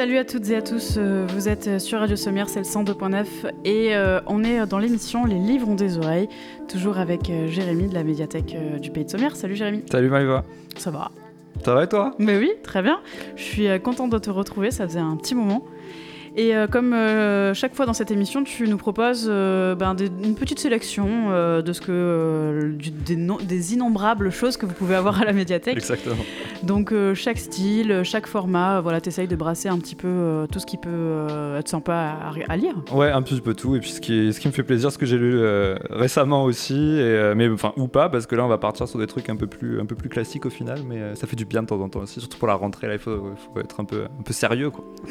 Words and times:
salut 0.00 0.16
à 0.16 0.24
toutes 0.24 0.48
et 0.48 0.56
à 0.56 0.62
tous. 0.62 0.94
Euh, 0.96 1.26
vous 1.28 1.46
êtes 1.50 1.78
sur 1.78 1.98
Radio 1.98 2.16
Sommière, 2.16 2.48
c'est 2.48 2.60
le 2.60 2.64
102.9 2.64 3.26
et 3.66 3.94
euh, 3.94 4.18
on 4.26 4.42
est 4.44 4.66
dans 4.66 4.78
l'émission 4.78 5.26
Les 5.26 5.38
livres 5.38 5.68
ont 5.68 5.74
des 5.74 5.98
oreilles, 5.98 6.26
toujours 6.68 6.96
avec 6.96 7.28
euh, 7.28 7.48
Jérémy 7.48 7.86
de 7.86 7.92
la 7.92 8.02
médiathèque 8.02 8.56
du 8.80 8.90
Pays 8.90 9.04
de 9.04 9.10
Sommière. 9.10 9.36
Salut 9.36 9.56
Jérémy. 9.56 9.82
Salut 9.90 10.08
Maëva. 10.08 10.42
Ça 10.78 10.90
va? 10.90 11.10
Ça 11.62 11.74
va 11.74 11.84
et 11.84 11.86
toi? 11.86 12.14
Mais 12.18 12.38
oui, 12.38 12.50
très 12.62 12.80
bien. 12.80 12.98
Je 13.36 13.42
suis 13.42 13.80
contente 13.80 14.08
de 14.08 14.16
te 14.16 14.30
retrouver, 14.30 14.70
ça 14.70 14.88
faisait 14.88 15.00
un 15.00 15.16
petit 15.16 15.34
moment. 15.34 15.66
Et 16.36 16.54
euh, 16.54 16.66
comme 16.66 16.92
euh, 16.92 17.54
chaque 17.54 17.74
fois 17.74 17.86
dans 17.86 17.92
cette 17.92 18.10
émission, 18.10 18.44
tu 18.44 18.68
nous 18.68 18.76
proposes 18.76 19.26
euh, 19.28 19.74
ben, 19.74 19.96
une 20.22 20.34
petite 20.34 20.60
sélection 20.60 21.30
de 21.30 21.72
ce 21.72 21.80
que 21.80 22.74
des, 23.06 23.16
des, 23.16 23.74
innombrables 23.74 24.30
choses 24.30 24.56
que 24.56 24.66
vous 24.66 24.74
pouvez 24.74 24.94
avoir 24.94 25.20
à 25.20 25.24
la 25.24 25.32
médiathèque. 25.32 25.76
Exactement. 25.76 26.22
Donc 26.62 26.94
chaque 27.14 27.38
style, 27.38 28.02
chaque 28.04 28.26
format, 28.26 28.80
voilà, 28.80 29.00
essayes 29.04 29.28
de 29.28 29.36
brasser 29.36 29.68
un 29.68 29.78
petit 29.78 29.94
peu 29.94 30.46
tout 30.52 30.58
ce 30.58 30.66
qui 30.66 30.76
peut 30.76 31.26
être 31.58 31.68
sympa 31.68 32.16
à, 32.48 32.56
lire. 32.56 32.74
Ouais, 32.92 33.10
un 33.10 33.22
petit 33.22 33.40
peu 33.40 33.54
tout. 33.54 33.76
Et 33.76 33.80
puis 33.80 33.90
ce 33.90 34.00
qui, 34.00 34.32
ce 34.32 34.40
qui 34.40 34.48
me 34.48 34.52
fait 34.52 34.62
plaisir, 34.62 34.92
ce 34.92 34.98
que 34.98 35.06
j'ai 35.06 35.18
lu 35.18 35.40
récemment 35.90 36.44
aussi, 36.44 36.98
et, 36.98 37.32
mais 37.34 37.48
enfin 37.48 37.72
ou 37.76 37.88
pas, 37.88 38.08
parce 38.08 38.26
que 38.26 38.36
là 38.36 38.44
on 38.44 38.48
va 38.48 38.58
partir 38.58 38.88
sur 38.88 38.98
des 38.98 39.06
trucs 39.06 39.28
un 39.30 39.36
peu 39.36 39.46
plus, 39.46 39.80
un 39.80 39.86
peu 39.86 39.94
plus 39.94 40.08
classiques 40.08 40.46
au 40.46 40.50
final, 40.50 40.80
mais 40.86 41.14
ça 41.14 41.26
fait 41.26 41.36
du 41.36 41.44
bien 41.44 41.62
de 41.62 41.68
temps 41.68 41.80
en 41.80 41.88
temps 41.88 42.00
aussi, 42.00 42.20
surtout 42.20 42.38
pour 42.38 42.48
la 42.48 42.54
rentrée. 42.54 42.86
Là, 42.86 42.94
il 42.94 42.98
faut, 42.98 43.34
faut 43.36 43.60
être 43.60 43.80
un 43.80 43.84
peu, 43.84 44.04
un 44.04 44.22
peu 44.22 44.32
sérieux, 44.32 44.70
quoi. 44.70 44.84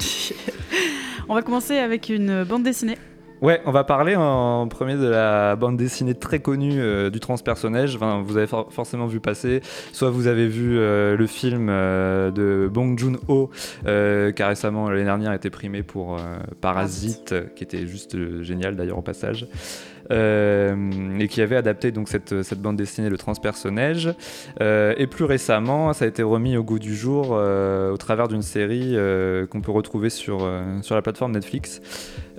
On 1.32 1.36
va 1.36 1.44
commencer 1.44 1.78
avec 1.78 2.10
une 2.10 2.44
bande 2.44 2.64
dessinée. 2.64 2.98
Ouais, 3.44 3.62
on 3.66 3.72
va 3.72 3.84
parler 3.84 4.16
en 4.16 4.68
premier 4.68 4.96
de 4.96 5.06
la 5.06 5.56
bande 5.56 5.78
dessinée 5.78 6.16
très 6.16 6.40
connue 6.40 6.82
euh, 6.82 7.12
du 7.12 7.20
transpersonnage. 7.20 7.96
Enfin, 7.96 8.24
vous 8.26 8.36
avez 8.36 8.48
forcément 8.48 9.06
vu 9.06 9.20
passer, 9.20 9.62
soit 9.94 10.10
vous 10.10 10.26
avez 10.26 10.48
vu 10.48 10.78
euh, 10.78 11.16
le 11.16 11.28
film 11.28 11.68
euh, 11.70 12.32
de 12.32 12.68
Bong 12.68 12.98
Joon-ho, 12.98 13.52
qui 13.86 14.42
a 14.42 14.48
récemment 14.48 14.90
l'année 14.90 15.06
dernière 15.06 15.32
été 15.32 15.52
primé 15.52 15.84
pour 15.84 16.18
Parasite, 16.62 17.36
qui 17.56 17.64
était 17.64 17.86
juste 17.86 18.18
génial 18.42 18.76
d'ailleurs 18.76 18.98
au 18.98 19.04
passage. 19.04 19.48
Et 20.12 21.28
qui 21.30 21.42
avait 21.42 21.56
adapté 21.56 21.92
donc 21.92 22.10
cette, 22.10 22.42
cette 22.44 22.62
bande 22.62 22.76
dessinée 22.76 23.10
Le 23.10 23.18
Transpersonnage. 23.18 24.14
et 24.60 25.08
plus 25.08 25.26
récemment, 25.26 25.94
ça 25.94 26.06
a 26.06 26.08
été 26.08 26.24
remis 26.24 26.58
au 26.58 26.64
goût 26.64 26.80
du 26.80 26.96
jour 26.96 27.32
au 27.32 27.98
travers 27.98 28.28
d'une 28.28 28.42
série 28.42 28.96
qu'on 29.50 29.62
peut 29.62 29.72
retrouver 29.72 30.10
sur, 30.10 30.50
sur 30.82 30.96
la 30.96 31.02
plateforme 31.02 31.34
Netflix. 31.34 31.82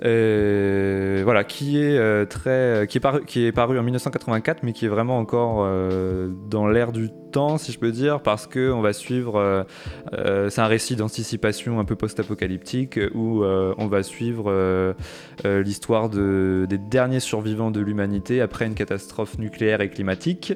Euh, 0.03 1.21
voilà, 1.23 1.43
qui 1.43 1.77
est 1.77 1.97
euh, 1.97 2.25
très, 2.25 2.87
qui 2.87 2.97
est 2.97 3.01
paru, 3.01 3.23
qui 3.25 3.45
est 3.45 3.51
paru 3.51 3.77
en 3.77 3.83
1984, 3.83 4.63
mais 4.63 4.73
qui 4.73 4.85
est 4.85 4.89
vraiment 4.89 5.19
encore 5.19 5.59
euh, 5.59 6.31
dans 6.49 6.67
l'air 6.67 6.91
du 6.91 7.09
temps, 7.31 7.59
si 7.59 7.71
je 7.71 7.77
peux 7.77 7.91
dire, 7.91 8.21
parce 8.21 8.47
que 8.47 8.71
on 8.71 8.81
va 8.81 8.93
suivre. 8.93 9.65
c'est 10.49 10.59
un 10.59 10.67
récit 10.67 10.95
d'anticipation 10.95 11.79
un 11.79 11.85
peu 11.85 11.95
post-apocalyptique 11.95 12.99
où 13.13 13.43
on 13.43 13.87
va 13.87 14.03
suivre 14.03 14.93
l'histoire 15.45 16.09
de, 16.09 16.65
des 16.67 16.77
derniers 16.77 17.21
survivants 17.21 17.60
de 17.69 17.81
l'humanité 17.81 18.41
après 18.41 18.65
une 18.65 18.73
catastrophe 18.73 19.37
nucléaire 19.37 19.81
et 19.81 19.89
climatique. 19.89 20.53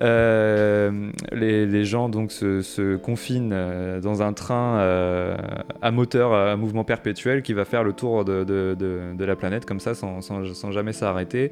Euh, 0.00 1.10
les, 1.32 1.84
gens 1.84 2.08
donc 2.08 2.30
se, 2.30 2.96
confinent 2.96 3.52
euh, 3.52 4.00
dans 4.00 4.22
un 4.22 4.32
train 4.32 4.78
euh, 4.78 5.36
à 5.82 5.90
moteur 5.90 6.32
à 6.32 6.56
mouvement 6.56 6.84
perpétuel 6.84 7.42
qui 7.42 7.52
va 7.52 7.64
faire 7.64 7.82
le 7.82 7.92
tour 7.92 8.24
de, 8.24 9.16
la 9.18 9.36
planète 9.36 9.64
comme 9.64 9.80
ça 9.80 9.94
sans, 9.94 10.70
jamais 10.70 10.92
s'arrêter. 10.92 11.50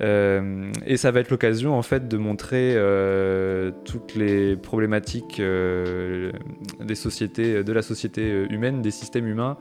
et 0.00 0.96
ça 0.96 1.10
va 1.10 1.20
être 1.20 1.30
l'occasion 1.30 1.76
en 1.76 1.82
fait 1.82 2.08
de 2.08 2.16
montrer 2.16 2.76
toutes 3.84 4.14
les 4.14 4.56
problématiques 4.56 5.40
des 5.40 6.94
sociétés, 6.94 7.64
de 7.64 7.72
la 7.72 7.82
société 7.82 8.46
humaine, 8.50 8.82
des 8.82 8.92
systèmes 8.92 9.26
humains 9.26 9.56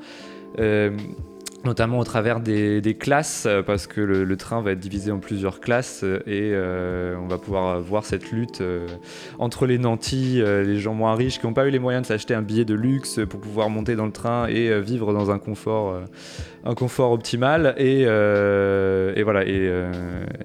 notamment 1.65 1.99
au 1.99 2.03
travers 2.03 2.39
des, 2.39 2.97
classes, 2.99 3.45
euh, 3.45 3.61
parce 3.61 3.87
que 3.87 4.01
le, 4.01 4.37
train 4.37 4.61
va 4.61 4.71
être 4.71 4.79
divisé 4.79 5.11
en 5.11 5.19
plusieurs 5.19 5.59
classes 5.59 6.01
euh, 6.03 6.19
et 6.25 6.51
euh, 6.53 7.15
on 7.21 7.27
va 7.27 7.37
pouvoir 7.37 7.81
voir 7.81 8.05
cette 8.05 8.31
lutte 8.31 8.63
entre 9.37 9.65
les 9.65 9.77
nantis, 9.77 10.41
les 10.41 10.79
gens 10.79 10.93
moins 10.93 11.15
riches 11.15 11.39
qui 11.39 11.45
n'ont 11.45 11.53
pas 11.53 11.67
eu 11.67 11.71
les 11.71 11.79
moyens 11.79 12.03
de 12.03 12.07
s'acheter 12.07 12.33
un 12.33 12.41
billet 12.41 12.65
de 12.65 12.73
luxe 12.73 13.19
pour 13.29 13.39
pouvoir 13.39 13.69
monter 13.69 13.95
dans 13.95 14.05
le 14.05 14.11
train 14.11 14.47
et 14.47 14.79
vivre 14.81 15.13
dans 15.13 15.31
un 15.31 15.39
confort, 15.39 15.95
un 16.63 16.75
confort 16.75 17.11
optimal, 17.11 17.75
et, 17.77 18.05
voilà, 19.23 19.45
et, 19.45 19.71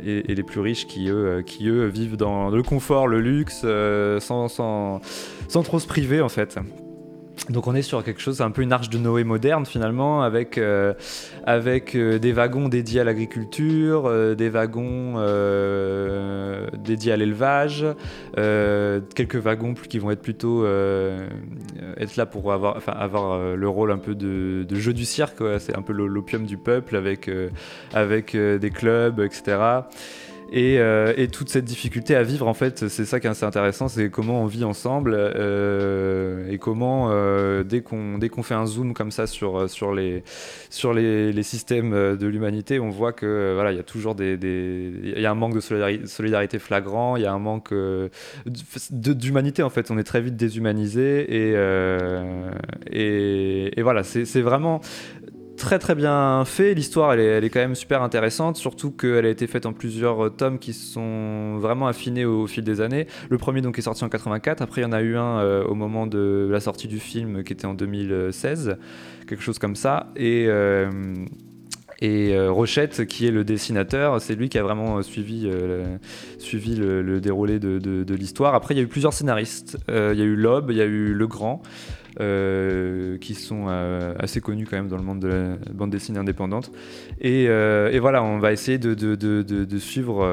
et, 0.04 0.34
les 0.34 0.42
plus 0.42 0.60
riches 0.60 0.86
qui 0.86 1.08
eux, 1.08 1.42
qui 1.46 1.68
eux 1.68 1.86
vivent 1.86 2.16
dans 2.16 2.50
le 2.50 2.62
confort, 2.62 3.06
le 3.06 3.20
luxe, 3.20 3.64
sans, 4.20 4.48
sans, 4.48 5.00
sans 5.48 5.62
trop 5.62 5.78
se 5.78 5.86
priver 5.86 6.20
en 6.20 6.28
fait. 6.28 6.58
Donc 7.50 7.66
on 7.66 7.74
est 7.74 7.82
sur 7.82 8.02
quelque 8.02 8.20
chose, 8.20 8.40
un 8.40 8.50
peu 8.50 8.62
une 8.62 8.72
arche 8.72 8.88
de 8.88 8.96
Noé 8.96 9.22
moderne 9.22 9.66
finalement, 9.66 10.22
avec, 10.22 10.56
euh, 10.56 10.94
avec 11.44 11.94
euh, 11.94 12.18
des 12.18 12.32
wagons 12.32 12.68
dédiés 12.68 13.00
à 13.00 13.04
l'agriculture, 13.04 14.04
euh, 14.06 14.34
des 14.34 14.48
wagons 14.48 15.14
dédiés 16.78 17.12
à 17.12 17.16
l'élevage, 17.16 17.84
quelques 18.34 19.36
wagons 19.36 19.74
qui 19.74 19.98
vont 19.98 20.10
être 20.10 20.22
plutôt 20.22 20.64
être 20.66 22.16
là 22.16 22.26
pour 22.26 22.52
avoir, 22.52 22.76
enfin, 22.76 22.92
avoir 22.92 23.56
le 23.56 23.68
rôle 23.68 23.92
un 23.92 23.98
peu 23.98 24.14
de, 24.14 24.66
jeu 24.74 24.92
du 24.92 25.04
cirque, 25.04 25.42
c'est 25.58 25.76
un 25.76 25.82
peu 25.82 25.92
l'opium 25.92 26.46
du 26.46 26.56
peuple 26.56 26.96
avec, 26.96 27.30
avec 27.92 28.36
des 28.36 28.70
clubs, 28.70 29.20
etc. 29.20 29.82
Euh, 30.54 31.12
et, 31.16 31.28
toute 31.28 31.48
cette 31.48 31.64
difficulté 31.64 32.14
à 32.14 32.22
vivre, 32.22 32.46
en 32.46 32.54
fait, 32.54 32.88
c'est 32.88 33.04
ça 33.04 33.18
qui 33.18 33.26
est 33.26 33.30
assez 33.30 33.44
intéressant, 33.44 33.88
c'est 33.88 34.08
comment 34.08 34.42
on 34.42 34.46
vit 34.46 34.64
ensemble 34.64 35.14
euh, 35.16 36.48
et 36.48 36.58
comment, 36.58 37.08
euh, 37.10 37.64
dès 37.64 37.80
qu'on 37.80 38.42
fait 38.42 38.54
un 38.54 38.66
zoom 38.66 38.94
comme 38.94 39.10
ça 39.10 39.26
sur, 39.26 39.68
sur, 39.68 39.92
les, 39.92 40.22
sur 40.70 40.92
les, 40.92 41.32
les 41.32 41.42
systèmes 41.42 42.16
de 42.16 42.26
l'humanité, 42.26 42.78
on 42.78 42.90
voit 42.90 43.12
que 43.12 43.52
voilà, 43.54 43.72
il 43.72 43.76
y 43.76 43.80
a 43.80 43.84
toujours 43.84 44.14
des, 44.14 44.38
il 44.42 45.20
y 45.20 45.26
a 45.26 45.30
un 45.30 45.34
manque 45.34 45.54
de 45.54 46.06
solidarité, 46.06 46.58
flagrant, 46.58 47.16
il 47.16 47.22
y 47.22 47.26
a 47.26 47.32
un 47.32 47.38
manque 47.38 47.74
d'humanité 48.90 49.62
en 49.62 49.70
fait. 49.70 49.90
On 49.90 49.98
est 49.98 50.04
très 50.04 50.20
vite 50.20 50.36
déshumanisé 50.36 51.26
et, 51.30 51.54
et 52.92 53.82
voilà, 53.82 54.04
c'est 54.04 54.42
vraiment 54.42 54.80
très 55.56 55.78
très 55.78 55.94
bien 55.94 56.44
fait. 56.44 56.74
L'histoire, 56.74 57.12
elle 57.12 57.20
est, 57.20 57.26
elle 57.26 57.44
est, 57.44 57.50
quand 57.50 57.60
même 57.60 57.74
super 57.74 58.02
intéressante, 58.02 58.56
surtout 58.56 58.90
qu'elle 58.90 59.26
a 59.26 59.28
été 59.28 59.46
faite 59.46 59.66
en 59.66 59.72
plusieurs 59.72 60.26
euh, 60.26 60.30
tomes 60.30 60.58
qui 60.58 60.72
sont 60.72 61.58
vraiment 61.58 61.86
affinés 61.86 62.24
au, 62.24 62.46
fil 62.46 62.64
des 62.64 62.80
années. 62.80 63.06
Le 63.30 63.38
premier 63.38 63.60
donc 63.60 63.78
est 63.78 63.82
sorti 63.82 64.04
en 64.04 64.08
84. 64.08 64.62
Après, 64.62 64.80
il 64.80 64.84
y 64.84 64.86
en 64.86 64.92
a 64.92 65.02
eu 65.02 65.16
un 65.16 65.38
euh, 65.38 65.64
au 65.64 65.74
moment 65.74 66.06
de 66.06 66.48
la 66.50 66.60
sortie 66.60 66.88
du 66.88 67.00
film 67.00 67.42
qui 67.44 67.52
était 67.52 67.66
en 67.66 67.74
2016, 67.74 68.76
quelque 69.28 69.42
chose 69.42 69.58
comme 69.58 69.76
ça. 69.76 70.08
Et 70.16 70.46
euh, 70.48 70.90
et 72.00 72.36
Rochette, 72.48 73.06
qui 73.06 73.26
est 73.26 73.30
le 73.30 73.44
dessinateur, 73.44 74.20
c'est 74.20 74.34
lui 74.34 74.50
qui 74.50 74.58
a 74.58 74.62
vraiment 74.62 75.00
suivi, 75.00 75.48
suivi 76.38 76.74
le, 76.74 77.20
déroulé 77.20 77.58
de, 77.58 77.78
de 77.78 78.14
l'histoire. 78.14 78.54
Après, 78.54 78.74
il 78.74 78.76
y 78.76 78.80
a 78.80 78.82
eu 78.82 78.88
plusieurs 78.88 79.14
scénaristes. 79.14 79.78
il 79.88 79.94
y 79.94 80.20
a 80.20 80.24
eu 80.24 80.34
Loeb, 80.34 80.70
il 80.70 80.76
y 80.76 80.82
a 80.82 80.84
eu 80.84 81.14
Legrand. 81.14 81.62
Euh, 82.20 83.18
qui 83.18 83.34
sont 83.34 83.64
euh, 83.66 84.14
assez 84.20 84.40
connus 84.40 84.68
quand 84.70 84.76
même 84.76 84.86
dans 84.86 84.96
le 84.96 85.02
monde 85.02 85.18
de 85.18 85.26
la 85.26 85.72
bande 85.72 85.90
dessinée 85.90 86.20
indépendante. 86.20 86.70
Et, 87.20 87.46
euh, 87.48 87.98
voilà, 88.00 88.22
on 88.22 88.38
va 88.38 88.52
essayer 88.52 88.78
de, 88.78 89.78
suivre 89.78 90.24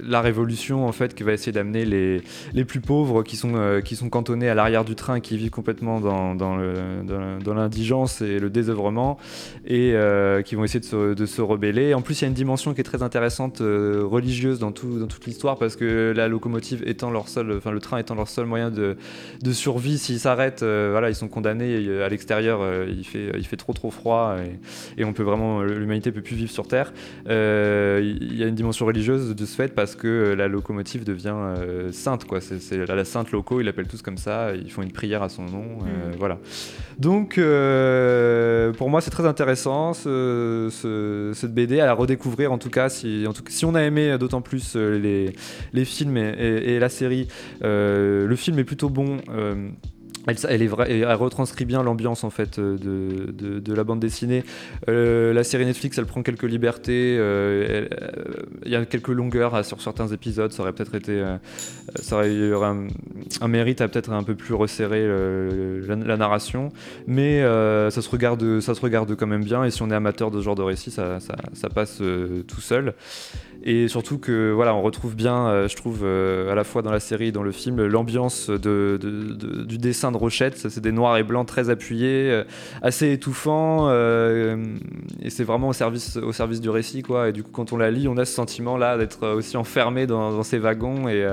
la 0.00 0.22
révolution 0.22 0.88
en 0.88 0.92
fait 0.92 1.14
qui 1.14 1.22
va 1.22 1.32
essayer 1.32 1.52
d'amener 1.52 1.84
les, 1.84 2.22
les 2.54 2.64
plus 2.64 2.80
pauvres 2.80 3.22
qui 3.22 3.36
sont, 3.36 3.80
qui 3.84 3.94
sont 3.94 4.08
cantonnés 4.08 4.48
à 4.48 4.54
l'arrière 4.54 4.84
du 4.84 4.96
train 4.96 5.20
qui 5.20 5.36
vivent 5.36 5.50
complètement 5.50 6.00
dans, 6.00 6.56
l'indigence 7.54 8.22
et 8.22 8.40
le 8.40 8.50
désœuvrement 8.50 9.18
et 9.66 9.94
qui 10.44 10.54
vont 10.56 10.64
essayer 10.64 10.80
de 10.80 11.26
se, 11.26 11.40
rebeller. 11.42 11.94
En 11.94 12.00
plus 12.00 12.20
il 12.20 12.22
y 12.22 12.24
a 12.24 12.28
une 12.28 12.34
dimension 12.34 12.74
qui 12.74 12.80
est 12.80 12.84
très 12.84 13.02
intéressante 13.02 13.58
religieuse 13.60 14.58
dans, 14.58 14.70
dans 14.70 15.06
toute 15.06 15.26
l'histoire 15.26 15.58
parce 15.58 15.76
que 15.76 16.12
la 16.16 16.28
locomotive 16.28 16.82
étant 16.86 17.10
leur 17.10 17.28
seul, 17.28 17.52
enfin 17.52 17.70
le 17.70 17.80
train 17.80 17.98
étant 17.98 18.14
leur 18.14 18.28
seul 18.28 18.46
moyen 18.46 18.70
de, 18.70 18.96
de 19.42 19.52
survie, 19.52 19.98
s'ils 19.98 20.20
s'arrêtent, 20.20 20.62
voilà, 20.62 21.08
ils 21.08 21.14
sont 21.14 21.28
condamnés 21.28 22.02
à 22.02 22.08
l'extérieur, 22.08 22.60
il, 22.88 23.04
fait, 23.04 23.32
il 23.36 23.46
fait 23.46 23.56
trop 23.56 23.72
trop 23.72 23.90
froid 23.90 24.36
et, 24.38 25.00
et 25.00 25.04
on 25.04 25.12
peut 25.12 25.22
vraiment, 25.22 25.62
l'humanité 25.62 26.12
peut 26.12 26.22
plus 26.22 26.36
vivre 26.36 26.50
sur 26.50 26.66
Terre. 26.66 26.92
Il 27.26 28.36
y 28.36 28.42
a 28.42 28.46
une 28.46 28.54
dimension 28.54 28.86
religieuse 28.86 29.34
de 29.34 29.46
fait 29.56 29.74
parce 29.74 29.94
que 29.94 30.06
euh, 30.08 30.34
la 30.34 30.48
locomotive 30.48 31.04
devient 31.04 31.34
euh, 31.34 31.92
sainte, 31.92 32.24
quoi. 32.24 32.40
C'est 32.40 32.86
la, 32.86 33.04
sainte 33.04 33.30
loco, 33.32 33.60
ils 33.60 33.64
l'appellent 33.64 33.88
tous 33.88 34.02
comme 34.02 34.18
ça, 34.18 34.52
ils 34.54 34.70
font 34.70 34.82
une 34.82 34.92
prière 34.92 35.22
à 35.22 35.28
son 35.28 35.44
nom, 35.44 35.64
euh, 35.82 36.12
mm. 36.12 36.16
voilà. 36.18 36.38
Donc, 36.98 37.34
pour 38.76 38.90
moi, 38.90 39.00
c'est 39.00 39.10
très 39.10 39.26
intéressant 39.26 39.92
cette 39.94 41.54
BD 41.54 41.80
à 41.80 41.86
la 41.86 41.94
redécouvrir, 41.94 42.52
en 42.52 42.58
tout 42.58 42.70
cas, 42.70 42.88
si, 42.88 43.24
en 43.26 43.32
tout, 43.32 43.42
si 43.48 43.64
on 43.64 43.74
a 43.74 43.82
aimé 43.82 44.16
d'autant 44.18 44.40
plus 44.40 44.76
les, 44.76 45.32
les, 45.72 45.84
films 45.84 46.16
et, 46.16 46.78
la 46.78 46.88
série. 46.88 47.28
le 47.62 48.34
film 48.36 48.58
est 48.58 48.64
plutôt 48.64 48.88
bon 48.88 49.01
elle, 50.26 50.62
est 50.62 50.70
elle 50.88 51.14
retranscrit 51.14 51.64
bien 51.64 51.82
l'ambiance 51.82 52.24
en 52.24 52.30
fait 52.30 52.58
euh, 52.58 52.76
de, 52.78 53.74
la 53.74 53.84
bande 53.84 54.00
dessinée. 54.00 54.44
Euh, 54.88 55.32
la 55.32 55.44
série 55.44 55.64
Netflix, 55.64 55.98
elle 55.98 56.06
prend 56.06 56.22
quelques 56.22 56.44
libertés. 56.44 57.16
Euh, 57.18 57.88
il 58.64 58.70
y 58.70 58.76
a 58.76 58.84
quelques 58.84 59.08
longueurs 59.08 59.64
sur 59.64 59.80
certains 59.80 60.08
épisodes. 60.08 60.52
Ça 60.52 60.62
aurait 60.62 60.72
peut-être 60.72 60.94
été, 60.94 61.24
ça 61.96 62.16
aurait 62.16 62.32
eu 62.32 62.54
un, 62.54 62.86
un, 63.40 63.48
mérite 63.48 63.80
à 63.80 63.88
peut-être 63.88 64.10
un 64.10 64.22
peu 64.22 64.34
plus 64.34 64.54
resserrer 64.54 65.06
la, 65.86 66.16
narration, 66.16 66.70
mais 67.06 67.42
ça 67.42 68.02
se 68.02 68.10
regarde, 68.10 68.60
ça 68.60 68.74
se 68.74 68.80
regarde 68.80 69.14
quand 69.16 69.26
même 69.26 69.44
bien. 69.44 69.64
Et 69.64 69.70
si 69.70 69.82
on 69.82 69.90
est 69.90 69.94
amateur 69.94 70.30
de 70.30 70.38
ce 70.38 70.44
genre 70.44 70.54
de 70.54 70.62
récit, 70.62 70.90
ça 70.90 71.18
passe 71.74 72.02
tout 72.46 72.60
seul. 72.60 72.94
Et 73.64 73.86
surtout 73.86 74.18
que 74.18 74.50
voilà, 74.50 74.74
on 74.74 74.82
retrouve 74.82 75.14
bien, 75.14 75.46
euh, 75.46 75.68
je 75.68 75.76
trouve, 75.76 76.00
euh, 76.02 76.50
à 76.50 76.56
la 76.56 76.64
fois 76.64 76.82
dans 76.82 76.90
la 76.90 76.98
série 76.98 77.28
et 77.28 77.32
dans 77.32 77.44
le 77.44 77.52
film, 77.52 77.84
l'ambiance 77.86 78.50
de, 78.50 78.98
du 79.66 79.78
dessin 79.78 80.10
de 80.10 80.16
Rochette. 80.16 80.56
C'est 80.56 80.80
des 80.80 80.90
noirs 80.90 81.16
et 81.16 81.22
blancs 81.22 81.46
très 81.46 81.70
appuyés, 81.70 82.30
euh, 82.30 82.44
assez 82.82 83.12
étouffants, 83.12 83.88
et 83.92 85.30
c'est 85.30 85.44
vraiment 85.44 85.68
au 85.68 85.72
service, 85.72 86.16
au 86.16 86.32
service 86.32 86.60
du 86.60 86.70
récit, 86.70 87.02
quoi. 87.02 87.28
Et 87.28 87.32
du 87.32 87.44
coup, 87.44 87.50
quand 87.52 87.72
on 87.72 87.76
la 87.76 87.90
lit, 87.90 88.08
on 88.08 88.16
a 88.16 88.24
ce 88.24 88.34
sentiment-là 88.34 88.98
d'être 88.98 89.28
aussi 89.28 89.56
enfermé 89.56 90.06
dans, 90.06 90.42
ces 90.42 90.58
wagons 90.58 91.08
et 91.08 91.24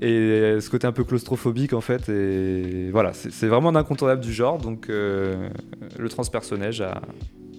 et 0.00 0.60
ce 0.60 0.70
côté 0.70 0.86
un 0.86 0.92
peu 0.92 1.02
claustrophobique 1.02 1.72
en 1.72 1.80
fait 1.80 2.08
et 2.08 2.88
voilà 2.90 3.12
c'est 3.12 3.46
vraiment 3.46 3.70
un 3.70 3.74
incontournable 3.74 4.20
du 4.20 4.32
genre 4.32 4.58
donc 4.58 4.86
le 4.88 6.08
transpersonnage 6.08 6.80
à, 6.80 7.00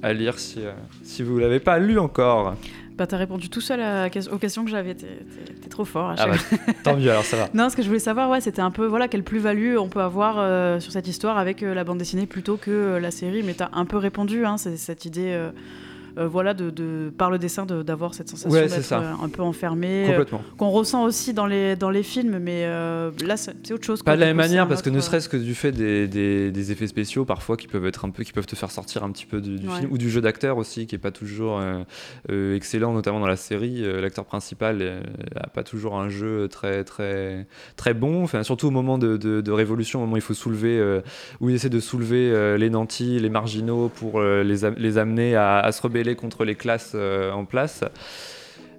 à 0.02 0.14
lire 0.14 0.40
si, 0.40 0.60
si 1.04 1.24
vous 1.24 1.38
l'avez 1.38 1.60
pas 1.60 1.80
lu 1.80 2.00
encore 2.00 2.56
bah, 3.00 3.08
t'as 3.08 3.16
répondu 3.16 3.50
tout 3.50 3.62
seul 3.62 3.80
aux 4.30 4.38
questions 4.38 4.66
que 4.66 4.70
j'avais. 4.70 4.94
T'es 4.94 5.70
trop 5.70 5.86
fort. 5.86 6.14
ah 6.18 6.28
bah, 6.28 6.36
tant 6.84 6.98
mieux, 6.98 7.10
alors 7.10 7.24
ça 7.24 7.38
va. 7.38 7.50
non, 7.54 7.70
ce 7.70 7.78
que 7.78 7.82
je 7.82 7.88
voulais 7.88 8.00
savoir, 8.00 8.30
ouais, 8.30 8.42
c'était 8.42 8.62
un 8.62 8.72
peu 8.72 8.86
voilà, 8.86 9.08
quelle 9.08 9.24
plus-value 9.24 9.78
on 9.78 9.88
peut 9.88 10.02
avoir 10.02 10.36
euh, 10.38 10.82
sur 10.82 10.92
cette 10.92 11.08
histoire 11.08 11.38
avec 11.38 11.64
euh, 11.64 11.74
la 11.74 11.86
bande 11.86 11.98
dessinée 11.98 12.26
plutôt 12.26 12.58
que 12.58 12.72
euh, 12.72 13.00
la 13.00 13.12
série. 13.12 13.42
Mais 13.42 13.54
t'as 13.54 13.70
un 13.72 13.86
peu 13.86 13.96
répondu, 13.96 14.46
hein, 14.46 14.58
c'est 14.58 14.76
cette 14.76 15.06
idée 15.06 15.40
voilà, 16.28 16.54
de, 16.54 17.12
par 17.18 17.32
le 17.32 17.38
dessin, 17.38 17.66
d'avoir 17.66 18.14
cette 18.14 18.30
sensation 18.30 18.50
d'être 18.50 18.92
euh, 18.92 19.14
un 19.24 19.30
peu 19.30 19.42
enfermé, 19.42 20.06
euh, 20.10 20.26
qu'on 20.58 20.70
ressent 20.70 21.04
aussi 21.04 21.34
dans 21.34 21.46
les, 21.46 21.76
dans 21.76 21.90
les 21.90 22.04
films, 22.04 22.40
mais 22.40 22.66
là 22.66 23.38
c'est 23.38 23.72
autre 23.72 23.86
chose. 23.86 24.04
Pas 24.04 24.16
de 24.16 24.22
la 24.22 24.28
même 24.28 24.38
manière, 24.38 24.68
parce 24.68 24.82
que 24.82 24.90
ne 24.90 25.00
serait-ce 25.00 25.30
que 25.30 25.38
du 25.38 25.56
fait 25.56 25.72
des, 25.72 26.08
des, 26.08 26.72
effets 26.72 26.88
spéciaux 26.88 27.26
parfois 27.26 27.58
qui 27.58 27.68
peuvent 27.68 27.86
être 27.86 28.06
un 28.06 28.10
peu, 28.10 28.24
qui 28.24 28.34
peuvent 28.34 28.46
te 28.46 28.56
faire 28.56 28.72
sortir 28.72 29.04
un 29.04 29.12
petit 29.12 29.26
peu 29.26 29.42
du, 29.42 29.58
film 29.58 29.92
ou 29.92 29.98
du 29.98 30.10
jeu 30.10 30.22
d'acteur 30.22 30.58
aussi, 30.58 30.88
qui 30.88 30.96
est 30.96 31.00
pas 31.00 31.12
toujours 31.12 31.62
excellent, 32.30 32.94
notamment 32.94 33.20
dans 33.20 33.28
la 33.28 33.36
série. 33.36 33.82
L'acteur 34.02 34.26
principal 34.26 35.02
a 35.36 35.48
pas 35.48 35.64
toujours 35.64 36.00
un 36.00 36.10
jeu 36.10 36.48
très 36.48 36.84
très 36.84 37.48
très 37.76 37.94
bon, 37.94 38.24
enfin 38.24 38.44
surtout 38.44 38.68
au 38.68 38.72
moment 38.72 38.98
de, 38.98 39.18
de, 39.18 39.52
révolution, 39.52 40.00
au 40.00 40.02
moment 40.04 40.14
où 40.14 40.18
il 40.18 40.22
faut 40.22 40.34
soulever, 40.34 41.00
où 41.40 41.50
il 41.50 41.56
essaie 41.56 41.70
de 41.70 41.80
soulever 41.80 42.58
les 42.58 42.70
nantis, 42.70 43.20
les 43.20 43.30
marginaux 43.30 43.90
pour 43.90 44.22
les, 44.22 44.58
les 44.78 44.98
amener 44.98 45.36
à, 45.36 45.60
à 45.60 45.72
se 45.72 45.82
rebeller 45.82 46.09
contre 46.16 46.46
les 46.46 46.56
classes 46.56 46.94
euh, 46.96 47.32
en 47.32 47.46
place. 47.46 47.84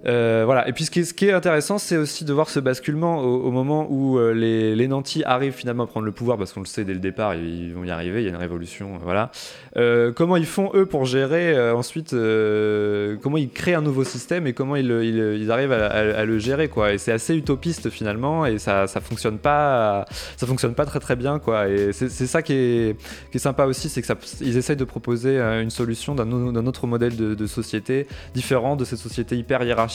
Euh, 0.05 0.43
voilà. 0.45 0.67
Et 0.67 0.73
puis 0.73 0.85
ce 0.85 0.91
qui, 0.91 1.25
est, 1.25 1.31
intéressant, 1.31 1.77
c'est 1.77 1.97
aussi 1.97 2.25
de 2.25 2.33
voir 2.33 2.49
ce 2.49 2.59
basculement 2.59 3.19
au, 3.19 3.51
moment 3.51 3.87
où 3.89 4.17
euh, 4.17 4.33
les, 4.33 4.75
les, 4.75 4.87
nantis 4.87 5.23
arrivent 5.25 5.53
finalement 5.53 5.83
à 5.83 5.87
prendre 5.87 6.05
le 6.05 6.11
pouvoir, 6.11 6.37
parce 6.37 6.53
qu'on 6.53 6.61
le 6.61 6.65
sait 6.65 6.83
dès 6.83 6.93
le 6.93 6.99
départ, 6.99 7.35
ils 7.35 7.73
vont 7.73 7.83
y 7.83 7.91
arriver, 7.91 8.21
il 8.21 8.25
y 8.25 8.27
a 8.27 8.31
une 8.31 8.37
révolution, 8.37 8.97
voilà. 9.03 9.31
Euh, 9.77 10.11
comment 10.11 10.37
ils 10.37 10.45
font 10.45 10.71
eux 10.73 10.85
pour 10.85 11.05
gérer 11.05 11.71
ensuite, 11.71 12.11
comment 12.11 13.37
ils 13.37 13.49
créent 13.49 13.75
un 13.75 13.81
nouveau 13.81 14.03
système 14.03 14.47
et 14.47 14.53
comment 14.53 14.75
ils, 14.75 15.51
arrivent 15.51 15.71
à, 15.71 16.25
le 16.25 16.39
gérer. 16.39 16.69
Et 16.91 16.97
c'est 16.97 17.11
assez 17.11 17.35
utopiste 17.35 17.89
finalement, 17.89 18.45
et 18.45 18.57
ça, 18.57 18.87
ça 18.87 19.01
fonctionne 19.01 19.37
pas, 19.37 20.05
ça 20.37 20.47
fonctionne 20.47 20.73
pas 20.73 20.85
très 20.85 20.99
très 20.99 21.15
bien. 21.15 21.39
Et 21.69 21.93
c'est 21.93 22.09
ça 22.09 22.41
qui 22.41 22.53
est, 22.53 22.95
qui 23.31 23.37
est 23.37 23.39
sympa 23.39 23.65
aussi, 23.65 23.89
c'est 23.89 24.01
qu'ils 24.01 24.57
essayent 24.57 24.75
de 24.75 24.83
proposer 24.83 25.39
une 25.39 25.69
solution 25.69 26.15
d'un 26.15 26.65
autre 26.65 26.87
modèle 26.87 27.15
de, 27.15 27.35
de 27.35 27.47
société 27.47 28.07
différent 28.33 28.75
de 28.75 28.85
cette 28.85 28.99
société 28.99 29.37
hyper 29.37 29.63
hiérarchique 29.63 29.90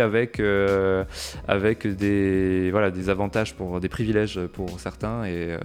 avec, 0.00 0.40
euh, 0.40 1.04
des, 1.48 3.08
avantages, 3.08 3.54
pour, 3.54 3.80
des 3.80 3.88
privilèges 3.88 4.40
pour 4.52 4.80
certains 4.80 5.24
et, 5.24 5.52
euh, 5.52 5.58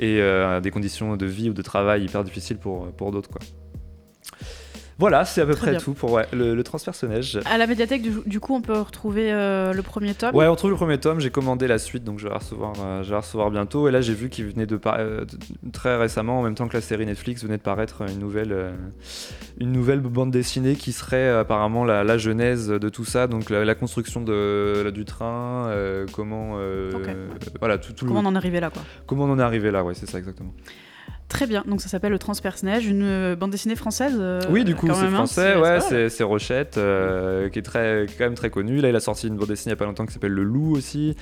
euh, 0.00 0.60
des 0.60 0.70
conditions 0.70 1.16
de 1.16 1.26
vie 1.26 1.50
ou 1.50 1.54
de 1.54 1.62
travail 1.62 2.04
hyper 2.04 2.24
difficiles 2.24 2.58
pour, 2.58 3.12
d'autres. 3.12 3.30
Voilà, 4.98 5.24
c'est 5.24 5.40
à 5.42 5.46
peu 5.46 5.54
près 5.54 5.76
tout 5.76 5.92
pour 5.92 6.20
le, 6.32 6.56
le, 6.56 6.64
transpersonnage. 6.64 7.38
À 7.44 7.56
la 7.56 7.68
médiathèque, 7.68 8.02
du, 8.02 8.40
coup, 8.40 8.54
on 8.54 8.60
peut 8.60 8.80
retrouver 8.80 9.32
euh, 9.32 9.72
le 9.72 9.82
premier 9.82 10.12
tome? 10.14 10.34
Ouais, 10.34 10.48
on 10.48 10.56
trouve 10.56 10.70
le 10.70 10.76
premier 10.76 10.98
tome. 10.98 11.20
J'ai 11.20 11.30
commandé 11.30 11.68
la 11.68 11.78
suite, 11.78 12.02
donc 12.02 12.18
je 12.18 12.24
vais 12.24 12.30
la 12.30 12.38
recevoir, 12.38 12.72
euh, 12.80 13.04
je 13.04 13.10
vais 13.10 13.16
recevoir 13.16 13.52
bientôt. 13.52 13.86
Et 13.86 13.92
là, 13.92 14.00
j'ai 14.00 14.14
vu 14.14 14.28
qu'il 14.28 14.46
venait 14.46 14.66
de, 14.66 14.80
euh, 14.86 15.24
très 15.72 15.96
récemment, 15.96 16.40
en 16.40 16.42
même 16.42 16.56
temps 16.56 16.66
que 16.66 16.74
la 16.74 16.80
série 16.80 17.06
Netflix, 17.06 17.44
venait 17.44 17.58
de 17.58 17.62
paraître 17.62 18.02
une 18.10 18.18
nouvelle, 18.18 18.72
une 19.60 19.70
nouvelle 19.70 20.00
bande 20.00 20.32
dessinée 20.32 20.74
qui 20.74 20.90
serait 20.90 21.28
apparemment 21.28 21.84
la, 21.84 22.18
genèse 22.18 22.66
de 22.66 22.88
tout 22.88 23.04
ça. 23.04 23.28
Donc 23.28 23.50
la, 23.50 23.74
construction 23.76 24.20
de, 24.20 24.90
du 24.92 25.04
train, 25.04 25.70
comment. 26.12 26.58
Voilà, 27.60 27.78
tout, 27.78 27.92
comment 28.04 28.20
on 28.20 28.26
en 28.26 28.34
est 28.34 28.38
arrivé 28.38 28.58
là, 28.58 28.70
quoi. 28.70 28.82
Comment 29.06 29.24
on 29.24 29.30
en 29.30 29.38
est 29.38 29.42
arrivé 29.42 29.70
là, 29.70 29.84
ouais, 29.84 29.94
c'est 29.94 30.10
ça 30.10 30.18
exactement. 30.18 30.52
Très 31.28 31.46
bien, 31.46 31.62
donc 31.66 31.82
ça 31.82 31.88
s'appelle 31.88 32.12
Le 32.12 32.18
Transpersonnage, 32.18 32.86
une 32.86 33.02
euh, 33.02 33.36
bande 33.36 33.50
dessinée 33.50 33.76
française. 33.76 34.16
Euh, 34.18 34.40
oui, 34.48 34.64
du 34.64 34.74
coup, 34.74 34.86
c'est 34.86 34.92
hein, 34.94 35.10
français, 35.10 35.56
ouais, 35.58 36.08
c'est 36.08 36.22
Rochette, 36.22 36.78
euh, 36.78 37.50
qui 37.50 37.58
est 37.58 37.62
très, 37.62 38.06
quand 38.16 38.24
même 38.24 38.34
très 38.34 38.48
connu. 38.48 38.80
Là, 38.80 38.88
il 38.88 38.96
a 38.96 39.00
sorti 39.00 39.28
une 39.28 39.36
bande 39.36 39.48
dessinée 39.48 39.72
il 39.72 39.74
n'y 39.74 39.74
a 39.74 39.76
pas 39.76 39.84
longtemps 39.84 40.06
qui 40.06 40.14
s'appelle 40.14 40.32
Le 40.32 40.42
Loup 40.42 40.74
aussi. 40.74 41.14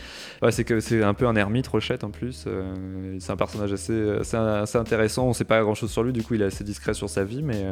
Ouais, 0.43 0.53
c'est 0.53 0.63
que 0.63 0.79
c'est 0.79 1.03
un 1.03 1.15
peu 1.15 1.27
un 1.27 1.35
ermite, 1.35 1.67
Rochette 1.67 2.05
en 2.05 2.11
plus. 2.11 2.47
c'est 3.19 3.33
un 3.33 3.37
personnage 3.37 3.73
assez, 3.73 4.19
assez, 4.21 4.79
intéressant. 4.79 5.25
On 5.25 5.31
ne 5.31 5.35
sait 5.35 5.45
pas 5.45 5.61
grand 5.63 5.75
chose 5.75 5.91
sur 5.91 6.05
lui, 6.05 6.13
du 6.13 6.23
coup, 6.23 6.35
il 6.35 6.43
est 6.43 6.47
assez 6.47 6.63
discret 6.63 6.95
sur 6.95 7.11
sa 7.11 7.25
vie, 7.25 7.43
mais 7.43 7.65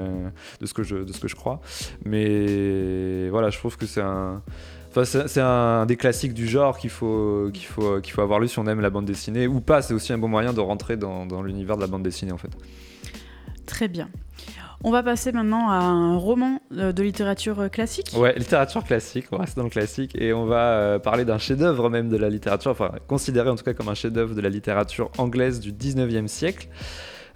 de, 0.60 0.66
ce 0.66 0.74
que 0.74 0.82
je, 0.82 0.96
de 0.96 1.12
ce 1.12 1.20
que 1.20 1.28
je 1.28 1.36
crois. 1.36 1.60
Mais 2.04 3.28
voilà, 3.28 3.50
je 3.50 3.58
trouve 3.58 3.76
que 3.76 3.86
c'est 3.86 4.02
un 4.02 4.42
c'est 5.02 5.40
un 5.40 5.86
des 5.86 5.96
classiques 5.96 6.34
du 6.34 6.46
genre 6.46 6.78
qu'il 6.78 6.90
faut, 6.90 7.50
qu'il 7.52 7.66
faut, 7.66 8.00
qu'il 8.00 8.12
faut 8.12 8.22
avoir 8.22 8.38
lu 8.38 8.46
si 8.46 8.58
on 8.58 8.66
aime 8.66 8.80
la 8.80 8.90
bande 8.90 9.06
dessinée 9.06 9.46
ou 9.46 9.60
pas. 9.60 9.82
C'est 9.82 9.94
aussi 9.94 10.12
un 10.12 10.18
bon 10.18 10.28
moyen 10.28 10.52
de 10.52 10.60
rentrer 10.60 10.96
dans, 10.96 11.26
dans 11.26 11.42
l'univers 11.42 11.76
de 11.76 11.80
la 11.80 11.88
bande 11.88 12.02
dessinée 12.02 12.32
en 12.32 12.38
fait. 12.38 12.50
Très 13.66 13.88
bien. 13.88 14.08
On 14.86 14.90
va 14.90 15.02
passer 15.02 15.32
maintenant 15.32 15.70
à 15.70 15.76
un 15.76 16.16
roman 16.16 16.60
euh, 16.76 16.92
de 16.92 17.02
littérature 17.02 17.70
classique. 17.70 18.10
Ouais, 18.14 18.34
littérature 18.38 18.84
classique, 18.84 19.24
on 19.32 19.38
reste 19.38 19.56
dans 19.56 19.62
le 19.62 19.70
classique 19.70 20.14
et 20.14 20.34
on 20.34 20.44
va 20.44 20.72
euh, 20.72 20.98
parler 20.98 21.24
d'un 21.24 21.38
chef-d'œuvre 21.38 21.88
même 21.88 22.10
de 22.10 22.18
la 22.18 22.28
littérature, 22.28 22.70
enfin 22.70 22.90
considéré 23.08 23.48
en 23.48 23.56
tout 23.56 23.64
cas 23.64 23.72
comme 23.72 23.88
un 23.88 23.94
chef-d'œuvre 23.94 24.34
de 24.34 24.42
la 24.42 24.50
littérature 24.50 25.10
anglaise 25.16 25.58
du 25.58 25.72
19e 25.72 26.28
siècle. 26.28 26.68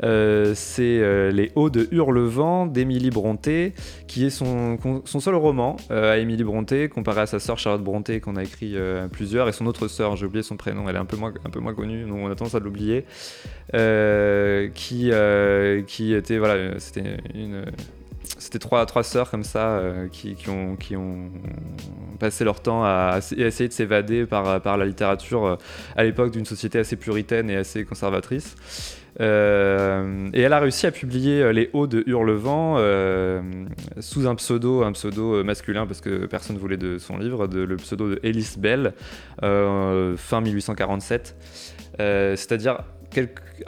Euh, 0.04 0.52
c'est 0.54 0.82
euh, 1.00 1.30
Les 1.30 1.50
Hauts 1.54 1.70
de 1.70 1.88
Hurlevent 1.90 2.66
d'Émilie 2.66 3.10
Bronté, 3.10 3.74
qui 4.06 4.24
est 4.26 4.30
son, 4.30 4.78
son 5.04 5.20
seul 5.20 5.34
roman 5.34 5.76
euh, 5.90 6.12
à 6.12 6.18
Émilie 6.18 6.44
Bronté, 6.44 6.88
comparé 6.88 7.22
à 7.22 7.26
sa 7.26 7.40
sœur 7.40 7.58
Charlotte 7.58 7.82
Bronté, 7.82 8.20
qu'on 8.20 8.36
a 8.36 8.42
écrit 8.42 8.76
plusieurs, 9.12 9.48
et 9.48 9.52
son 9.52 9.66
autre 9.66 9.88
sœur, 9.88 10.16
j'ai 10.16 10.26
oublié 10.26 10.42
son 10.42 10.56
prénom, 10.56 10.88
elle 10.88 10.96
est 10.96 11.00
un 11.00 11.04
peu 11.04 11.16
moins, 11.16 11.32
un 11.44 11.50
peu 11.50 11.60
moins 11.60 11.74
connue, 11.74 12.04
donc 12.04 12.18
on 12.18 12.30
a 12.30 12.34
tendance 12.34 12.54
à 12.54 12.60
l'oublier, 12.60 13.04
qui, 14.74 15.10
qui 15.86 16.14
était, 16.14 16.38
voilà, 16.38 16.78
c'était 16.78 17.18
une 17.34 17.64
c'était 18.38 18.58
trois, 18.58 18.84
trois 18.86 19.02
sœurs 19.02 19.30
comme 19.30 19.42
ça 19.42 19.82
qui, 20.12 20.34
qui, 20.34 20.48
ont, 20.48 20.76
qui 20.76 20.96
ont 20.96 21.30
passé 22.20 22.44
leur 22.44 22.60
temps 22.60 22.84
à, 22.84 23.18
essayer 23.36 23.68
de 23.68 23.72
s'évader 23.72 24.26
par, 24.26 24.60
par 24.60 24.76
la 24.76 24.84
littérature 24.84 25.58
à 25.96 26.04
l'époque 26.04 26.30
d'une 26.30 26.44
société 26.44 26.78
assez 26.78 26.96
puritaine 26.96 27.50
et 27.50 27.56
assez 27.56 27.84
conservatrice. 27.84 28.54
Euh, 29.20 30.28
et 30.32 30.42
elle 30.42 30.52
a 30.52 30.60
réussi 30.60 30.86
à 30.86 30.92
publier 30.92 31.42
euh, 31.42 31.52
Les 31.52 31.70
Hauts 31.72 31.88
de 31.88 32.04
Hurlevent 32.06 32.76
euh, 32.78 33.42
sous 33.98 34.28
un 34.28 34.36
pseudo, 34.36 34.82
un 34.82 34.92
pseudo 34.92 35.42
masculin 35.42 35.86
parce 35.86 36.00
que 36.00 36.26
personne 36.26 36.56
ne 36.56 36.60
voulait 36.60 36.76
de 36.76 36.98
son 36.98 37.18
livre, 37.18 37.48
de, 37.48 37.60
le 37.60 37.76
pseudo 37.76 38.10
de 38.10 38.20
Ellis 38.22 38.54
Bell, 38.58 38.92
fin 39.40 40.40
1847. 40.40 41.36
C'est-à-dire 41.98 42.84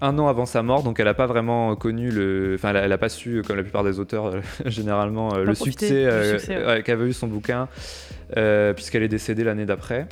un 0.00 0.18
an 0.18 0.28
avant 0.28 0.46
sa 0.46 0.62
mort, 0.62 0.82
donc 0.82 1.00
elle 1.00 1.06
n'a 1.06 1.14
pas 1.14 1.26
vraiment 1.26 1.74
connu 1.74 2.10
le, 2.10 2.52
enfin 2.54 2.74
elle 2.74 2.90
n'a 2.90 2.98
pas 2.98 3.08
su, 3.08 3.42
comme 3.44 3.56
la 3.56 3.62
plupart 3.62 3.82
des 3.82 3.98
auteurs 3.98 4.34
généralement, 4.66 5.34
le 5.34 5.54
succès, 5.54 6.06
qu'avait 6.84 7.06
eu 7.06 7.12
son 7.12 7.26
bouquin, 7.26 7.68
puisqu'elle 8.74 9.02
est 9.02 9.08
décédée 9.08 9.44
l'année 9.44 9.66
d'après 9.66 10.06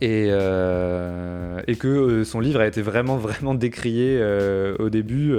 et, 0.00 0.26
euh, 0.30 1.60
et, 1.66 1.76
que 1.76 1.88
euh, 1.88 2.24
son 2.24 2.40
livre 2.40 2.60
a 2.60 2.66
été 2.66 2.82
vraiment 2.82 3.16
vraiment 3.16 3.54
décrié 3.54 4.18
euh, 4.20 4.76
au 4.78 4.90
début 4.90 5.36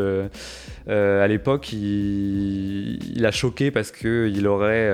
à 0.90 1.28
l'époque, 1.28 1.74
il, 1.74 3.24
a 3.26 3.32
choqué 3.32 3.72
parce 3.72 3.92
qu'il 3.92 4.48
aurait 4.48 4.90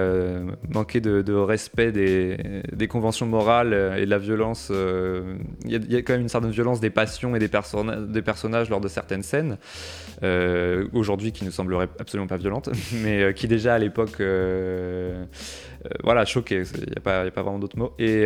manqué 0.69 1.01
de, 1.01 1.33
respect 1.33 1.91
des, 1.91 2.87
conventions 2.87 3.27
morales 3.27 3.95
et 3.97 4.05
de 4.05 4.09
la 4.09 4.17
violence. 4.17 4.71
Il 5.65 5.91
y, 5.91 5.95
a 5.95 6.01
quand 6.01 6.13
même 6.13 6.23
une 6.23 6.29
certaine 6.29 6.51
violence 6.51 6.79
des 6.79 6.89
passions 6.89 7.35
et 7.35 7.39
des, 7.39 7.49
des 8.07 8.21
personnages 8.23 8.69
lors 8.71 8.81
de 8.81 8.87
certaines 8.87 9.21
scènes, 9.21 9.57
aujourd'hui 10.93 11.31
qui 11.31 11.45
ne 11.45 11.51
sembleraient 11.51 11.89
absolument 11.99 12.27
pas 12.27 12.37
violentes, 12.37 12.69
mais 13.03 13.31
qui 13.35 13.47
déjà 13.47 13.75
à 13.75 13.79
l'époque 13.79 14.19
voilà, 16.03 16.25
choqué, 16.25 16.63
il 16.75 16.89
n'y 16.89 16.97
a, 16.97 17.01
pas 17.01 17.41
vraiment 17.41 17.59
d'autres 17.59 17.77
mots. 17.77 17.93
Et 17.99 18.25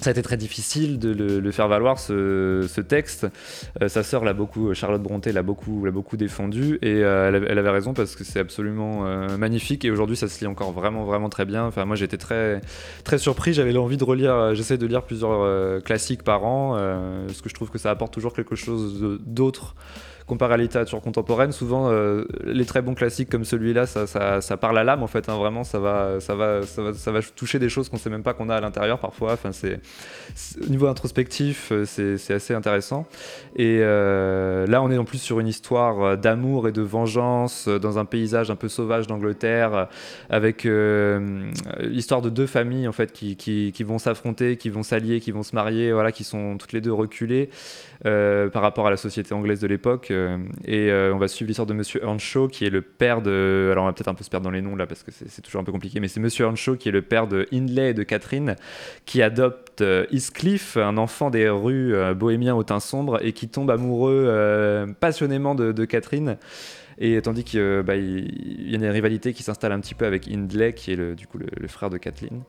ça 0.00 0.10
a 0.10 0.12
été 0.12 0.22
très 0.22 0.36
difficile 0.36 0.98
de 0.98 1.10
le, 1.10 1.50
faire 1.50 1.68
valoir 1.68 1.98
ce, 1.98 2.80
texte. 2.80 3.26
Euh, 3.82 3.88
sa 3.88 4.02
sœur 4.02 4.24
l'a 4.24 4.32
beaucoup, 4.32 4.72
Charlotte 4.74 5.02
Bronté 5.02 5.32
l'a 5.32 5.42
beaucoup, 5.42 5.84
l'a 5.84 5.90
beaucoup 5.90 6.16
défendu 6.16 6.78
et 6.82 7.02
euh, 7.02 7.28
elle, 7.48 7.58
avait 7.58 7.70
raison 7.70 7.94
parce 7.94 8.14
que 8.14 8.24
c'est 8.24 8.38
absolument 8.38 9.06
euh, 9.06 9.36
magnifique 9.36 9.84
et 9.84 9.90
aujourd'hui 9.90 10.16
ça 10.16 10.28
se 10.28 10.40
lit 10.40 10.46
encore 10.46 10.72
vraiment 10.72 11.04
vraiment 11.04 11.28
très 11.28 11.44
bien. 11.44 11.64
Enfin 11.64 11.84
moi 11.84 11.96
j'étais 11.96 12.16
très 12.16 12.60
très 13.04 13.18
surpris. 13.18 13.52
J'avais 13.52 13.76
envie 13.76 13.96
de 13.96 14.04
relire. 14.04 14.54
J'essaie 14.54 14.78
de 14.78 14.86
lire 14.86 15.02
plusieurs 15.02 15.82
classiques 15.82 16.22
par 16.22 16.44
an 16.44 16.74
parce 17.26 17.40
que 17.40 17.48
je 17.48 17.54
trouve 17.54 17.70
que 17.70 17.78
ça 17.78 17.90
apporte 17.90 18.12
toujours 18.12 18.32
quelque 18.32 18.54
chose 18.54 19.18
d'autre 19.24 19.74
comparé 20.28 20.54
à 20.54 20.56
la 20.56 20.62
littérature 20.62 21.00
contemporaine, 21.00 21.50
souvent 21.50 21.90
euh, 21.90 22.24
les 22.44 22.64
très 22.64 22.82
bons 22.82 22.94
classiques 22.94 23.28
comme 23.28 23.44
celui-là, 23.44 23.86
ça, 23.86 24.06
ça, 24.06 24.56
parle 24.56 24.78
à 24.78 24.84
l'âme 24.84 25.02
en 25.02 25.06
fait. 25.08 25.28
Hein, 25.28 25.36
vraiment, 25.36 25.64
ça 25.64 25.80
va, 25.80 26.20
ça 26.20 26.34
va, 26.36 26.62
ça 26.62 26.82
va, 26.82 26.94
ça 26.94 27.10
va 27.10 27.20
toucher 27.22 27.58
des 27.58 27.68
choses 27.68 27.88
qu'on 27.88 27.96
sait 27.96 28.10
même 28.10 28.22
pas 28.22 28.34
qu'on 28.34 28.48
a 28.48 28.54
à 28.56 28.60
l'intérieur 28.60 29.00
parfois. 29.00 29.32
Enfin, 29.32 29.50
c'est 29.52 29.80
au 30.64 30.70
niveau 30.70 30.86
introspectif, 30.86 31.72
euh, 31.72 31.84
c'est 31.84 32.32
assez 32.32 32.54
intéressant. 32.54 33.06
Et 33.56 33.78
euh, 33.80 34.66
là, 34.66 34.82
on 34.82 34.90
est 34.90 34.98
en 34.98 35.04
plus 35.04 35.18
sur 35.18 35.40
une 35.40 35.48
histoire 35.48 36.16
d'amour 36.16 36.68
et 36.68 36.72
de 36.72 36.82
vengeance 36.82 37.68
dans 37.68 37.98
un 37.98 38.04
paysage 38.04 38.50
un 38.50 38.56
peu 38.56 38.68
sauvage 38.68 39.06
d'Angleterre, 39.06 39.88
avec 40.30 40.68
l'histoire 41.80 42.22
de 42.22 42.30
deux 42.30 42.46
familles 42.46 42.86
en 42.86 42.92
fait 42.92 43.12
qui, 43.12 43.36
qui, 43.36 43.72
qui 43.72 43.82
vont 43.82 43.98
s'affronter, 43.98 44.56
qui 44.56 44.68
vont 44.68 44.82
s'allier, 44.82 45.20
qui 45.20 45.32
vont 45.32 45.42
se 45.42 45.54
marier, 45.54 45.92
voilà, 45.92 46.12
qui 46.12 46.24
sont 46.24 46.58
toutes 46.58 46.72
les 46.72 46.80
deux 46.80 46.92
reculées 46.92 47.48
par 48.04 48.62
rapport 48.62 48.86
à 48.86 48.90
la 48.90 48.96
société 48.96 49.34
anglaise 49.34 49.60
de 49.60 49.66
l'époque. 49.66 50.10
Euh, 50.10 50.38
et 50.64 50.90
euh, 50.90 51.14
on 51.14 51.18
va 51.18 51.28
suivre 51.28 51.48
l'histoire 51.48 51.66
de 51.66 51.74
Monsieur 51.74 52.02
Earnshaw, 52.02 52.48
qui 52.48 52.64
est 52.64 52.70
le 52.70 52.82
père 52.82 53.22
de. 53.22 53.68
Alors 53.72 53.84
on 53.84 53.86
va 53.86 53.92
peut-être 53.92 54.08
un 54.08 54.14
peu 54.14 54.24
se 54.24 54.30
perdre 54.30 54.44
dans 54.44 54.50
les 54.50 54.62
noms 54.62 54.76
là, 54.76 54.86
parce 54.86 55.02
que 55.02 55.10
c'est 55.10 55.42
toujours 55.42 55.60
un 55.60 55.64
peu 55.64 55.72
compliqué, 55.72 56.00
mais 56.00 56.08
c'est 56.08 56.20
Monsieur 56.20 56.44
Earnshaw 56.46 56.76
qui 56.76 56.88
est 56.88 56.92
le 56.92 57.02
père 57.02 57.26
de 57.26 57.46
Hindley 57.52 57.90
et 57.90 57.94
de 57.94 58.02
Catherine, 58.02 58.56
qui 59.04 59.22
adopte 59.22 59.80
euh, 59.80 60.06
Heathcliff, 60.12 60.76
un 60.76 60.96
enfant 60.96 61.30
des 61.30 61.48
rues 61.48 61.94
bohémiens 62.14 62.54
au 62.54 62.62
teint 62.62 62.80
sombre, 62.80 63.18
et 63.22 63.32
qui 63.32 63.48
tombe 63.48 63.70
amoureux 63.70 64.86
passionnément 65.00 65.54
de, 65.54 65.84
Catherine. 65.84 66.36
Et 67.00 67.20
tandis 67.22 67.44
qu'il 67.44 67.82
bah, 67.84 67.94
y, 67.94 68.72
a 68.72 68.76
une 68.76 68.84
rivalité 68.86 69.32
qui 69.32 69.44
s'installe 69.44 69.70
un 69.72 69.80
petit 69.80 69.94
peu 69.94 70.04
avec 70.04 70.26
Hindley, 70.26 70.72
qui 70.72 70.92
est 70.92 70.96
le, 70.96 71.14
du 71.14 71.26
coup 71.28 71.38
le, 71.38 71.68
frère 71.68 71.90
de 71.90 71.96
Kathleen, 71.96 72.42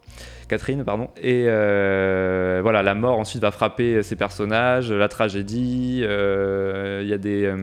Catherine. 0.48 0.84
Pardon. 0.84 1.10
Et 1.22 1.44
voilà, 1.44 2.82
la 2.82 2.96
mort 2.96 3.20
ensuite 3.20 3.42
va 3.42 3.52
frapper 3.52 4.02
ces 4.02 4.16
personnages, 4.16 4.92
la 4.92 5.08
tragédie. 5.08 6.00
Il 6.00 7.08
y 7.08 7.14
a 7.14 7.18
des 7.18 7.54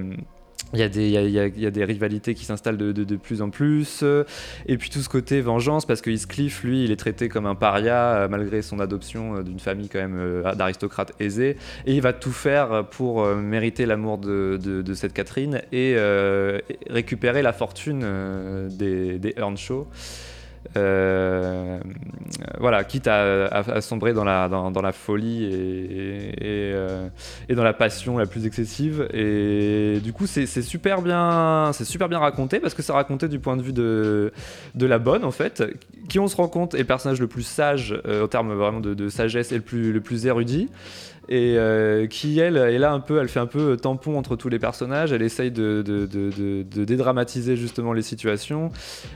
il 0.76 1.10
y, 1.10 1.66
a 1.66 1.70
des, 1.70 1.84
rivalités 1.84 2.34
qui 2.34 2.44
s'installent 2.44 2.76
de, 2.76 3.16
plus 3.16 3.42
en 3.42 3.50
plus. 3.50 4.04
Et 4.66 4.76
puis 4.76 4.90
tout 4.90 5.00
ce 5.00 5.08
côté 5.08 5.40
vengeance, 5.40 5.86
parce 5.86 6.00
que 6.00 6.10
Heathcliff, 6.10 6.62
lui, 6.62 6.84
il 6.84 6.90
est 6.90 6.96
traité 6.96 7.28
comme 7.28 7.46
un 7.46 7.54
paria 7.54 7.96
euh, 7.96 8.28
malgré 8.28 8.62
son 8.62 8.80
adoption 8.80 9.36
euh, 9.36 9.42
d'une 9.42 9.58
famille 9.58 9.88
quand 9.88 9.98
même 9.98 10.18
euh, 10.18 10.54
d'aristocrates 10.54 11.12
aisés. 11.20 11.56
Et 11.86 11.94
il 11.94 12.02
va 12.02 12.12
tout 12.12 12.32
faire 12.32 12.86
pour 12.90 13.24
mériter 13.26 13.86
l'amour 13.86 14.18
de, 14.18 14.82
cette 14.94 15.12
Catherine 15.12 15.62
et 15.72 15.96
récupérer 16.88 17.42
la 17.42 17.52
fortune 17.52 18.04
des 18.70 19.34
Earnshaw. 19.38 19.86
Euh, 20.76 21.78
voilà, 22.58 22.84
quitte 22.84 23.06
à, 23.06 23.80
sombrer 23.80 24.12
dans 24.12 24.24
la, 24.24 24.92
folie 24.92 25.44
et, 25.44 26.34
euh, 26.42 27.08
et, 27.48 27.54
dans 27.54 27.64
la 27.64 27.72
passion 27.72 28.18
la 28.18 28.26
plus 28.26 28.46
excessive. 28.46 29.08
Et 29.12 30.00
du 30.02 30.12
coup, 30.12 30.26
c'est 30.26 30.46
super 30.62 31.02
bien, 31.02 31.70
super 31.72 32.08
bien 32.08 32.18
raconté 32.18 32.60
parce 32.60 32.74
que 32.74 32.82
c'est 32.82 32.92
raconté 32.92 33.28
du 33.28 33.38
point 33.38 33.56
de 33.56 33.62
vue 33.62 33.72
de, 33.72 34.32
la 34.74 34.98
bonne 34.98 35.24
en 35.24 35.30
fait, 35.30 35.62
qui 36.08 36.18
on 36.18 36.28
se 36.28 36.36
rend 36.36 36.48
compte 36.48 36.74
est 36.74 36.78
le 36.78 36.84
personnage 36.84 37.20
le 37.20 37.26
plus 37.26 37.42
sage 37.42 38.00
euh, 38.06 38.24
en 38.24 38.28
termes 38.28 38.52
vraiment 38.54 38.80
de, 38.80 39.08
sagesse 39.08 39.52
et 39.52 39.56
le 39.56 40.00
plus 40.00 40.26
érudit 40.26 40.68
et 41.28 41.54
euh, 41.56 42.06
qui 42.06 42.38
elle 42.38 42.56
est 42.56 42.78
là 42.78 42.92
un 42.92 43.00
peu, 43.00 43.20
elle 43.20 43.28
fait 43.28 43.40
un 43.40 43.46
peu 43.46 43.76
tampon 43.76 44.16
entre 44.16 44.36
tous 44.36 44.48
les 44.48 44.58
personnages, 44.58 45.12
elle 45.12 45.22
essaye 45.22 45.50
de, 45.50 45.82
dédramatiser 46.62 47.56
justement 47.56 47.92
les 47.92 48.02
situations. 48.02 48.70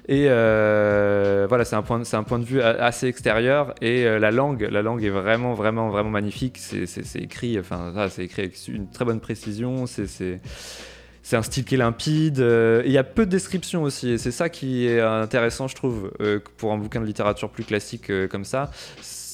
Et 0.09 0.27
euh, 0.29 1.47
voilà 1.49 1.65
c'est 1.65 1.77
un 1.77 1.83
point, 1.83 2.03
un 2.13 2.23
point 2.23 2.39
de 2.39 2.45
vue 2.45 2.61
assez 2.61 3.07
extérieur. 3.07 3.75
Et 3.81 4.05
euh, 4.05 4.19
la 4.19 4.31
langue, 4.31 4.67
la 4.71 4.83
langue 4.83 5.05
est 5.05 5.11
vraiment 5.11 5.55
vraiment 5.55 5.91
vraiment 5.91 6.11
magnifique, 6.11 6.59
c'est, 6.59 6.87
écrit, 7.17 7.59
enfin 7.59 7.93
c'est 8.09 8.25
écrit 8.25 8.43
avec 8.43 8.59
une 8.69 8.89
très 8.91 9.05
bonne 9.05 9.21
précision, 9.21 9.87
c'est 9.87 10.41
c'est 11.23 11.37
un 11.37 11.43
style 11.43 11.65
qui 11.65 11.75
est 11.75 11.79
limpide. 11.79 12.39
Il 12.39 12.91
y 12.91 12.99
a 12.99 13.05
peu 13.05 13.25
de 13.25 13.31
descriptions 13.31 13.83
aussi, 13.83 14.11
et 14.11 14.19
c'est 14.19 14.33
ça 14.33 14.49
qui 14.49 14.87
est 14.87 15.01
intéressant, 15.01 15.69
je 15.69 15.77
trouve, 15.77 16.11
pour 16.57 16.73
un 16.73 16.79
bouquin 16.79 17.01
de 17.01 17.07
littérature 17.07 17.51
plus 17.51 17.63
classique 17.63 18.11
comme 18.31 18.45
ça 18.45 18.71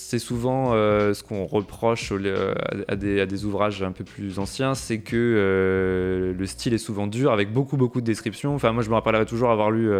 c'est 0.09 0.21
souvent 0.21 0.73
euh, 0.73 1.15
ce 1.15 1.25
qu'on 1.25 1.47
reproche 1.47 2.13
à, 2.87 2.97
des, 2.97 3.45
ouvrages 3.45 3.83
un 3.83 3.91
peu 3.91 4.05
plus 4.05 4.39
anciens, 4.39 4.77
c'est 4.77 4.99
que 4.99 5.17
euh, 5.17 6.33
le 6.33 6.47
style 6.47 6.75
est 6.75 6.79
souvent 6.79 7.09
dur, 7.09 7.33
avec 7.33 7.53
beaucoup 7.53 7.77
beaucoup 7.77 8.01
de 8.01 8.07
descriptions. 8.07 8.55
Enfin, 8.55 8.71
moi, 8.71 8.85
je 8.85 8.89
me 8.89 8.95
rappellerai 8.95 9.27
toujours 9.27 9.51
avoir 9.51 9.73
lu 9.73 9.91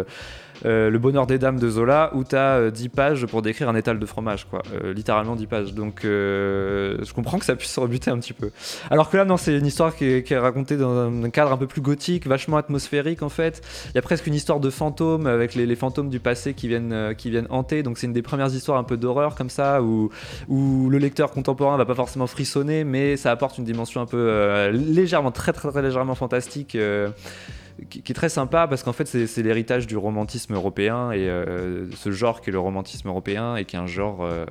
euh, 0.65 0.77
euh, 0.77 0.89
le 0.89 0.99
bonheur 0.99 1.27
des 1.27 1.37
dames 1.37 1.59
de 1.59 1.69
Zola, 1.69 2.11
où 2.13 2.23
tu 2.23 2.35
as 2.35 2.71
10 2.71 2.89
pages 2.89 3.25
pour 3.25 3.41
décrire 3.41 3.69
un 3.69 3.75
étal 3.75 3.99
de 3.99 4.05
fromage, 4.05 4.45
quoi. 4.45 4.61
Euh, 4.73 4.93
littéralement 4.93 5.35
10 5.35 5.47
pages. 5.47 5.73
Donc 5.73 6.05
euh, 6.05 6.97
je 7.03 7.13
comprends 7.13 7.39
que 7.39 7.45
ça 7.45 7.55
puisse 7.55 7.71
se 7.71 7.79
rebuter 7.79 8.11
un 8.11 8.19
petit 8.19 8.33
peu. 8.33 8.51
Alors 8.89 9.09
que 9.09 9.17
là, 9.17 9.25
non, 9.25 9.37
c'est 9.37 9.57
une 9.57 9.65
histoire 9.65 9.95
qui 9.95 10.05
est, 10.05 10.37
racontée 10.37 10.77
dans 10.77 11.09
un 11.09 11.29
cadre 11.29 11.51
un 11.51 11.57
peu 11.57 11.67
plus 11.67 11.81
gothique, 11.81 12.27
vachement 12.27 12.57
atmosphérique 12.57 13.23
en 13.23 13.29
fait. 13.29 13.61
Il 13.89 13.95
y 13.95 13.97
a 13.97 14.01
presque 14.01 14.27
une 14.27 14.33
histoire 14.33 14.59
de 14.59 14.69
fantômes 14.69 15.27
avec 15.27 15.55
les, 15.55 15.75
fantômes 15.75 16.09
du 16.09 16.19
passé 16.19 16.53
qui 16.53 16.67
viennent, 16.67 17.15
qui 17.17 17.29
viennent 17.29 17.47
hanter. 17.49 17.83
Donc 17.83 17.97
c'est 17.97 18.07
une 18.07 18.13
des 18.13 18.21
premières 18.21 18.53
histoires 18.53 18.77
un 18.77 18.83
peu 18.83 18.97
d'horreur 18.97 19.35
comme 19.35 19.49
ça, 19.49 19.81
où 19.81 20.09
le 20.49 20.97
lecteur 20.97 21.31
contemporain 21.31 21.77
va 21.77 21.85
pas 21.85 21.95
forcément 21.95 22.27
frissonner, 22.27 22.83
mais 22.83 23.17
ça 23.17 23.31
apporte 23.31 23.57
une 23.57 23.65
dimension 23.65 24.01
un 24.01 24.05
peu 24.05 24.69
légèrement, 24.71 25.31
très, 25.31 25.53
très 25.53 25.69
très 25.69 25.81
légèrement 25.81 26.15
fantastique 26.15 26.77
qui, 27.89 27.99
est 27.99 28.15
très 28.15 28.29
sympa 28.29 28.67
parce 28.67 28.83
qu'en 28.83 28.93
fait 28.93 29.05
c'est 29.05 29.43
l'héritage 29.43 29.87
du 29.87 29.97
romantisme 29.97 30.55
européen 30.55 31.11
et 31.11 31.29
euh, 31.29 31.89
ce 31.95 32.11
genre 32.11 32.41
qui 32.41 32.49
est 32.49 32.53
le 32.53 32.59
romantisme 32.59 33.07
européen 33.07 33.55
et 33.55 33.65
qui 33.65 33.75
est 33.75 33.79
un 33.79 33.87
genre 33.87 34.23
euh, 34.23 34.45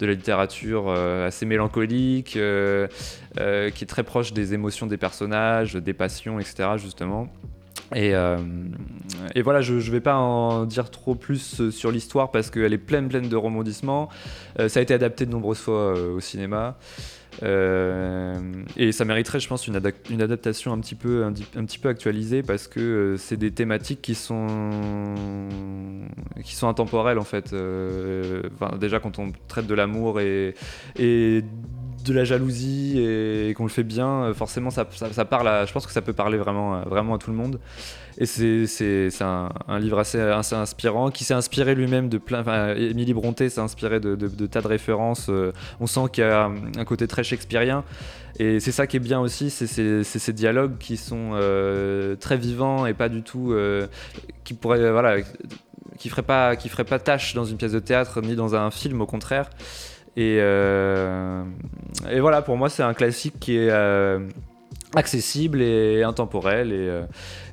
de 0.00 0.06
la 0.06 0.12
littérature 0.12 0.86
euh, 0.88 1.26
assez 1.26 1.46
mélancolique, 1.46 2.32
qui 2.32 2.38
est 2.38 3.86
très 3.88 4.02
proche 4.02 4.32
des 4.32 4.54
émotions 4.54 4.86
des 4.86 4.96
personnages, 4.96 5.74
des 5.74 5.92
passions, 5.92 6.38
etc. 6.38 6.70
justement. 6.76 7.28
Et, 7.94 8.14
et, 9.34 9.42
voilà, 9.42 9.60
je 9.60 9.74
ne 9.74 9.80
vais 9.80 10.00
pas 10.00 10.16
en 10.16 10.64
dire 10.64 10.90
trop 10.90 11.14
plus 11.14 11.70
sur 11.70 11.90
l'histoire 11.90 12.30
parce 12.30 12.50
qu'elle 12.50 12.72
est 12.72 12.78
pleine, 12.78 13.08
pleine 13.08 13.28
de 13.28 13.36
rebondissements. 13.36 14.08
ça 14.56 14.80
a 14.80 14.82
été 14.82 14.94
adapté 14.94 15.26
de 15.26 15.30
nombreuses 15.30 15.58
fois 15.58 15.92
au 15.92 16.20
cinéma. 16.20 16.78
Euh, 17.42 18.38
et 18.76 18.92
ça 18.92 19.04
mériterait, 19.04 19.40
je 19.40 19.48
pense, 19.48 19.66
une, 19.66 19.76
adaptation 19.76 20.72
un 20.72 20.80
petit, 20.80 20.94
peu, 20.94 21.24
actualisée 21.84 22.42
parce 22.42 22.68
que 22.68 22.80
euh, 22.80 23.16
c'est 23.16 23.36
des 23.36 23.50
thématiques 23.50 24.02
qui 24.02 24.14
sont, 24.14 24.46
qui 26.44 26.54
sont 26.54 26.68
intemporelles 26.68 27.18
en 27.18 27.24
fait. 27.24 27.52
Euh, 27.52 28.42
déjà, 28.78 29.00
quand 29.00 29.18
on 29.18 29.32
traite 29.48 29.66
de 29.66 29.74
l'amour 29.74 30.20
et 30.20 30.54
de 32.02 32.12
la 32.12 32.24
jalousie 32.24 32.98
et, 32.98 33.54
qu'on 33.54 33.64
le 33.64 33.70
fait 33.70 33.82
bien, 33.82 34.32
forcément, 34.34 34.70
ça, 34.70 34.86
ça, 34.90 35.24
parle 35.24 35.66
je 35.66 35.72
pense 35.72 35.86
que 35.86 35.92
ça 35.92 36.02
peut 36.02 36.12
parler 36.12 36.38
vraiment, 36.38 36.82
vraiment 36.82 37.14
à 37.14 37.18
tout 37.18 37.30
le 37.30 37.36
monde. 37.36 37.58
Et 38.18 38.26
c'est 38.26 39.22
un, 39.22 39.48
un, 39.68 39.78
livre 39.78 39.98
assez, 39.98 40.20
inspirant 40.20 41.10
qui 41.10 41.24
s'est 41.24 41.34
inspiré 41.34 41.74
lui-même 41.74 42.08
de 42.08 42.18
plein. 42.18 42.40
Enfin, 42.40 42.74
Émilie 42.74 43.14
Bronté 43.14 43.48
s'est 43.48 43.60
inspiré 43.60 44.00
de, 44.00 44.46
tas 44.46 44.60
de 44.60 44.68
références. 44.68 45.26
Euh, 45.28 45.52
on 45.80 45.86
sent 45.86 46.02
qu'il 46.12 46.24
y 46.24 46.26
a 46.26 46.50
un 46.76 46.84
côté 46.84 47.06
très 47.06 47.24
shakespearien. 47.24 47.84
Et 48.38 48.60
c'est 48.60 48.72
ça 48.72 48.86
qui 48.86 48.96
est 48.96 49.00
bien 49.00 49.20
aussi, 49.20 49.50
c'est 49.50 49.66
ces 50.04 50.32
dialogues 50.32 50.78
qui 50.78 50.96
sont 50.96 51.32
euh, 51.34 52.16
très 52.16 52.36
vivants 52.36 52.86
et 52.86 52.94
pas 52.94 53.08
du 53.08 53.22
tout. 53.22 53.52
Euh, 53.52 53.86
qui 54.44 54.54
pourraient. 54.54 54.90
voilà, 54.90 55.18
qui 55.98 56.08
ferait 56.08 56.22
pas 56.22 56.56
qui 56.56 56.68
ferait 56.68 56.84
pas 56.84 56.98
tâche 56.98 57.34
dans 57.34 57.44
une 57.44 57.56
pièce 57.56 57.72
de 57.72 57.78
théâtre 57.78 58.20
ni 58.22 58.34
dans 58.34 58.54
un 58.54 58.70
film 58.70 59.00
au 59.02 59.06
contraire 59.06 59.50
et, 60.16 60.36
et 62.10 62.20
voilà 62.20 62.42
pour 62.42 62.56
moi 62.56 62.68
c'est 62.68 62.82
un 62.82 62.94
classique 62.94 63.34
qui 63.40 63.56
est 63.56 63.70
accessible 64.94 65.62
et 65.62 66.02
intemporel. 66.02 66.72
Et, 66.72 66.88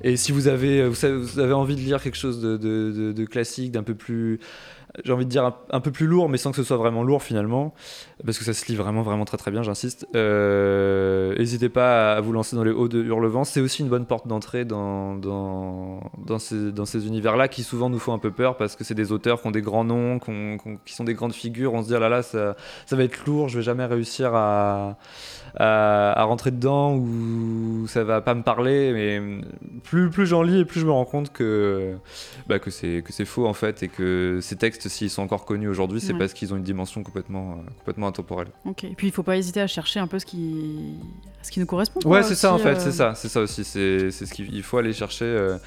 euh, 0.08 0.16
si 0.16 0.32
vous 0.32 0.48
avez, 0.48 0.88
vous, 0.88 1.40
avez 1.40 1.54
envie 1.54 1.76
de 1.76 1.82
lire 1.82 2.02
quelque 2.02 2.18
chose 2.18 2.42
de, 2.42 3.26
classique, 3.26 3.72
d'un 3.72 3.84
peu 3.84 3.96
plus 3.96 4.40
j'ai 5.04 5.14
envie 5.14 5.26
de 5.26 5.30
dire 5.30 5.52
un, 5.70 5.80
peu 5.80 5.92
plus 5.92 6.08
lourd, 6.08 6.30
mais 6.30 6.38
sans 6.38 6.52
que 6.52 6.58
ce 6.58 6.64
soit 6.64 6.78
vraiment 6.78 7.04
lourd 7.04 7.24
finalement, 7.24 7.74
parce 8.26 8.38
que 8.38 8.44
ça 8.44 8.54
se 8.54 8.66
lit 8.68 8.76
vraiment, 8.76 9.02
vraiment 9.02 9.26
très 9.26 9.38
très 9.38 9.52
bien, 9.52 9.64
j'insiste. 9.64 10.08
Euh, 10.16 11.36
n'hésitez 11.38 11.70
pas 11.70 12.14
à 12.14 12.22
vous 12.22 12.32
lancer 12.32 12.56
dans 12.56 12.64
les 12.64 12.72
hauts 12.72 12.88
de 12.88 13.04
Hurlevent. 13.04 13.44
C'est 13.44 13.62
aussi 13.62 13.82
une 13.82 13.90
bonne 13.90 14.06
porte 14.06 14.28
d'entrée 14.28 14.66
dans, 14.66 15.16
dans, 15.16 16.00
dans, 16.18 16.40
ces, 16.40 17.08
univers-là 17.08 17.48
qui 17.48 17.64
souvent 17.64 17.90
nous 17.90 18.00
font 18.00 18.14
un 18.14 18.20
peu 18.20 18.32
peur 18.32 18.58
parce 18.58 18.76
que 18.76 18.84
c'est 18.84 18.96
des 18.96 19.12
auteurs 19.12 19.42
qui 19.42 19.48
ont 19.48 19.52
des 19.52 19.62
grands 19.62 19.86
noms, 19.86 20.20
qui, 20.20 20.94
sont 20.94 21.04
des 21.04 21.14
grandes 21.14 21.34
figures. 21.34 21.74
On 21.74 21.82
se 21.84 21.88
dit, 21.88 21.96
oh 21.96 22.00
là 22.00 22.10
là, 22.10 22.22
ça, 22.22 22.56
ça 22.86 22.96
va 22.96 23.04
être 23.04 23.26
lourd, 23.26 23.50
je 23.50 23.58
vais 23.58 23.64
jamais 23.64 23.86
réussir 23.86 24.34
à 24.34 24.98
à, 25.56 26.24
rentrer 26.24 26.52
dedans 26.52 26.96
ou 26.96 27.86
ça 27.88 28.04
va 28.04 28.22
pas 28.22 28.34
me 28.34 28.44
parler. 28.44 28.92
Mais 28.94 29.22
plus, 29.84 30.10
plus 30.10 30.26
j'en 30.26 30.42
lis 30.42 30.60
et 30.60 30.66
plus 30.66 30.80
je 30.80 30.86
me 30.86 30.92
rends 30.92 31.06
compte 31.06 31.32
que, 31.32 31.96
bah, 32.48 32.60
que 32.60 32.70
c'est 32.70 33.26
faux 33.26 33.48
en 33.48 33.54
fait 33.54 33.84
et 33.84 33.88
que 33.88 34.40
ces 34.42 34.56
textes, 34.56 34.88
s'ils 34.88 35.10
sont 35.10 35.22
encore 35.22 35.46
connus 35.46 35.68
aujourd'hui, 35.68 36.02
c'est 36.02 36.14
parce 36.14 36.34
qu'ils 36.34 36.54
ont 36.54 36.58
une 36.58 36.64
dimension 36.64 37.04
complètement, 37.04 37.60
complètement 37.80 38.08
intemporelle. 38.08 38.50
Ok, 38.66 38.84
et 38.84 38.96
puis 38.96 39.08
il 39.08 39.14
faut 39.14 39.24
pas 39.24 39.38
hésiter 39.38 39.62
à 39.62 39.68
chercher 39.68 40.00
un 40.00 40.08
peu 40.08 40.20
ce 40.20 40.26
qui, 40.26 40.96
ce 41.42 41.52
qui 41.52 41.60
nous 41.60 41.66
correspond. 41.66 42.00
Ouais, 42.06 42.24
c'est 42.24 42.36
ça 42.36 42.54
en 42.54 42.58
fait, 42.58 42.80
c'est 42.80 42.90
euh. 42.90 42.92
ça, 42.92 43.16
c'est 43.16 43.30
ça 43.30 43.42
aussi. 43.42 43.64
C'est 43.64 44.12
ce 44.12 44.34
qu'il 44.34 44.64
faut 44.64 44.78
aller 44.78 44.94
chercher. 44.94 45.26
Euh, 45.26 45.58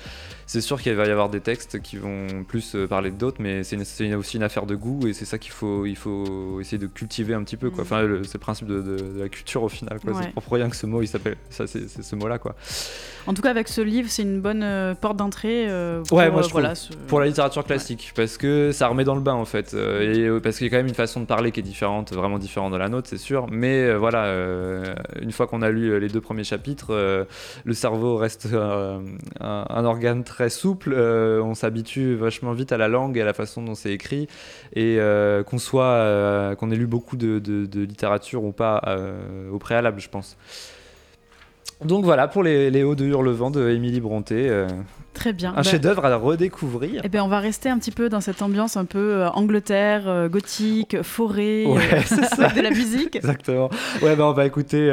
c'est 0.46 0.60
sûr 0.60 0.80
qu'il 0.80 0.94
va 0.94 1.06
y 1.06 1.10
avoir 1.10 1.28
des 1.28 1.40
textes 1.40 1.80
qui 1.80 1.96
vont 1.96 2.44
plus 2.46 2.74
euh, 2.74 2.86
parler 2.86 3.10
d'autres, 3.10 3.38
mais 3.40 3.62
c'est 3.64 3.76
aussi 4.14 4.36
une 4.36 4.42
affaire 4.42 4.66
de 4.66 4.74
goût 4.74 5.06
et 5.06 5.12
c'est 5.12 5.24
ça 5.24 5.38
qu'il 5.38 5.52
faut, 5.52 5.86
il 5.86 5.96
faut 5.96 6.60
essayer 6.60 6.78
de 6.78 6.86
cultiver 6.86 7.34
un 7.34 7.42
petit 7.42 7.56
peu. 7.56 7.70
Quoi. 7.70 7.84
Mm. 7.84 7.86
Enfin, 7.86 8.08
c'est 8.24 8.34
le 8.34 8.40
principe 8.40 8.68
de, 8.68 8.96
la 9.18 9.28
culture 9.28 9.62
au 9.62 9.68
final. 9.68 9.98
C'est 10.02 10.32
pour 10.34 10.52
rien 10.52 10.68
que 10.68 10.76
ce 10.76 10.86
mot, 10.86 11.02
il 11.02 11.06
s'appelle, 11.06 11.36
ça, 11.50 11.66
c'est 11.66 11.88
ce 11.88 12.16
mot-là. 12.16 12.38
quoi. 12.38 12.54
En 13.26 13.34
tout 13.34 13.42
cas, 13.42 13.50
avec 13.50 13.68
ce 13.68 13.80
livre, 13.80 14.08
c'est 14.10 14.22
une 14.22 14.40
bonne 14.40 14.62
euh, 14.62 14.94
porte 14.94 15.16
d'entrée 15.16 15.66
euh, 15.68 16.02
pour, 16.02 16.18
ouais, 16.18 16.30
moi, 16.30 16.42
je 16.42 16.50
voilà, 16.50 16.74
pour 17.06 17.20
la 17.20 17.26
littérature 17.26 17.64
classique, 17.64 18.12
parce 18.16 18.36
que 18.36 18.72
ça 18.72 18.88
remet 18.88 19.04
dans 19.04 19.14
le 19.14 19.20
bain 19.20 19.34
en 19.34 19.44
fait, 19.44 19.74
et 19.74 20.28
parce 20.42 20.58
qu'il 20.58 20.66
y 20.66 20.68
a 20.68 20.70
quand 20.70 20.78
même 20.78 20.88
une 20.88 20.94
façon 20.94 21.20
de 21.20 21.26
parler 21.26 21.52
qui 21.52 21.60
est 21.60 21.62
différente, 21.62 22.12
vraiment 22.12 22.38
différente 22.38 22.72
de 22.72 22.78
la 22.78 22.88
nôtre, 22.88 23.08
c'est 23.08 23.18
sûr. 23.18 23.46
Mais 23.50 23.94
voilà, 23.94 24.32
une 25.20 25.32
fois 25.32 25.46
qu'on 25.46 25.62
a 25.62 25.70
lu 25.70 25.98
les 26.00 26.08
deux 26.08 26.20
premiers 26.20 26.44
chapitres, 26.44 27.26
le 27.64 27.74
cerveau 27.74 28.16
reste 28.16 28.48
un, 28.52 29.02
un 29.40 29.84
organe 29.84 30.24
très 30.24 30.31
souple, 30.48 30.92
euh, 30.94 31.42
on 31.42 31.54
s'habitue 31.54 32.14
vachement 32.14 32.52
vite 32.52 32.72
à 32.72 32.76
la 32.76 32.88
langue 32.88 33.16
et 33.16 33.22
à 33.22 33.24
la 33.24 33.32
façon 33.32 33.62
dont 33.62 33.74
c'est 33.74 33.92
écrit, 33.92 34.28
et 34.74 34.96
euh, 34.98 35.42
qu'on 35.42 35.58
soit, 35.58 35.84
euh, 35.84 36.54
qu'on 36.54 36.70
ait 36.70 36.76
lu 36.76 36.86
beaucoup 36.86 37.16
de, 37.16 37.40
littérature 37.74 38.44
ou 38.44 38.52
pas 38.52 38.80
au 39.52 39.58
préalable, 39.58 40.00
je 40.00 40.08
pense. 40.08 40.36
Donc 41.84 42.04
voilà 42.04 42.28
pour 42.28 42.42
les, 42.42 42.70
les 42.70 42.82
hauts 42.82 42.94
de 42.94 43.04
Hurlevent 43.04 43.50
de 43.50 43.70
Émilie 43.70 44.00
Bronté. 44.00 44.66
Très 45.14 45.32
bien. 45.32 45.50
Un 45.50 45.56
bah, 45.56 45.62
chef-d'œuvre 45.62 46.04
à 46.04 46.16
redécouvrir. 46.16 47.02
Eh 47.04 47.08
bien, 47.08 47.22
on 47.22 47.28
va 47.28 47.38
rester 47.38 47.68
un 47.68 47.78
petit 47.78 47.90
peu 47.90 48.08
dans 48.08 48.20
cette 48.20 48.40
ambiance 48.40 48.76
un 48.76 48.86
peu 48.86 49.16
euh, 49.16 49.28
Angleterre, 49.30 50.08
euh, 50.08 50.28
gothique, 50.28 51.02
forêt, 51.02 51.66
ouais, 51.66 51.94
euh, 51.94 52.26
avec 52.38 52.56
de 52.56 52.60
la 52.62 52.70
musique. 52.70 53.16
Exactement. 53.16 53.68
Ouais, 54.00 54.16
ben 54.16 54.24
on 54.24 54.32
va 54.32 54.46
écouter 54.46 54.88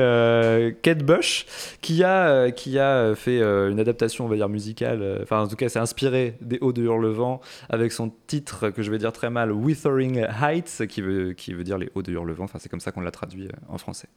Kate 0.82 1.04
Bush 1.04 1.46
qui 1.82 2.04
a, 2.04 2.52
qui 2.52 2.80
a 2.80 3.16
fait 3.16 3.40
une 3.42 3.80
adaptation, 3.80 4.26
on 4.26 4.28
va 4.28 4.36
dire, 4.36 4.50
musicale. 4.50 5.20
Enfin, 5.24 5.42
en 5.42 5.48
tout 5.48 5.56
cas, 5.56 5.70
c'est 5.70 5.80
inspiré 5.80 6.36
des 6.42 6.58
Hauts 6.60 6.74
de 6.74 6.84
Hurlevent 6.84 7.40
avec 7.70 7.92
son 7.92 8.12
titre 8.28 8.70
que 8.70 8.82
je 8.82 8.92
vais 8.92 8.98
dire 8.98 9.14
très 9.14 9.30
mal, 9.30 9.52
Withering 9.52 10.26
Heights, 10.42 10.86
qui 10.88 11.02
veut, 11.02 11.34
qui 11.34 11.54
veut 11.54 11.64
dire 11.64 11.78
les 11.78 11.90
Hauts 11.96 12.04
de 12.04 12.12
Hurlevent. 12.12 12.44
Enfin, 12.44 12.60
c'est 12.60 12.70
comme 12.70 12.82
ça 12.82 12.92
qu'on 12.92 13.02
l'a 13.02 13.12
traduit 13.12 13.48
en 13.70 13.78
français. 13.78 14.10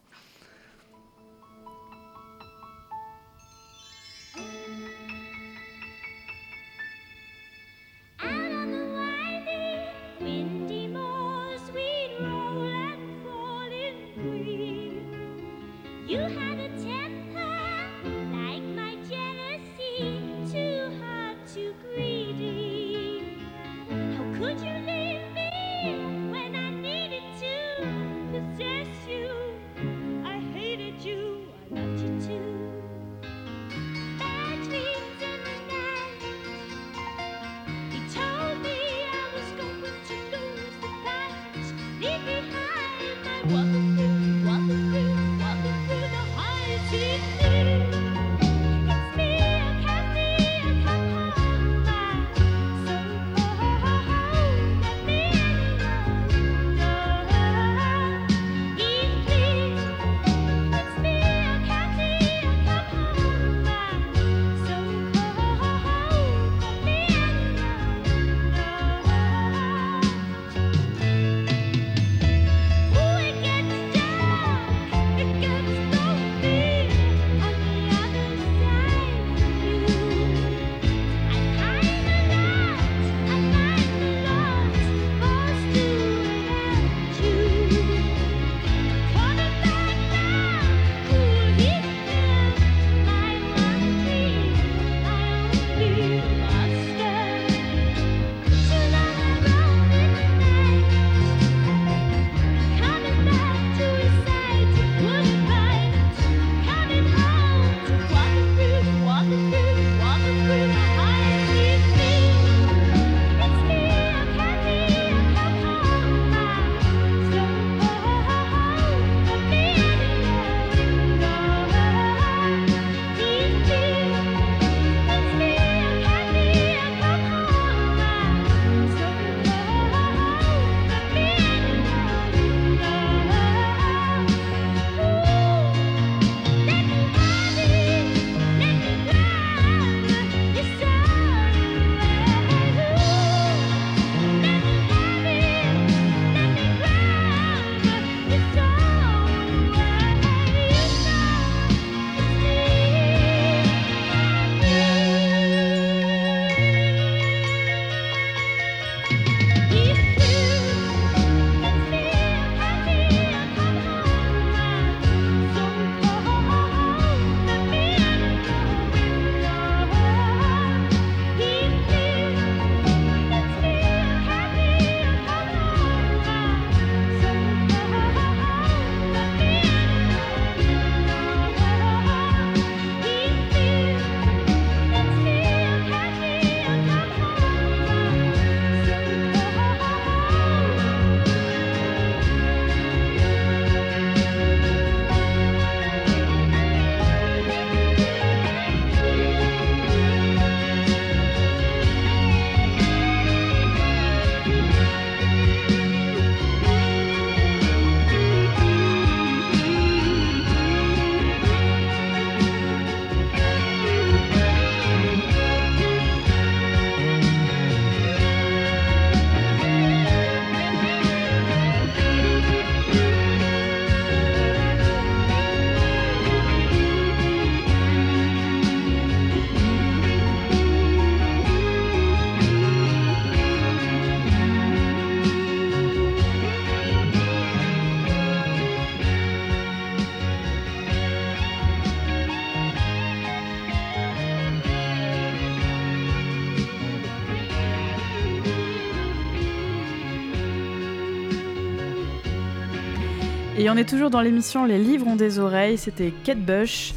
On 253.73 253.77
est 253.77 253.89
toujours 253.89 254.11
dans 254.11 254.21
l'émission 254.21 254.65
Les 254.65 254.79
livres 254.79 255.07
ont 255.07 255.17
des 255.17 255.39
oreilles. 255.39 255.79
C'était 255.79 256.13
Kate 256.25 256.39
Bush. 256.39 256.93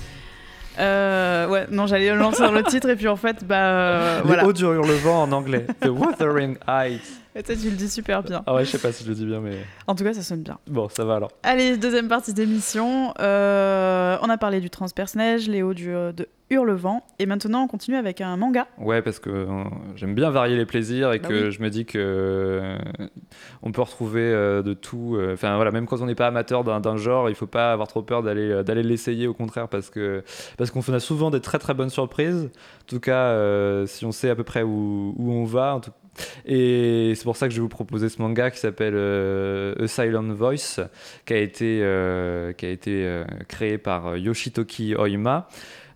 Euh, 0.78 1.48
ouais, 1.48 1.68
non, 1.72 1.88
j'allais 1.88 2.14
lancer 2.14 2.44
le 2.52 2.64
titre 2.64 2.90
et 2.90 2.96
puis 2.98 3.08
en 3.08 3.16
fait, 3.16 3.46
bah 3.46 3.56
euh, 3.56 4.20
Les 4.22 4.28
voilà. 4.28 4.46
hauts 4.46 4.54
du 4.54 4.66
vent 4.66 5.24
en 5.24 5.32
anglais. 5.32 5.66
The 5.82 5.88
Wuthering 5.88 6.58
Heights. 6.68 7.22
Et 7.38 7.44
toi, 7.44 7.54
tu 7.54 7.70
le 7.70 7.76
dis 7.76 7.90
super 7.90 8.24
bien. 8.24 8.44
Ah 8.48 8.56
ouais, 8.56 8.64
je 8.64 8.70
sais 8.70 8.78
pas 8.78 8.94
si 8.94 9.04
je 9.04 9.10
le 9.10 9.16
dis 9.16 9.26
bien, 9.26 9.42
mais 9.42 9.58
En 9.88 9.96
tout 9.96 10.06
cas, 10.06 10.14
ça 10.14 10.22
sonne 10.22 10.42
bien. 10.42 10.58
bon, 10.68 10.88
ça 10.88 11.04
va 11.04 11.16
alors. 11.16 11.32
Allez, 11.44 11.76
deuxième 11.76 12.08
partie 12.08 12.34
d'émission. 12.34 13.14
Euh, 13.20 14.18
on 14.22 14.30
a 14.30 14.38
parlé 14.38 14.62
du 14.62 14.70
transperce-neige, 14.70 15.50
Léo 15.50 15.74
du, 15.74 15.94
euh, 15.94 16.14
de 16.14 16.30
Hurlevent. 16.50 17.04
Et 17.20 17.26
maintenant, 17.26 17.64
on 17.64 17.68
continue 17.68 17.98
avec 17.98 18.22
un 18.22 18.38
manga. 18.38 18.68
Ouais, 18.78 19.02
parce 19.02 19.20
que 19.20 19.30
euh, 19.30 19.64
j'aime 19.98 20.16
bien 20.16 20.30
varier 20.30 20.56
les 20.56 20.66
plaisirs 20.66 21.12
et 21.12 21.20
Bah 21.20 21.28
que 21.28 21.46
oui. 21.48 21.52
je 21.52 21.62
me 21.62 21.70
dis 21.70 21.86
que 21.86 21.98
euh, 22.00 22.78
on 23.64 23.74
peut 23.74 23.82
retrouver 23.82 24.22
euh, 24.22 24.62
de 24.62 24.74
tout. 24.74 25.18
euh, 25.18 25.34
Enfin 25.34 25.58
voilà, 25.58 25.72
même 25.72 25.88
quand 25.88 26.00
on 26.02 26.06
n'est 26.06 26.16
pas 26.16 26.28
amateur 26.28 26.64
d'un 26.64 26.96
genre, 26.96 27.28
il 27.30 27.36
faut 27.36 27.48
pas 27.48 27.74
avoir 27.74 27.90
trop 27.90 28.02
peur 28.02 28.24
d'aller 28.24 28.64
d'aller 28.64 28.84
l'essayer. 28.84 29.28
Au 29.28 29.34
contraire, 29.34 29.68
parce 29.68 29.90
que 29.90 30.24
parce 30.58 30.72
qu'on 30.72 30.80
a 30.94 31.00
souvent 31.02 31.32
des 31.32 31.42
très 31.42 31.60
très 31.60 31.74
bonnes 31.74 31.90
surprises. 31.90 32.46
En 32.46 32.88
tout 32.88 33.02
cas, 33.02 33.26
euh, 33.26 33.86
si 33.88 34.06
on 34.06 34.14
sait 34.14 34.30
à 34.30 34.36
peu 34.36 34.46
près 34.46 34.64
où, 34.64 35.14
où 35.18 35.34
on 35.34 35.44
va. 35.44 35.76
En 35.76 35.80
tout... 35.82 35.92
Et 36.46 37.14
c'est 37.16 37.24
pour 37.24 37.38
ça 37.38 37.48
que 37.48 37.54
je 37.54 37.60
vais 37.60 37.64
vous 37.64 37.70
proposer 37.70 38.10
ce 38.10 38.22
manga 38.22 38.52
qui 38.52 38.60
s'appelle 38.60 38.96
euh, 38.96 39.88
A 39.98 40.34
Voice, 40.34 40.80
qui 41.26 41.34
a 41.34 41.38
été 41.38 41.80
euh, 41.82 42.54
qui 42.54 42.66
a 42.66 42.70
été 42.70 43.06
euh, 43.06 43.26
créé 43.48 43.78
par 43.78 44.18
Yoshitoki 44.18 44.96
Oima 44.96 45.48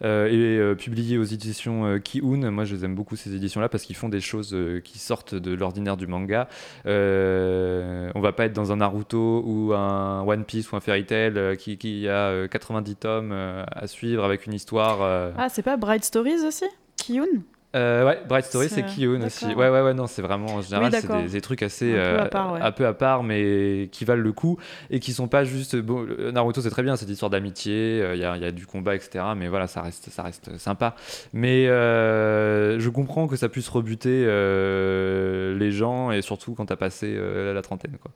et 0.02 0.62
publié 0.78 1.18
aux 1.18 1.26
éditions 1.26 1.86
euh, 1.86 2.00
Kiun. 2.00 2.50
Moi, 2.52 2.64
je 2.64 2.74
les 2.74 2.86
aime 2.86 2.96
beaucoup 2.96 3.18
ces 3.18 3.36
éditions-là 3.36 3.68
parce 3.68 3.84
qu'ils 3.84 3.98
font 3.98 4.08
des 4.08 4.22
choses 4.22 4.56
qui 4.84 4.98
sortent 4.98 5.36
de 5.36 5.54
l'ordinaire 5.54 5.98
du 5.98 6.08
manga. 6.08 6.48
On 6.86 8.22
va 8.22 8.32
pas 8.32 8.46
être 8.46 8.54
dans 8.54 8.72
un 8.72 8.78
Naruto 8.78 9.44
ou 9.46 9.74
un 9.74 10.22
One 10.22 10.46
Piece 10.46 10.72
ou 10.72 10.78
un 10.78 10.80
Fairy 10.80 11.06
Tail 11.06 11.58
qui, 11.58 12.08
a 12.08 12.30
euh, 12.30 12.48
90 12.48 12.96
tomes 12.96 13.32
à 13.34 13.88
suivre 13.88 14.24
avec 14.24 14.46
une 14.46 14.54
histoire. 14.54 15.34
Ah, 15.38 15.50
c'est 15.50 15.64
pas 15.64 15.78
Bright 15.78 16.06
Stories 16.06 16.46
aussi? 16.48 16.66
Kiyun 16.96 17.44
euh, 17.76 18.06
ouais, 18.06 18.20
Bright 18.28 18.46
Story, 18.46 18.68
C'est- 18.70 18.76
c'est 18.76 18.96
Kiun 18.96 19.22
aussi. 19.24 19.46
Ouais, 19.46 19.70
ouais, 19.70 19.82
ouais, 19.82 19.94
non, 19.94 20.08
c'est 20.08 20.22
vraiment 20.24 20.56
en 20.56 20.62
général, 20.62 20.92
c'est 20.92 21.02
d'accord. 21.04 21.22
des, 21.22 21.30
des 21.30 21.42
trucs 21.42 21.62
assez 21.62 21.92
Un 21.92 21.94
peu 21.96 22.00
à 22.20 22.24
euh, 22.24 22.30
part, 22.30 22.54
ouais. 22.54 22.62
un 22.62 22.72
peu 22.72 22.88
à 22.88 22.94
part, 22.94 23.22
mais 23.24 23.90
qui 23.92 24.06
valent 24.06 24.24
le 24.24 24.32
coup 24.32 24.58
et 24.90 25.00
qui 25.00 25.14
sont 25.14 25.28
pas 25.28 25.44
juste. 25.44 25.76
Bon, 25.76 26.02
le- 26.02 26.32
Naruto, 26.32 26.62
c'est 26.62 26.70
très 26.72 26.82
bien, 26.84 26.96
cette 26.96 27.10
histoire 27.10 27.30
d'amitié, 27.30 28.02
euh, 28.02 28.16
il 28.16 28.22
y, 28.22 28.26
a, 28.26 28.36
il 28.38 28.42
y 28.42 28.46
a 28.46 28.52
du 28.52 28.66
combat, 28.66 28.96
etc. 28.96 29.24
Mais 29.38 29.48
voilà, 29.48 29.68
ça 29.68 29.82
reste, 29.82 30.10
ça 30.10 30.24
reste 30.24 30.58
sympa. 30.58 30.96
Mais 31.34 31.68
euh, 31.68 32.80
je 32.80 32.90
comprends 32.90 33.28
que 33.28 33.36
ça 33.36 33.50
puisse 33.50 33.70
rebuter 33.70 34.24
euh, 34.26 35.58
les 35.58 35.72
gens 35.72 36.12
et 36.12 36.22
surtout 36.24 36.56
quand 36.56 36.66
t'as 36.66 36.76
passé 36.76 37.14
euh, 37.18 37.54
la 37.54 37.62
trentaine, 37.62 37.98
quoi. 38.02 38.12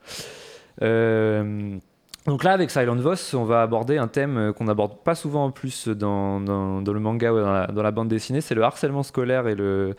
Euh, 0.82 1.76
donc 2.26 2.42
là, 2.42 2.52
avec 2.52 2.70
Silent 2.70 2.96
Voice, 2.96 3.34
on 3.34 3.44
va 3.44 3.60
aborder 3.60 3.98
un 3.98 4.08
thème 4.08 4.38
euh, 4.38 4.52
qu'on 4.52 4.64
n'aborde 4.64 4.96
pas 5.02 5.14
souvent 5.14 5.44
en 5.44 5.50
plus 5.50 5.88
dans, 5.88 6.38
le 6.40 6.98
manga 7.00 7.32
ou 7.32 7.36
dans 7.36 7.82
la, 7.82 7.90
bande 7.90 8.08
dessinée, 8.08 8.40
c'est 8.40 8.54
le 8.54 8.62
harcèlement 8.62 9.02
scolaire 9.02 9.46
et 9.46 9.54
le, 9.54 9.94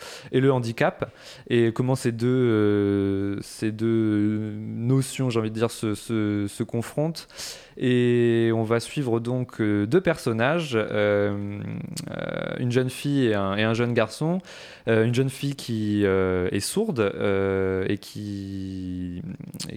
handicap, 0.51 1.11
et 1.49 1.71
comment 1.71 1.95
ces 1.95 2.11
deux, 2.11 2.27
euh, 2.27 3.37
ces 3.41 3.71
deux 3.71 4.53
notions, 4.57 5.29
j'ai 5.29 5.39
envie 5.39 5.51
de 5.51 5.55
dire, 5.55 5.69
se 5.69 6.63
confrontent. 6.63 7.27
Et 7.77 8.51
on 8.53 8.63
va 8.63 8.79
suivre 8.79 9.19
donc 9.19 9.59
euh, 9.59 9.85
deux 9.85 10.01
personnages, 10.01 10.75
euh, 10.75 11.59
euh, 12.11 12.55
une 12.59 12.71
jeune 12.71 12.89
fille 12.89 13.27
et 13.27 13.33
un, 13.35 13.73
jeune 13.73 13.93
garçon. 13.93 14.39
Une 14.87 15.15
jeune 15.15 15.31
fille 15.31 15.55
qui 15.55 16.03
est 16.05 16.59
sourde 16.59 17.11
et 17.89 17.97
qui, 17.97 19.23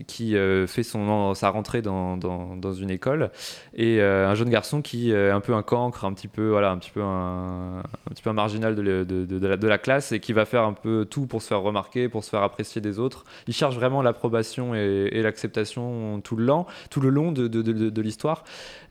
qui 0.06 0.34
fait 0.66 0.82
son, 0.82 1.32
sa 1.32 1.48
rentrée 1.48 1.80
dans, 1.80 2.18
dans, 2.18 2.56
dans 2.56 2.72
une 2.74 2.90
école, 2.90 3.30
et 3.74 4.02
un 4.02 4.34
jeune 4.34 4.50
garçon 4.50 4.82
qui 4.82 5.10
est 5.12 5.30
un 5.30 5.40
peu 5.40 5.54
un 5.54 5.62
cancre, 5.62 6.04
un 6.04 6.12
petit 6.12 6.28
peu, 6.28 6.50
voilà, 6.50 6.70
un 6.72 6.76
petit 6.76 6.90
peu 6.90 7.00
un, 7.02 7.78
un 7.78 8.10
petit 8.10 8.22
peu 8.22 8.32
marginal 8.32 8.74
de, 8.74 8.82
de- 9.04 9.24
de- 9.24 9.66
la, 9.66 9.78
classe 9.78 10.12
et 10.12 10.20
qui 10.20 10.34
va 10.34 10.44
faire 10.44 10.64
un 10.64 10.74
peu 10.74 11.06
tout 11.08 11.26
pour 11.26 11.40
se 11.40 11.48
faire 11.48 11.62
remarquer, 11.62 12.10
pour 12.10 12.22
se 12.22 12.28
faire 12.28 12.42
apprécier 12.42 12.82
des 12.82 12.98
autres. 12.98 13.24
Il 13.46 13.54
cherche 13.54 13.76
vraiment 13.76 14.02
l'approbation 14.02 14.74
et, 14.74 15.22
l'acceptation 15.22 16.20
tout 16.20 16.36
le 16.36 16.44
long, 16.44 16.66
tout 16.90 17.00
le 17.00 17.08
long 17.08 17.32
de- 17.32 17.48
de- 17.90 18.02
l'histoire. 18.02 18.44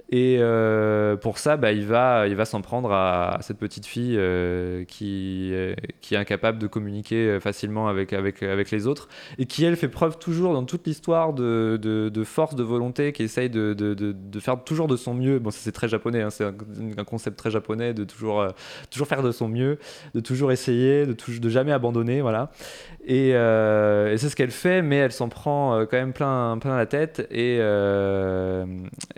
Et 0.10 0.38
euh, 0.40 1.18
pour 1.18 1.38
ça, 1.38 1.58
bah, 1.58 1.74
il 1.74 1.86
va, 1.86 2.28
il 2.28 2.36
va 2.36 2.46
s'en 2.46 2.62
prendre 2.62 2.94
à, 2.94 3.38
cette 3.42 3.58
petite 3.58 3.86
fille 3.86 4.16
euh, 4.18 4.86
qui, 4.86 5.50
euh, 5.52 5.74
qui 6.00 6.16
est 6.16 6.18
incapable 6.18 6.60
de 6.60 6.68
communiquer 6.68 7.40
facilement 7.42 7.90
avec, 7.90 8.14
avec, 8.14 8.42
avec 8.42 8.72
les 8.72 8.88
autres 8.88 9.10
et 9.38 9.46
qui, 9.46 9.66
elle, 9.66 9.76
fait 9.76 9.90
preuve 9.90 10.18
toujours 10.18 10.54
dans 10.54 10.64
toute 10.64 10.88
l'histoire 10.88 11.34
de, 11.34 11.78
de, 11.82 12.24
force, 12.24 12.56
de 12.56 12.64
volonté, 12.64 13.12
qui 13.12 13.24
essaye 13.24 13.50
de, 13.50 13.74
de, 13.74 13.94
de, 13.94 14.40
faire 14.40 14.64
toujours 14.64 14.88
de 14.88 14.96
son 14.96 15.14
mieux. 15.14 15.40
Bon, 15.40 15.52
ça, 15.52 15.60
c'est 15.62 15.74
très 15.74 15.90
japonais, 15.90 16.22
hein, 16.22 16.30
c'est 16.30 16.46
un, 16.46 16.54
concept 17.04 17.38
très 17.38 17.52
japonais 17.52 17.94
de 17.94 18.04
toujours, 18.04 18.48
toujours 18.90 19.08
faire 19.08 19.24
de 19.24 19.32
son 19.32 19.50
mieux, 19.50 19.78
de 20.14 20.20
toujours 20.20 20.52
essayer, 20.52 21.06
de, 21.06 21.14
tou- 21.14 21.40
de 21.40 21.50
jamais 21.50 21.72
abandonner, 21.74 22.22
voilà. 22.22 22.52
Et, 23.06 23.32
c'est 24.18 24.30
ce 24.30 24.36
qu'elle 24.36 24.52
fait, 24.52 24.82
mais 24.82 24.98
elle 24.98 25.12
s'en 25.12 25.30
prend 25.30 25.86
quand 25.86 25.98
même 25.98 26.14
plein, 26.14 26.58
plein 26.60 26.78
la 26.78 26.86
tête 26.86 27.28
et, 27.30 27.58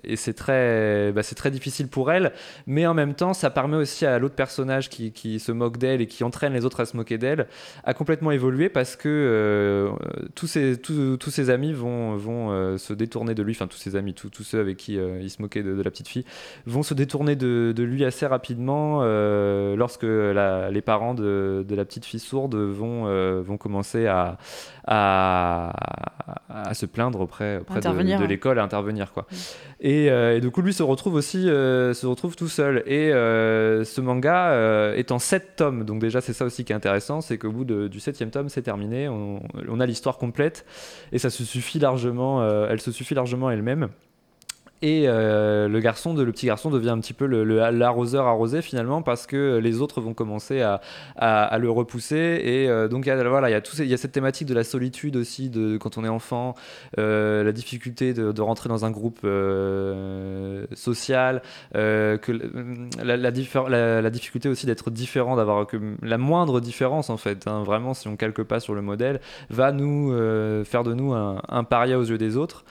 et 0.04 0.16
c'est 0.16 0.34
très, 0.34 0.79
bah, 1.14 1.24
c'est 1.24 1.36
très 1.36 1.52
difficile 1.52 1.88
pour 1.88 2.12
elle. 2.12 2.32
Mais 2.68 2.86
en 2.88 2.94
même 2.94 3.14
temps, 3.14 3.34
ça 3.34 3.50
permet 3.50 3.78
aussi 3.78 4.06
à 4.06 4.20
l'autre 4.20 4.36
personnage 4.36 4.90
qui, 4.90 5.12
qui 5.12 5.40
se 5.40 5.52
moque 5.52 5.78
d'elle 5.78 6.02
et 6.02 6.08
qui 6.08 6.24
entraîne 6.24 6.54
les 6.54 6.66
autres 6.66 6.80
à 6.82 6.86
se 6.86 6.96
moquer 6.98 7.18
d'elle 7.18 7.48
à 7.84 7.94
complètement 7.94 8.32
évoluer 8.32 8.70
parce 8.70 8.96
que 8.96 9.08
euh, 9.10 9.90
tous, 10.36 10.48
ses, 10.48 10.78
tous, 10.78 11.18
tous 11.18 11.32
ses 11.32 11.50
amis 11.50 11.74
vont, 11.74 12.16
vont 12.18 12.52
euh, 12.52 12.78
se 12.78 12.94
détourner 12.94 13.34
de 13.36 13.44
lui, 13.44 13.54
enfin 13.54 13.68
tous 13.68 13.78
ses 13.78 13.96
amis, 13.96 14.14
tous, 14.14 14.30
tous 14.30 14.44
ceux 14.44 14.60
avec 14.60 14.78
qui 14.78 14.98
euh, 14.98 15.20
il 15.22 15.30
se 15.30 15.42
moquait 15.42 15.64
de, 15.64 15.76
de 15.76 15.82
la 15.82 15.92
petite 15.92 16.08
fille, 16.08 16.26
vont 16.66 16.84
se 16.84 16.94
détourner 16.94 17.36
de, 17.36 17.74
de 17.76 17.84
lui 17.84 18.06
assez 18.06 18.26
rapidement 18.26 19.00
euh, 19.02 19.76
lorsque 19.76 20.04
la- 20.04 20.70
les 20.72 20.82
parents 20.82 21.14
de, 21.14 21.66
de 21.68 21.76
la 21.76 21.86
petite 21.86 22.06
fille 22.06 22.20
sourde 22.20 22.56
vont, 22.56 23.04
euh, 23.08 23.42
vont 23.46 23.58
commencer 23.58 24.08
à, 24.08 24.38
à, 24.94 25.72
à 26.50 26.74
se 26.74 26.86
plaindre 26.86 27.22
auprès, 27.22 27.58
auprès 27.60 27.80
de, 28.20 28.26
l'école, 28.26 28.60
à 28.60 28.64
intervenir. 28.64 29.14
Quoi. 29.14 29.26
Et, 29.80 30.10
euh, 30.12 30.36
et 30.38 30.42
du 30.42 30.52
coup, 30.52 30.62
lui 30.62 30.69
se 30.74 30.84
retrouve 30.84 31.16
aussi 31.16 31.50
euh, 31.50 31.94
se 31.94 32.06
retrouve 32.06 32.36
tout 32.36 32.48
seul. 32.48 32.84
Et 32.86 33.14
euh, 33.14 33.84
ce 33.84 34.02
manga 34.02 34.52
euh, 34.52 34.96
est 34.96 35.12
en 35.12 35.20
7 35.20 35.56
tomes. 35.56 35.86
Donc, 35.86 36.00
déjà, 36.00 36.22
c'est 36.22 36.34
ça 36.34 36.46
aussi 36.46 36.66
qui 36.66 36.72
est 36.72 36.76
intéressant 36.76 37.22
c'est 37.22 37.38
qu'au 37.38 37.52
bout 37.52 37.66
du 37.66 38.00
7 38.00 38.32
tome, 38.32 38.50
c'est 38.50 38.62
terminé. 38.62 39.08
On, 39.08 39.80
a 39.80 39.86
l'histoire 39.86 40.18
complète. 40.18 40.66
Et 41.12 41.20
ça 41.20 41.30
se 41.30 41.44
suffit 41.44 41.80
largement. 41.80 42.46
elle 42.68 42.82
se 42.82 42.92
suffit 42.92 43.14
largement 43.14 43.50
elle-même. 43.50 43.90
Et 44.82 45.10
euh, 45.10 45.68
le 45.68 45.80
garçon, 45.82 46.14
de, 46.14 46.24
le 46.24 46.32
petit 46.32 46.46
garçon 46.46 46.70
devient 46.70 46.90
un 46.92 47.00
petit 47.00 47.12
peu 47.14 47.26
l'arroseur 47.26 48.28
arrosé 48.28 48.62
finalement 48.62 49.02
parce 49.02 49.28
que 49.28 49.58
les 49.58 49.82
autres 49.82 50.00
vont 50.00 50.14
commencer 50.14 50.62
à, 50.62 50.80
à- 51.18 51.44
à 51.44 51.58
le 51.58 51.70
repousser. 51.70 52.40
Et 52.44 52.70
euh, 52.70 52.88
donc 52.88 53.06
il 53.06 53.14
voilà, 53.14 53.50
il 53.50 53.52
y, 53.52 53.56
a 53.56 53.84
y 53.86 53.94
a 53.94 53.98
cette 53.98 54.14
thématique 54.14 54.48
de 54.48 54.54
la 54.54 54.64
solitude 54.64 55.18
aussi 55.18 55.50
de, 55.50 55.78
quand 55.78 55.98
on 55.98 56.06
est 56.06 56.10
enfant, 56.10 56.56
euh, 56.98 57.44
la 57.44 57.52
difficulté 57.52 58.14
de, 58.14 58.32
de 58.32 58.42
rentrer 58.42 58.70
dans 58.70 58.86
un 58.86 58.92
groupe 58.92 59.20
euh, 59.26 60.66
social, 60.74 61.42
euh, 61.76 62.18
que 62.18 62.32
le- 62.32 62.50
la, 63.04 63.18
la, 63.18 63.32
la- 63.70 64.02
la 64.02 64.10
difficulté 64.10 64.48
aussi 64.48 64.66
d'être 64.66 64.92
différent, 64.92 65.36
d'avoir 65.36 65.68
la 66.02 66.18
moindre 66.18 66.62
différence 66.62 67.10
en 67.10 67.18
fait, 67.18 67.48
hein, 67.48 67.64
vraiment 67.64 67.94
si 67.94 68.08
on 68.08 68.16
calque 68.16 68.44
pas 68.44 68.60
sur 68.60 68.76
le 68.76 68.82
modèle, 68.82 69.20
va 69.50 69.72
nous 69.74 70.14
euh, 70.14 70.64
faire 70.64 70.84
de 70.84 70.94
nous 70.94 71.14
un, 71.14 71.42
un 71.50 71.64
paria 71.66 72.00
aux 72.00 72.04
yeux 72.06 72.18
des 72.18 72.38
autres. 72.38 72.64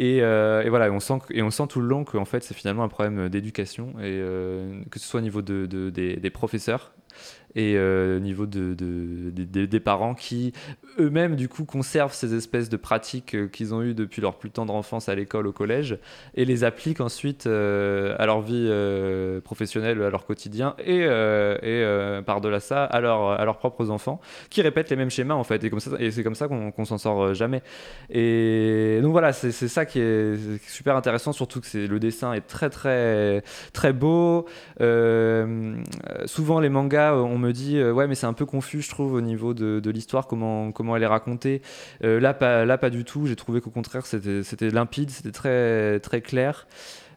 Et, 0.00 0.22
euh, 0.22 0.62
et 0.62 0.70
voilà, 0.70 0.90
on 0.92 0.98
sent, 1.00 1.18
et 1.30 1.42
on 1.42 1.50
sent 1.50 1.66
tout 1.68 1.80
le 1.80 1.86
long 1.86 2.04
qu'en 2.04 2.24
fait 2.24 2.42
c'est 2.42 2.54
finalement 2.54 2.84
un 2.84 2.88
problème 2.88 3.28
d'éducation, 3.28 3.90
et 4.00 4.04
euh, 4.22 4.82
que 4.90 4.98
ce 4.98 5.06
soit 5.06 5.20
au 5.20 5.22
niveau 5.22 5.42
de, 5.42 5.66
de- 5.66 5.90
des, 5.90 6.16
des 6.16 6.30
professeurs 6.30 6.92
et 7.54 7.74
euh, 7.76 8.16
au 8.16 8.20
niveau 8.20 8.46
de, 8.46 8.74
de- 8.74 9.30
des- 9.66 9.80
parents 9.80 10.14
qui 10.14 10.52
eux-mêmes 10.98 11.36
du 11.36 11.48
coup 11.48 11.64
conservent 11.64 12.12
ces 12.12 12.34
espèces 12.34 12.68
de 12.68 12.76
pratiques 12.76 13.34
euh, 13.34 13.46
qu'ils 13.48 13.72
ont 13.74 13.82
eues 13.82 13.94
depuis 13.94 14.20
leur 14.20 14.36
plus 14.36 14.50
tendre 14.50 14.74
enfance 14.74 15.08
à 15.08 15.14
l'école, 15.14 15.46
au 15.46 15.52
collège, 15.52 15.98
et 16.34 16.44
les 16.44 16.64
appliquent 16.64 17.00
ensuite 17.00 17.46
euh, 17.46 18.14
à 18.18 18.26
leur 18.26 18.40
vie 18.42 18.66
euh, 18.68 19.40
professionnelle, 19.40 20.02
à 20.02 20.10
leur 20.10 20.26
quotidien, 20.26 20.74
et, 20.84 21.04
euh, 21.04 21.56
et 21.62 21.82
euh, 21.82 22.20
par-delà 22.22 22.60
ça, 22.60 22.84
à, 22.84 23.00
leur- 23.00 23.30
à 23.30 23.44
leurs 23.44 23.58
propres 23.58 23.90
enfants, 23.90 24.20
qui 24.50 24.60
répètent 24.62 24.90
les 24.90 24.96
mêmes 24.96 25.10
schémas 25.10 25.34
en 25.34 25.44
fait, 25.44 25.64
et, 25.64 26.10
c'est 26.10 26.22
comme 26.22 26.34
ça 26.34 26.48
qu'on 26.48 26.70
qu'on 26.72 26.84
s'en 26.84 26.98
sort 26.98 27.22
euh, 27.22 27.34
jamais. 27.34 27.62
Et 28.10 28.98
donc 29.02 29.12
voilà, 29.12 29.32
c'est 29.32 29.50
ça 29.52 29.86
qui 29.86 30.00
est 30.00 30.34
super 30.68 30.96
intéressant, 30.96 31.32
surtout 31.32 31.60
que 31.60 31.78
le 31.78 31.98
dessin 32.00 32.32
est 32.32 32.46
très 32.46 32.68
très 32.70 33.42
très 33.72 33.92
beau. 33.92 34.46
Euh, 34.80 35.76
euh, 36.08 36.26
souvent 36.26 36.60
les 36.60 36.68
mangas, 36.68 37.14
euh, 37.14 37.20
on 37.20 37.38
me 37.40 37.52
dit 37.52 37.76
euh, 37.78 37.92
ouais 37.92 38.06
mais 38.06 38.14
c'est 38.14 38.26
un 38.26 38.32
peu 38.32 38.46
confus 38.46 38.82
je 38.82 38.88
trouve 38.88 39.14
au 39.14 39.20
niveau 39.20 39.54
de, 39.54 39.90
l'histoire, 39.90 40.26
comment, 40.26 40.72
comment 40.72 40.96
elle 40.96 41.02
est 41.02 41.06
racontée. 41.06 41.62
Euh, 42.04 42.20
là, 42.20 42.34
pas, 42.34 42.64
là 42.64 42.78
pas 42.78 42.90
du 42.90 43.04
tout, 43.04 43.26
j'ai 43.26 43.36
trouvé 43.36 43.60
qu'au 43.60 43.70
contraire 43.70 44.06
c'était 44.06 44.42
c'était 44.42 44.70
limpide, 44.70 45.10
c'était 45.10 45.32
très, 45.32 46.00
très 46.00 46.20
clair. 46.20 46.66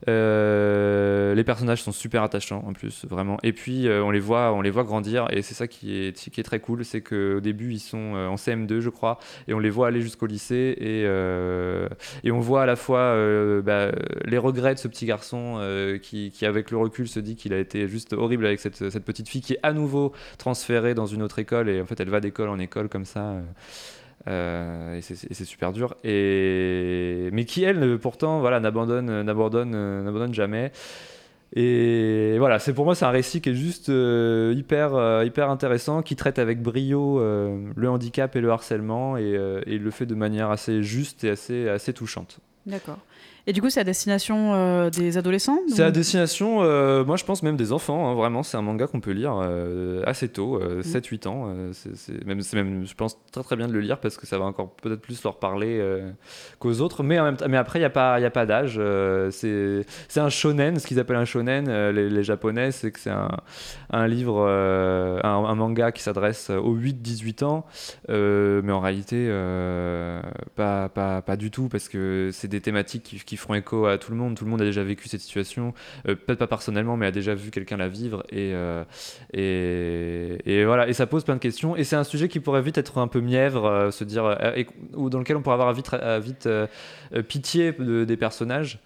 Les 0.08 1.44
personnages 1.44 1.84
sont 1.84 1.92
super 1.92 2.24
attachants 2.24 2.64
en 2.68 2.74
plus, 2.74 3.06
vraiment. 3.06 3.38
Et 3.44 3.54
puis 3.54 3.88
on 3.90 4.12
les 4.12 4.20
voit, 4.20 4.54
on 4.54 4.62
les 4.62 4.70
voit 4.70 4.84
grandir 4.84 5.28
et 5.32 5.42
c'est 5.42 5.54
ça 5.54 5.68
qui 5.68 5.96
est, 5.96 6.30
qui 6.30 6.40
est 6.40 6.44
très 6.44 6.60
cool, 6.60 6.86
c'est 6.86 7.02
qu'au 7.02 7.40
début 7.40 7.74
ils 7.74 7.80
sont 7.80 8.16
en 8.16 8.36
CM2 8.36 8.80
je 8.80 8.90
crois 8.90 9.20
et 9.48 9.54
on 9.54 9.60
les 9.60 9.70
voit 9.70 9.88
aller 9.88 10.02
jusqu'au 10.02 10.26
lycée 10.26 10.76
et, 10.80 11.02
et 12.28 12.32
on 12.32 12.40
voit 12.40 12.64
à 12.64 12.66
la 12.66 12.76
fois 12.76 13.16
bah, 13.64 13.92
les 14.26 14.38
regrets 14.38 14.76
de 14.76 14.80
ce 14.80 14.88
petit 14.88 15.06
garçon 15.06 15.60
qui, 16.02 16.32
qui, 16.32 16.46
avec 16.46 16.72
le 16.72 16.78
recul 16.78 17.08
se 17.08 17.20
dit 17.20 17.36
qu'il 17.36 17.54
a 17.54 17.60
été 17.60 17.88
juste 17.88 18.14
horrible 18.14 18.46
avec 18.46 18.60
cette, 18.60 18.90
cette 18.90 19.06
petite 19.06 19.30
fille 19.30 19.42
qui 19.42 19.54
est 19.54 19.60
à 19.64 19.74
nouveau 19.74 20.14
transférée 20.38 20.94
dans 20.94 21.06
une 21.06 21.22
autre 21.22 21.40
école 21.40 21.70
et 21.70 21.82
en 21.82 21.86
fait 21.86 22.00
elle 22.00 22.10
va 22.10 22.20
d'école 22.20 22.50
en 22.50 22.60
école 22.60 22.90
comme 22.90 23.06
ça. 23.06 23.36
Euh, 24.28 24.96
et 24.96 25.02
c'est 25.02 25.46
super 25.46 25.74
dur. 25.74 25.96
Et, 26.04 27.30
mais 27.34 27.46
qui, 27.46 27.64
elle, 27.64 27.98
pourtant, 28.00 28.40
voilà, 28.40 28.60
n'abandonne, 28.60 29.24
n'abandonne, 29.24 29.72
n'abandonne 30.04 30.34
jamais. 30.34 30.72
Et 31.56 32.38
voilà, 32.40 32.58
c'est 32.58 32.74
pour 32.74 32.86
moi 32.86 32.96
c'est 32.96 33.06
un 33.06 33.12
récit 33.12 33.40
qui 33.40 33.50
est 33.50 33.54
juste 33.54 33.90
euh, 33.90 34.56
hyper 34.58 34.96
euh, 34.96 35.24
hyper 35.24 35.52
intéressant, 35.52 36.02
qui 36.02 36.16
traite 36.16 36.40
avec 36.40 36.64
brio 36.64 37.20
le 37.20 37.90
handicap 37.90 38.36
et 38.36 38.42
le 38.42 38.50
harcèlement 38.50 39.18
et, 39.18 39.38
et, 39.68 39.78
le 39.78 39.92
fait 39.92 40.08
de 40.08 40.16
manière 40.16 40.50
assez 40.50 40.82
juste 40.82 41.24
et 41.24 41.30
assez 41.30 41.70
assez 41.70 41.94
touchante. 41.94 42.40
D'accord. 42.66 42.98
Et 43.46 43.52
du 43.52 43.62
coup, 43.62 43.70
c'est 43.70 43.82
à 43.82 43.84
destination 43.84 44.54
euh, 44.54 44.90
des 44.90 45.18
adolescents 45.18 45.60
C'est 45.68 45.84
à 45.84 45.92
destination, 45.92 46.64
euh, 46.64 47.04
moi 47.04 47.18
je 47.18 47.26
pense 47.26 47.44
même 47.44 47.58
des 47.58 47.74
enfants. 47.74 48.10
Hein, 48.10 48.16
vraiment, 48.16 48.42
c'est 48.42 48.56
un 48.56 48.62
manga 48.62 48.88
qu'on 48.88 49.02
peut 49.02 49.12
lire 49.12 49.38
euh, 49.44 50.02
assez 50.06 50.30
tôt, 50.30 50.62
7-8 50.62 51.28
mm. 51.28 51.30
ans. 51.30 51.54
c'est 51.74 52.26
même, 52.26 52.42
même, 52.54 52.86
je 52.88 52.94
pense 52.94 53.18
très 53.34 53.44
très 53.44 53.56
bien 53.58 53.68
de 53.68 53.74
le 53.74 53.82
lire 53.82 54.00
parce 54.00 54.16
que 54.16 54.26
ça 54.26 54.38
va 54.38 54.46
encore 54.46 54.74
peut-être 54.76 55.02
plus 55.02 55.22
leur 55.24 55.40
parler 55.40 55.84
qu'aux 56.60 56.80
autres. 56.80 57.04
Mais, 57.04 57.20
en 57.20 57.26
même 57.26 57.38
mais 57.50 57.58
après, 57.58 57.80
il 57.80 57.82
n'y 57.82 57.86
a 57.86 57.90
pas, 57.90 58.18
y 58.22 58.26
a 58.26 58.32
pas 58.32 58.46
d'âge. 58.46 58.80
c'est 59.32 59.86
un 60.16 60.30
shonen, 60.30 60.80
ce 60.80 60.88
qu'ils 60.88 61.00
appellent 61.00 61.18
un 61.18 61.26
shonen, 61.26 61.70
les, 61.90 62.24
japonais, 62.24 62.72
c'est 62.72 62.92
que 62.92 63.00
c'est 63.00 63.10
un, 63.10 63.28
un, 63.90 64.08
livre, 64.08 64.48
un, 64.48 65.56
manga 65.56 65.92
qui 65.92 66.02
s'adresse 66.02 66.50
aux 66.50 66.78
8-18 66.78 67.44
ans. 67.44 67.66
mais 68.08 68.72
en 68.72 68.80
réalité, 68.80 69.28
pas, 70.56 70.88
pas, 70.88 71.22
pas, 71.22 71.36
du 71.36 71.52
tout 71.52 71.68
parce 71.68 71.90
que 71.90 72.30
c'est 72.32 72.48
des 72.48 72.62
thématiques 72.62 73.04
qui, 73.04 73.33
qui 73.33 73.33
qui 73.34 73.38
feront 73.38 73.56
écho 73.56 73.88
à 73.88 73.98
tout 73.98 74.12
le 74.12 74.18
monde. 74.18 74.36
Tout 74.36 74.46
le 74.46 74.52
monde 74.52 74.62
a 74.62 74.66
déjà 74.66 74.84
vécu 74.84 75.10
cette 75.10 75.22
situation, 75.22 75.74
euh, 76.08 76.14
peut-être 76.14 76.38
pas 76.38 76.46
personnellement, 76.46 76.98
mais 76.98 77.08
a 77.08 77.12
déjà 77.12 77.34
vu 77.34 77.50
quelqu'un 77.50 77.78
la 77.78 77.88
vivre. 77.88 78.24
Euh, 78.32 78.84
et, 79.34 80.66
voilà, 80.66 80.88
et 80.88 80.94
ça 80.94 81.08
pose 81.08 81.24
plein 81.24 81.34
de 81.34 81.40
questions. 81.40 81.76
Et 81.76 81.84
c'est 81.84 81.96
un 81.96 82.04
sujet 82.04 82.28
qui 82.28 82.40
pourrait 82.40 82.62
vite 82.62 82.78
être 82.78 83.00
un 83.00 83.08
peu 83.08 83.22
mièvre, 83.22 83.66
euh, 83.66 83.92
se 83.92 84.04
dire, 84.04 84.38
ou 84.94 85.10
dans 85.10 85.18
lequel 85.18 85.36
on 85.36 85.42
pourrait 85.42 85.56
avoir 85.56 85.74
vite, 85.74 86.48
pitié 87.28 87.72
des 87.72 88.18
personnages. 88.18 88.80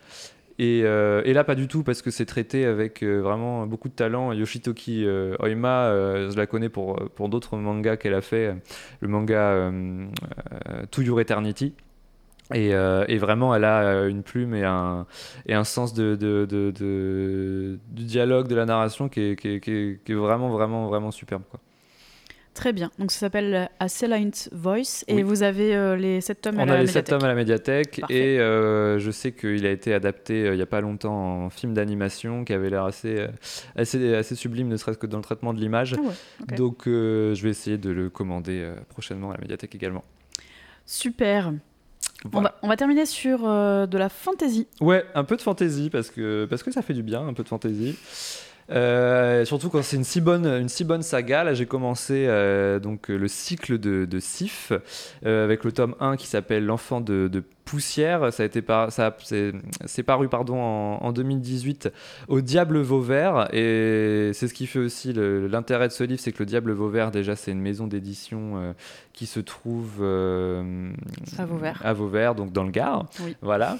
Et, 0.59 0.79
et, 0.79 1.33
là, 1.33 1.43
pas 1.43 1.55
du 1.55 1.67
tout, 1.67 1.83
parce 1.83 2.01
que 2.01 2.09
c'est 2.09 2.25
traité 2.25 2.65
avec 2.65 3.03
vraiment 3.03 3.67
beaucoup 3.67 3.89
de 3.89 3.93
talent. 3.93 4.31
Yoshitoki 4.31 5.05
Oima, 5.39 5.91
je 6.29 6.37
la 6.37 6.47
connais 6.47 6.69
pour, 6.69 6.95
pour 7.15 7.27
d'autres 7.27 7.57
mangas 7.57 7.97
qu'elle 7.97 8.15
a 8.15 8.21
fait, 8.21 8.55
le 9.01 9.07
manga 9.09 9.71
To 10.91 11.01
Your 11.01 11.19
Eternity. 11.19 11.73
Euh, 12.53 13.05
et, 13.07 13.17
vraiment, 13.17 13.53
elle 13.55 13.65
a 13.65 13.83
euh, 13.83 14.07
une 14.07 14.23
plume 14.23 14.55
et 14.55 14.63
un, 14.63 15.05
et 15.45 15.53
un 15.53 15.63
sens 15.63 15.93
de, 15.93 16.15
de, 16.15 17.79
du 17.89 18.03
dialogue, 18.03 18.47
de 18.47 18.55
la 18.55 18.65
narration 18.65 19.09
qui 19.09 19.21
est, 19.21 19.35
qui, 19.35 19.49
est, 19.49 19.59
qui, 19.59 19.71
est, 19.71 20.15
vraiment, 20.15 20.49
vraiment, 20.49 20.87
vraiment 20.87 21.11
superbe. 21.11 21.43
Quoi. 21.49 21.59
Très 22.53 22.73
bien. 22.73 22.89
Donc 22.97 23.11
ça 23.11 23.19
s'appelle 23.19 23.69
A 23.79 23.87
Silent 23.87 24.31
Voice 24.51 25.03
et 25.07 25.21
vous 25.21 25.43
avez 25.43 25.75
euh, 25.75 25.95
les 25.95 26.21
7 26.21 26.41
tomes 26.41 26.59
à 26.59 26.65
la 26.65 26.77
médiathèque. 26.79 26.79
On 26.79 26.79
a 26.79 26.81
les 26.81 26.87
7 26.87 27.05
tomes 27.05 27.23
à 27.23 27.27
la 27.27 27.35
médiathèque 27.35 28.01
et 28.09 28.37
je 28.39 29.11
sais 29.11 29.31
qu'il 29.31 29.63
a 29.67 29.69
été 29.69 29.93
adapté 29.93 30.47
il 30.47 30.55
n'y 30.55 30.61
a 30.63 30.65
pas 30.65 30.81
longtemps 30.81 31.43
en 31.43 31.49
film 31.51 31.75
d'animation 31.75 32.45
qui 32.45 32.53
avait 32.53 32.71
l'air 32.71 32.85
assez, 32.85 33.27
assez, 33.75 34.15
assez 34.15 34.33
sublime, 34.33 34.69
ne 34.69 34.77
serait-ce 34.77 34.97
que 34.97 35.05
dans 35.05 35.17
le 35.17 35.23
traitement 35.23 35.53
de 35.53 35.59
l'image. 35.59 35.93
Ah 35.99 36.55
Donc 36.55 36.85
je 36.85 37.39
vais 37.43 37.51
essayer 37.51 37.77
de 37.77 37.91
le 37.91 38.09
commander 38.09 38.67
prochainement 38.89 39.29
à 39.29 39.33
la 39.35 39.41
médiathèque 39.41 39.75
également. 39.75 40.03
Super. 40.87 41.51
On, 42.33 42.67
va, 42.67 42.75
terminer 42.75 43.05
sur 43.05 43.41
euh, 43.43 43.85
de 43.85 43.97
la 43.97 44.09
fantasy. 44.09 44.67
Ouais, 44.81 45.05
un 45.15 45.23
peu 45.23 45.35
de 45.35 45.41
fantasy 45.41 45.89
parce 45.89 46.09
que, 46.09 46.45
parce 46.49 46.63
que 46.63 46.71
ça 46.71 46.81
fait 46.81 46.93
du 46.93 47.03
bien, 47.03 47.27
un 47.27 47.33
peu 47.33 47.43
de 47.43 47.47
fantasy. 47.47 47.95
Euh, 48.69 49.45
surtout 49.45 49.69
quand 49.69 49.81
c'est 49.81 49.95
une 49.95 50.03
si 50.03 50.19
bonne 50.19 50.45
une 50.45 50.67
si 50.67 50.83
bonne 50.83 51.01
saga 51.01 51.45
là 51.45 51.53
j'ai 51.53 51.65
commencé 51.65 52.25
euh, 52.27 52.79
donc 52.79 53.07
le 53.07 53.29
cycle 53.29 53.77
de, 53.77 54.03
de 54.03 54.19
Sif 54.19 54.73
avec 55.23 55.63
le 55.63 55.71
tome 55.71 55.95
1 56.01 56.17
qui 56.17 56.27
s'appelle 56.27 56.65
l'enfant 56.65 56.99
de, 56.99 57.29
de 57.29 57.45
Poussière, 57.67 58.31
ça 58.31 58.43
a 58.43 58.45
été 58.45 58.61
par, 58.61 58.93
ça 58.93 59.15
c'est 59.85 60.03
paru 60.03 60.29
pardon 60.29 60.57
en, 60.57 61.11
2018 61.11 61.89
au 62.29 62.39
Diable 62.39 62.79
Vauvert. 62.79 63.53
Et 63.53 64.31
c'est 64.33 64.47
ce 64.47 64.53
qui 64.53 64.67
fait 64.67 64.79
aussi 64.79 65.11
l'intérêt 65.13 65.89
de 65.89 65.93
ce 65.93 66.05
livre, 66.05 66.21
c'est 66.21 66.31
que 66.31 66.39
le 66.39 66.45
Diable 66.45 66.71
Vauvert 66.71 67.11
déjà 67.11 67.35
c'est 67.35 67.51
une 67.51 67.59
maison 67.59 67.85
d'édition 67.85 68.53
euh, 68.55 68.73
qui 69.11 69.25
se 69.25 69.41
trouve 69.41 69.97
euh, 69.99 70.91
à 71.37 71.45
Vauvert, 71.45 71.81
à 71.83 71.93
Vauvert 71.93 72.35
donc 72.35 72.53
dans 72.53 72.63
le 72.63 72.71
Gard, 72.71 73.05
voilà. 73.41 73.77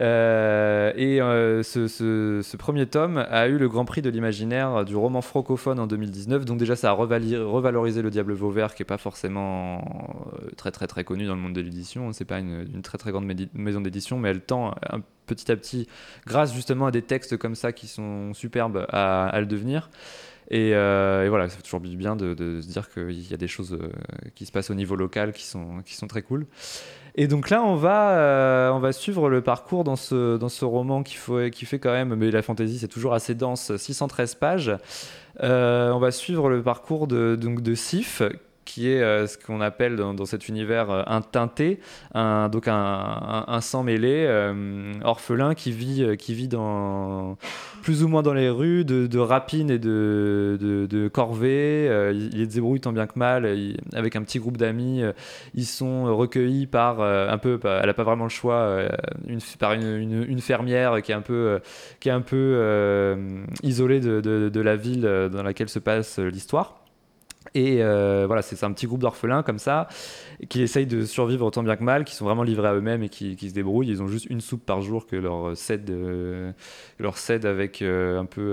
Euh, 0.00 0.92
et 0.96 1.18
ce, 1.62 1.86
ce, 1.86 2.56
premier 2.56 2.86
tome 2.86 3.24
a 3.30 3.46
eu 3.46 3.58
le 3.58 3.68
Grand 3.68 3.84
Prix 3.84 4.02
de 4.02 4.10
l'imaginaire 4.10 4.84
du 4.84 4.96
roman 4.96 5.22
francophone 5.22 5.78
en 5.78 5.86
2019, 5.86 6.44
donc 6.44 6.58
déjà 6.58 6.74
ça 6.74 6.90
a 6.90 6.92
revalorisé 6.92 8.02
le 8.02 8.10
Diable 8.10 8.32
Vauvert 8.32 8.74
qui 8.74 8.82
est 8.82 8.86
pas 8.86 8.98
forcément 8.98 9.84
très 10.56 10.72
très 10.72 10.88
très 10.88 11.04
connu 11.04 11.26
dans 11.26 11.36
le 11.36 11.40
monde 11.40 11.52
de 11.52 11.60
l'édition, 11.60 12.12
c'est 12.12 12.24
pas 12.24 12.40
une, 12.40 12.66
une 12.74 12.82
très 12.82 12.98
très 12.98 13.12
grande 13.12 13.19
maison 13.20 13.80
d'édition, 13.80 14.18
mais 14.18 14.30
elle 14.30 14.40
tend 14.40 14.74
petit 15.34 15.50
à 15.50 15.56
petit, 15.56 15.86
grâce 16.26 16.54
justement 16.54 16.86
à 16.86 16.90
des 16.90 17.02
textes 17.02 17.36
comme 17.36 17.54
ça 17.54 17.72
qui 17.72 17.86
sont 17.86 18.34
superbes, 18.34 18.86
à, 18.90 19.38
le 19.38 19.46
devenir. 19.46 19.90
Euh, 20.52 21.24
et, 21.24 21.28
voilà, 21.28 21.48
ça 21.48 21.56
fait 21.56 21.62
toujours 21.62 21.80
bien 21.80 22.16
de, 22.16 22.60
se 22.60 22.66
dire 22.66 22.90
qu'il 22.90 23.30
y 23.30 23.34
a 23.34 23.36
des 23.36 23.46
choses 23.46 23.72
euh, 23.72 23.88
qui 24.34 24.46
se 24.46 24.52
passent 24.52 24.70
au 24.70 24.74
niveau 24.74 24.96
local 24.96 25.32
qui 25.32 25.44
sont, 25.44 25.80
qui 25.84 25.94
sont 25.94 26.08
très 26.08 26.22
cool. 26.22 26.46
Et 27.14 27.28
donc 27.28 27.50
là, 27.50 27.62
on 27.62 27.76
va, 27.76 28.18
euh, 28.18 28.70
on 28.70 28.80
va 28.80 28.92
suivre 28.92 29.28
le 29.28 29.42
parcours 29.42 29.84
dans 29.84 29.96
ce, 29.96 30.36
dans 30.36 30.48
ce 30.48 30.64
roman 30.64 31.02
qui, 31.04 31.14
faut, 31.14 31.48
qui 31.50 31.66
fait 31.66 31.78
quand 31.78 31.92
même, 31.92 32.14
mais 32.14 32.30
la 32.30 32.42
fantaisie 32.42 32.78
c'est 32.78 32.88
toujours 32.88 33.14
assez 33.14 33.34
dense, 33.34 33.76
613 33.76 34.34
pages. 34.34 34.72
on 35.40 35.98
va 36.00 36.10
suivre 36.10 36.48
le 36.48 36.62
parcours 36.62 37.06
de, 37.06 37.36
donc 37.36 37.62
de 37.62 37.74
Sif, 37.74 38.22
qui 38.70 38.88
est 38.88 39.02
euh, 39.02 39.26
ce 39.26 39.36
qu'on 39.36 39.60
appelle 39.60 39.96
dans, 39.96 40.24
cet 40.24 40.48
univers 40.48 40.90
euh, 40.90 41.02
un 41.06 41.22
teinté, 41.22 41.80
un, 42.14 42.48
donc 42.48 42.68
un, 42.68 43.60
sang 43.60 43.82
mêlé, 43.82 44.26
euh, 44.28 44.92
orphelin 45.02 45.54
qui 45.54 45.72
vit, 45.72 46.16
qui 46.16 46.34
vit 46.34 46.48
plus 47.82 48.04
ou 48.04 48.08
moins 48.08 48.22
dans 48.22 48.32
les 48.32 48.48
rues 48.48 48.84
de, 48.84 49.08
de 49.08 49.18
rapines 49.18 49.70
et 49.70 49.80
de, 49.80 50.56
de, 50.60 51.08
corvées. 51.08 52.12
il, 52.14 52.46
se 52.48 52.54
débrouille 52.54 52.80
tant 52.80 52.92
bien 52.92 53.06
que 53.06 53.18
mal 53.18 53.46
avec 53.92 54.14
un 54.14 54.22
petit 54.22 54.38
groupe 54.38 54.56
d'amis. 54.56 55.02
ils 55.54 55.66
sont 55.66 56.16
recueillis 56.16 56.66
par 56.66 57.00
un 57.00 57.38
peu, 57.38 57.58
elle 57.64 57.86
n'a 57.86 57.94
pas 57.94 58.04
vraiment 58.04 58.24
le 58.24 58.30
choix, 58.30 58.82
une, 59.26 59.40
par 59.58 59.72
une, 59.72 60.40
fermière 60.40 61.02
qui 61.02 61.12
est 61.12 61.14
un 61.14 61.22
peu, 61.22 61.60
qui 61.98 62.08
est 62.08 62.12
un 62.12 62.20
peu 62.20 63.16
isolée 63.62 64.00
de 64.00 64.60
la 64.60 64.76
ville 64.76 65.02
dans 65.32 65.42
laquelle 65.42 65.68
se 65.68 65.80
passe 65.80 66.18
l'histoire. 66.18 66.79
Et 67.54 67.82
euh, 67.82 68.24
voilà, 68.26 68.42
c'est 68.42 68.62
un 68.64 68.72
petit 68.72 68.86
groupe 68.86 69.00
d'orphelins 69.00 69.42
comme 69.42 69.58
ça, 69.58 69.88
qui 70.48 70.62
essayent 70.62 70.86
de 70.86 71.04
survivre 71.04 71.46
autant 71.46 71.62
bien 71.62 71.76
que 71.76 71.82
mal, 71.82 72.04
qui 72.04 72.14
sont 72.14 72.24
vraiment 72.24 72.42
livrés 72.42 72.68
à 72.68 72.74
eux-mêmes 72.74 73.02
et 73.02 73.08
qui, 73.08 73.36
qui, 73.36 73.48
se 73.48 73.54
débrouillent. 73.54 73.88
Ils 73.88 74.02
ont 74.02 74.06
juste 74.06 74.26
une 74.26 74.40
soupe 74.40 74.64
par 74.64 74.82
jour 74.82 75.06
que 75.06 75.16
leur 75.16 75.56
cède, 75.56 75.90
euh, 75.90 76.52
leur 76.98 77.18
cède 77.18 77.46
avec 77.46 77.82
euh, 77.82 78.20
un, 78.20 78.24
peu, 78.24 78.52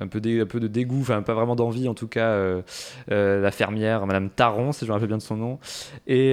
un, 0.00 0.06
peu 0.06 0.20
de 0.20 0.66
dégoût, 0.68 1.00
enfin 1.00 1.22
pas 1.22 1.34
vraiment 1.34 1.56
d'envie 1.56 1.88
en 1.88 1.94
tout 1.94 2.08
cas, 2.08 2.38
la 3.08 3.50
fermière, 3.50 4.06
Madame 4.06 4.30
Taron, 4.30 4.72
si 4.72 4.84
je 4.84 4.90
me 4.90 4.92
rappelle 4.92 5.08
bien 5.08 5.18
de 5.18 5.22
son 5.22 5.36
nom. 5.36 5.58
Et, 6.06 6.32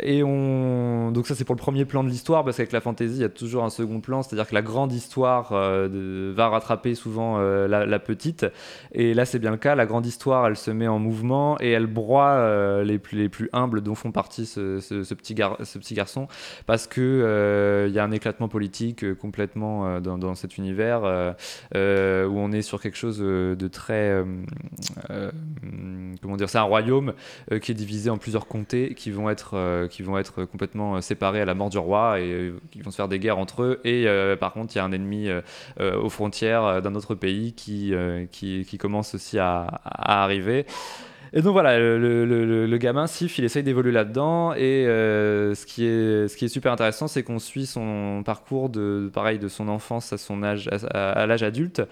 et 0.00 0.22
on... 0.22 1.10
donc 1.12 1.26
ça 1.26 1.34
c'est 1.34 1.44
pour 1.44 1.54
le 1.54 1.60
premier 1.60 1.84
plan 1.84 2.02
de 2.02 2.08
l'histoire, 2.08 2.44
parce 2.44 2.56
qu'avec 2.56 2.72
la 2.72 2.80
fantaisie, 2.80 3.16
il 3.16 3.22
y 3.22 3.24
a 3.24 3.28
toujours 3.28 3.64
un 3.64 3.70
second 3.70 4.00
plan, 4.00 4.22
c'est-à-dire 4.22 4.48
que 4.48 4.54
la 4.54 4.62
grande 4.62 4.92
histoire 4.92 5.52
va 5.52 6.48
rattraper 6.48 6.94
souvent 6.94 7.38
la 7.38 7.98
petite. 7.98 8.46
Et 8.92 9.14
là 9.14 9.24
c'est 9.24 9.38
bien 9.38 9.50
le 9.50 9.56
cas, 9.56 9.74
la 9.74 9.86
grande 9.86 10.06
histoire 10.06 10.31
elle 10.46 10.56
se 10.56 10.70
met 10.70 10.88
en 10.88 10.98
mouvement 10.98 11.56
et 11.60 11.70
elle 11.70 11.86
broie 11.86 12.30
euh, 12.30 12.84
les, 12.84 12.98
plus, 12.98 13.18
les 13.18 13.28
plus 13.28 13.48
humbles 13.52 13.80
dont 13.80 13.94
font 13.94 14.12
partie 14.12 14.46
ce, 14.46 14.78
petit, 15.14 15.94
garçon 15.94 16.28
parce 16.66 16.86
que 16.86 17.00
euh, 17.00 17.88
y 17.92 17.98
a 17.98 18.04
un 18.04 18.10
éclatement 18.10 18.48
politique 18.48 19.04
euh, 19.04 19.14
complètement 19.14 20.00
dans, 20.00 20.34
cet 20.34 20.56
univers 20.56 21.02
où 21.74 21.76
on 21.76 22.52
est 22.52 22.62
sur 22.62 22.80
quelque 22.80 22.96
chose 22.96 23.18
de 23.18 23.68
très 23.68 24.24
comment 26.22 26.36
dire 26.36 26.48
c'est 26.48 26.58
un 26.58 26.62
royaume 26.62 27.12
qui 27.60 27.72
est 27.72 27.74
divisé 27.74 28.08
en 28.08 28.16
plusieurs 28.16 28.46
comtés 28.46 28.94
qui 28.94 29.10
vont 29.10 29.28
être 29.28 29.86
qui 29.90 30.02
vont 30.02 30.16
être 30.16 30.44
complètement 30.44 31.00
séparés 31.00 31.40
à 31.40 31.44
la 31.44 31.54
mort 31.54 31.70
du 31.70 31.78
roi 31.78 32.20
et 32.20 32.52
qui 32.70 32.80
vont 32.80 32.90
se 32.90 32.96
faire 32.96 33.08
des 33.08 33.18
guerres 33.18 33.38
entre 33.38 33.62
eux 33.62 33.80
et 33.84 34.06
par 34.40 34.52
contre 34.52 34.74
il 34.74 34.78
y 34.78 34.80
a 34.80 34.84
un 34.84 34.92
ennemi 34.92 35.28
aux 35.80 36.08
frontières 36.08 36.80
d'un 36.80 36.94
autre 36.94 37.14
pays 37.14 37.52
qui, 37.52 37.92
qui 38.30 38.78
commence 38.78 39.14
aussi 39.14 39.38
à 39.38 40.21
arriver. 40.22 40.66
Et 41.34 41.40
donc 41.40 41.52
voilà, 41.52 41.78
le, 41.78 42.76
gamin, 42.76 43.06
Sif, 43.06 43.38
il 43.38 43.44
essaye 43.44 43.62
d'évoluer 43.62 43.92
là-dedans. 43.92 44.52
Et 44.52 44.86
euh, 44.86 45.54
ce, 45.54 45.64
qui 45.64 45.86
est, 45.86 46.28
ce 46.28 46.36
qui 46.36 46.44
est 46.44 46.48
super 46.48 46.72
intéressant, 46.72 47.08
c'est 47.08 47.22
qu'on 47.22 47.38
suit 47.38 47.64
son 47.64 48.22
parcours 48.22 48.68
de, 48.68 49.10
pareil, 49.12 49.38
de 49.38 49.48
son 49.48 49.68
enfance 49.68 50.12
à 50.12 50.18
son 50.18 50.42
âge, 50.42 50.68
à 50.90 51.26
l'âge 51.26 51.42
adulte. 51.42 51.82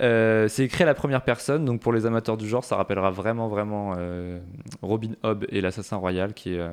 Euh, 0.00 0.48
c'est 0.48 0.64
écrit 0.64 0.82
à 0.82 0.86
la 0.86 0.94
première 0.94 1.22
personne, 1.22 1.64
donc 1.64 1.80
pour 1.80 1.92
les 1.92 2.06
amateurs 2.06 2.36
du 2.36 2.48
genre, 2.48 2.64
ça 2.64 2.76
rappellera 2.76 3.10
vraiment, 3.10 3.48
vraiment 3.48 3.94
euh, 3.98 4.38
Robin 4.82 5.12
Hobb 5.22 5.44
et 5.50 5.60
l'Assassin 5.60 5.96
Royal, 5.96 6.32
qui 6.32 6.54
est, 6.54 6.60
euh, 6.60 6.70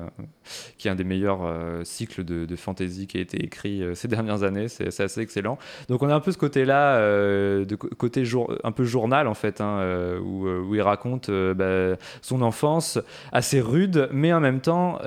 qui 0.78 0.88
est 0.88 0.90
un 0.90 0.94
des 0.94 1.04
meilleurs 1.04 1.40
cycles 1.84 2.24
de, 2.24 2.56
fantasy 2.56 3.06
qui 3.06 3.18
a 3.18 3.20
été 3.20 3.42
écrit 3.44 3.84
ces 3.94 4.08
dernières 4.08 4.42
années. 4.42 4.68
C'est 4.68 5.00
assez 5.00 5.20
excellent. 5.20 5.58
Donc 5.88 6.02
on 6.02 6.08
a 6.08 6.14
un 6.14 6.20
peu 6.20 6.32
ce 6.32 6.38
côté-là, 6.38 6.98
de 7.00 7.74
côté 7.74 8.24
jour, 8.24 8.52
un 8.64 8.72
peu 8.72 8.84
journal 8.84 9.28
en 9.28 9.34
fait, 9.34 9.60
hein, 9.60 10.18
où, 10.20 10.74
il 10.74 10.82
raconte 10.82 11.30
bah, 11.30 11.96
son 12.22 12.42
enfance 12.42 12.98
assez 13.32 13.60
rude, 13.60 14.08
mais 14.12 14.32
en 14.32 14.40
même 14.40 14.60
temps 14.60 14.98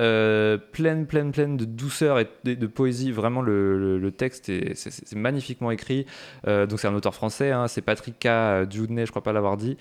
pleine, 0.71 1.05
pleine, 1.07 1.31
pleine 1.31 1.57
de 1.57 1.65
douceur 1.65 2.19
et 2.19 2.27
de, 2.43 2.67
poésie. 2.67 3.11
Vraiment, 3.11 3.41
le, 3.41 3.97
le, 3.97 4.11
texte 4.11 4.49
est, 4.49 5.15
magnifiquement 5.15 5.71
écrit. 5.71 6.05
donc 6.45 6.79
c'est 6.79 6.87
un 6.87 6.95
auteur 6.95 7.15
français, 7.15 7.51
hein, 7.51 7.67
c'est 7.67 7.81
Patrick 7.81 8.10
K. 8.19 8.65
Dudney, 8.67 9.05
je 9.05 9.11
crois 9.11 9.23
pas 9.23 9.33
l'avoir 9.33 9.57
dit, 9.57 9.77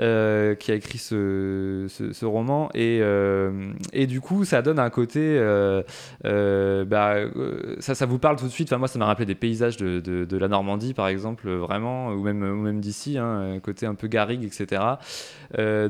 euh, 0.00 0.54
qui 0.54 0.72
a 0.72 0.74
écrit 0.74 0.98
ce, 0.98 2.24
roman. 2.24 2.70
Et, 2.74 3.00
euh, 3.02 3.72
et, 3.92 4.06
du 4.06 4.20
coup, 4.20 4.44
ça 4.44 4.62
donne 4.62 4.78
un 4.78 4.90
côté. 4.90 5.20
Euh, 5.22 5.82
bah, 6.84 7.16
ça, 7.80 7.94
ça 7.94 8.06
vous 8.06 8.18
parle 8.18 8.36
tout 8.36 8.46
de 8.46 8.50
suite. 8.50 8.68
Enfin, 8.68 8.78
moi, 8.78 8.88
ça 8.88 8.98
m'a 8.98 9.06
rappelé 9.06 9.26
des 9.26 9.34
paysages 9.34 9.76
de, 9.76 10.00
de, 10.00 10.36
la 10.36 10.48
Normandie, 10.48 10.94
par 10.94 11.08
exemple, 11.08 11.50
vraiment, 11.50 12.08
ou 12.08 12.22
même, 12.22 12.38
même 12.38 12.80
d'ici, 12.80 13.18
hein, 13.18 13.58
côté 13.62 13.86
un 13.86 13.94
peu 13.94 14.08
garrigue, 14.08 14.44
etc. 14.44 14.82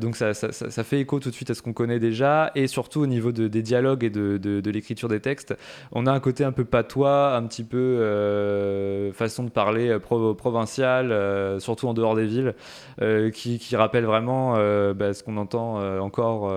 donc, 0.00 0.16
ça, 0.16 0.34
ça, 0.34 0.84
fait 0.84 1.00
écho 1.00 1.20
tout 1.20 1.30
de 1.30 1.34
suite 1.34 1.50
à 1.50 1.54
ce 1.54 1.62
qu'on 1.62 1.72
connaît 1.72 2.00
déjà. 2.00 2.50
Et 2.54 2.66
surtout, 2.66 3.00
au 3.00 3.06
niveau 3.06 3.32
des 3.32 3.62
dialogues 3.62 4.04
et 4.04 4.10
de, 4.10 4.70
l'écriture 4.70 5.08
des 5.08 5.20
textes, 5.20 5.54
on 5.92 6.06
a 6.06 6.12
un 6.12 6.20
côté 6.20 6.44
un 6.44 6.52
peu 6.52 6.64
patois, 6.64 7.36
un 7.36 7.42
petit 7.46 7.64
peu 7.64 9.12
façon 9.14 9.44
de 9.44 9.50
parler 9.50 9.98
provinciale, 10.00 11.60
surtout 11.60 11.81
en 11.88 11.94
dehors 11.94 12.14
des 12.14 12.26
villes, 12.26 12.54
euh, 13.00 13.30
qui, 13.30 13.58
qui, 13.58 13.76
rappelle 13.76 14.04
vraiment 14.04 14.54
euh, 14.56 14.94
bah, 14.94 15.14
ce 15.14 15.22
qu'on 15.22 15.36
entend 15.36 15.80
euh, 15.80 15.98
encore 16.00 16.52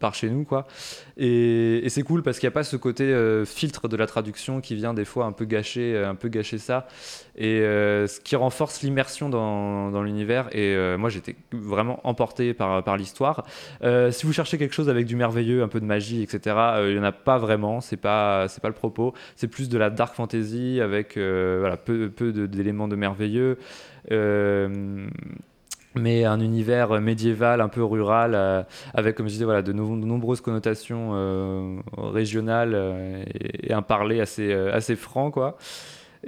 par 0.00 0.14
chez 0.14 0.30
nous. 0.30 0.44
Quoi. 0.44 0.66
Et, 1.16 1.84
c'est 1.88 2.02
cool 2.02 2.22
parce 2.22 2.38
qu'il 2.38 2.46
n'y 2.46 2.52
a 2.52 2.54
pas 2.54 2.64
ce 2.64 2.76
côté 2.76 3.14
filtre 3.46 3.88
de 3.88 3.96
la 3.96 4.06
traduction 4.06 4.60
qui 4.60 4.74
vient 4.74 4.92
des 4.92 5.04
fois 5.04 5.24
un 5.24 5.32
peu 5.32 5.44
gâcher, 5.44 5.96
un 6.04 6.14
peu 6.14 6.28
gâcher 6.28 6.58
ça, 6.58 6.86
et 7.36 7.60
ce 7.60 8.20
qui 8.20 8.36
renforce 8.36 8.82
l'immersion 8.82 9.28
dans, 9.28 10.02
l'univers. 10.02 10.48
Et 10.52 10.76
moi, 10.96 11.08
j'étais 11.08 11.36
vraiment 11.52 12.00
emporté 12.04 12.54
par, 12.54 12.96
l'histoire. 12.96 13.44
si 14.10 14.26
vous 14.26 14.32
cherchez 14.32 14.58
quelque 14.58 14.74
chose 14.74 14.88
avec 14.88 15.06
du 15.06 15.16
merveilleux, 15.16 15.62
un 15.62 15.68
peu 15.68 15.80
de 15.80 15.86
magie, 15.86 16.22
etc., 16.22 16.56
il 16.86 16.92
n'y 16.92 16.98
en 16.98 17.04
a 17.04 17.12
pas 17.12 17.38
vraiment, 17.38 17.80
c'est 17.80 17.96
pas, 17.96 18.46
pas 18.60 18.68
le 18.68 18.74
propos. 18.74 19.14
C'est 19.36 19.48
plus 19.48 19.68
de 19.68 19.78
la 19.78 19.90
dark 19.90 20.14
fantasy 20.14 20.80
avec 20.82 21.14
peu 21.14 22.32
d'éléments 22.48 22.88
de 22.88 22.96
merveilleux. 22.96 23.58
Euh, 24.12 25.08
mais 25.94 26.24
un 26.24 26.40
univers 26.40 27.00
médiéval 27.00 27.62
un 27.62 27.68
peu 27.68 27.82
rural 27.82 28.34
euh, 28.34 28.62
avec 28.92 29.16
comme 29.16 29.26
je 29.28 29.32
disais 29.32 29.46
voilà 29.46 29.62
de, 29.62 29.72
nombreuses 29.72 30.42
connotations 30.42 31.12
euh, 31.14 31.78
régionales 31.96 33.24
et, 33.62 33.72
un 33.72 33.80
parler 33.80 34.20
assez 34.20 34.52
assez 34.52 34.94
franc 34.94 35.30
quoi 35.30 35.56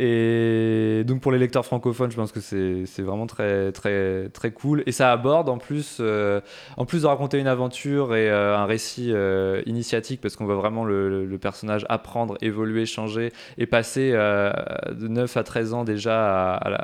et 0.01 1.03
donc 1.05 1.21
pour 1.21 1.33
les 1.33 1.39
lecteurs 1.39 1.67
francophones, 1.67 2.13
je 2.13 2.17
pense 2.17 2.31
que 2.31 2.39
c'est 2.39 3.03
vraiment 3.03 3.27
très, 3.27 3.73
très, 3.73 4.29
très 4.29 4.53
cool. 4.53 4.85
Et 4.87 4.93
ça 4.93 5.11
aborde 5.11 5.49
en 5.49 5.59
plus, 5.59 5.97
euh, 5.99 6.41
en 6.77 6.85
plus 6.85 7.03
de 7.03 7.07
raconter 7.09 7.39
une 7.41 7.49
aventure 7.49 8.15
et 8.15 8.31
euh, 8.31 8.57
un 8.57 8.65
récit 8.65 9.11
euh, 9.13 9.61
initiatique, 9.67 10.21
parce 10.21 10.37
qu'on 10.37 10.45
voit 10.45 10.55
vraiment 10.55 10.85
le, 10.85 11.37
personnage 11.41 11.85
apprendre, 11.89 12.37
évoluer, 12.41 12.87
changer 12.87 13.33
et 13.59 13.67
passer 13.67 14.11
de 14.13 15.09
9 15.09 15.37
à 15.37 15.43
13 15.45 15.73
ans 15.73 15.85
déjà 15.85 16.55
à, 16.55 16.71
la, 16.71 16.79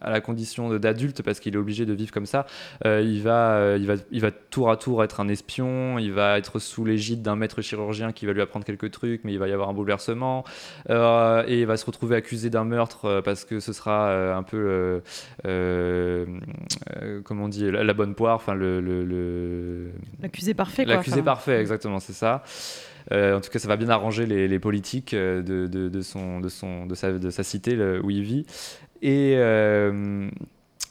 à 0.00 0.10
la, 0.10 0.20
condition 0.20 0.70
d'adulte, 0.78 1.22
parce 1.22 1.38
qu'il 1.38 1.54
est 1.54 1.58
obligé 1.58 1.86
de 1.86 1.92
vivre 1.92 2.12
comme 2.12 2.26
ça. 2.26 2.46
il, 2.84 3.22
va, 3.22 3.76
il, 3.76 3.86
va, 3.86 3.94
il 4.10 4.20
va 4.20 4.30
tour 4.30 4.70
à 4.70 4.76
tour 4.76 5.04
être 5.04 5.20
un 5.20 5.28
espion, 5.28 5.98
il 5.98 6.12
va 6.12 6.38
être 6.38 6.58
sous 6.58 6.84
l'égide 6.84 7.20
d'un 7.20 7.36
maître 7.36 7.60
chirurgien 7.60 8.12
qui 8.12 8.24
va 8.24 8.32
lui 8.32 8.40
apprendre 8.40 8.64
quelques 8.64 8.90
trucs, 8.90 9.22
mais 9.24 9.32
il 9.32 9.38
va 9.38 9.48
y 9.48 9.52
avoir 9.52 9.68
un 9.68 9.74
bouleversement. 9.74 10.44
et 10.88 11.60
il 11.60 11.66
va 11.66 11.76
se 11.76 11.86
retrouver 11.86 12.17
accusé 12.18 12.50
d'un 12.50 12.64
meurtre 12.64 13.06
euh, 13.06 13.22
parce 13.22 13.44
que 13.44 13.60
ce 13.60 13.72
sera 13.72 14.08
euh, 14.08 14.36
un 14.36 14.42
peu, 14.42 15.00
euh, 15.46 16.26
comment 17.24 17.44
on 17.44 17.48
dit, 17.48 17.70
la, 17.70 17.94
bonne 17.94 18.14
poire, 18.14 18.36
enfin 18.36 18.54
le... 18.54 19.90
L'accusé 20.20 20.54
parfait. 20.54 20.84
L'accusé 20.84 21.22
parfait, 21.22 21.60
exactement, 21.60 22.00
c'est 22.00 22.12
ça. 22.12 22.42
en 23.10 23.40
tout 23.40 23.50
cas, 23.50 23.58
ça 23.58 23.68
va 23.68 23.76
bien 23.76 23.88
arranger 23.88 24.26
les, 24.26 24.58
politiques 24.58 25.14
de, 25.14 25.42
de, 25.66 26.02
son, 26.02 26.40
de, 26.40 26.48
son, 26.48 26.86
de, 26.86 26.94
sa, 26.94 27.12
de 27.12 27.30
sa 27.30 27.42
cité 27.42 27.76
où 28.02 28.10
il 28.10 28.22
vit. 28.22 28.46
Et, 29.00 29.32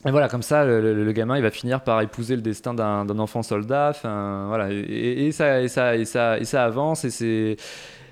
et 0.06 0.12
voilà, 0.12 0.30
comme 0.30 0.44
ça, 0.44 0.66
le, 0.66 1.12
gamin, 1.12 1.38
il 1.38 1.44
va 1.44 1.52
finir 1.52 1.82
par 1.82 2.02
épouser 2.02 2.36
le 2.36 2.42
destin 2.42 2.74
d'un 2.74 3.20
enfant 3.20 3.44
soldat. 3.44 3.94
Voilà, 4.04 4.70
et, 4.72 5.32
ça, 5.32 5.62
et, 5.62 5.68
ça, 5.68 5.96
et, 5.96 6.06
ça, 6.06 6.40
et 6.40 6.46
ça 6.46 6.64
avance, 6.64 7.06
et 7.06 7.10
c'est 7.10 7.58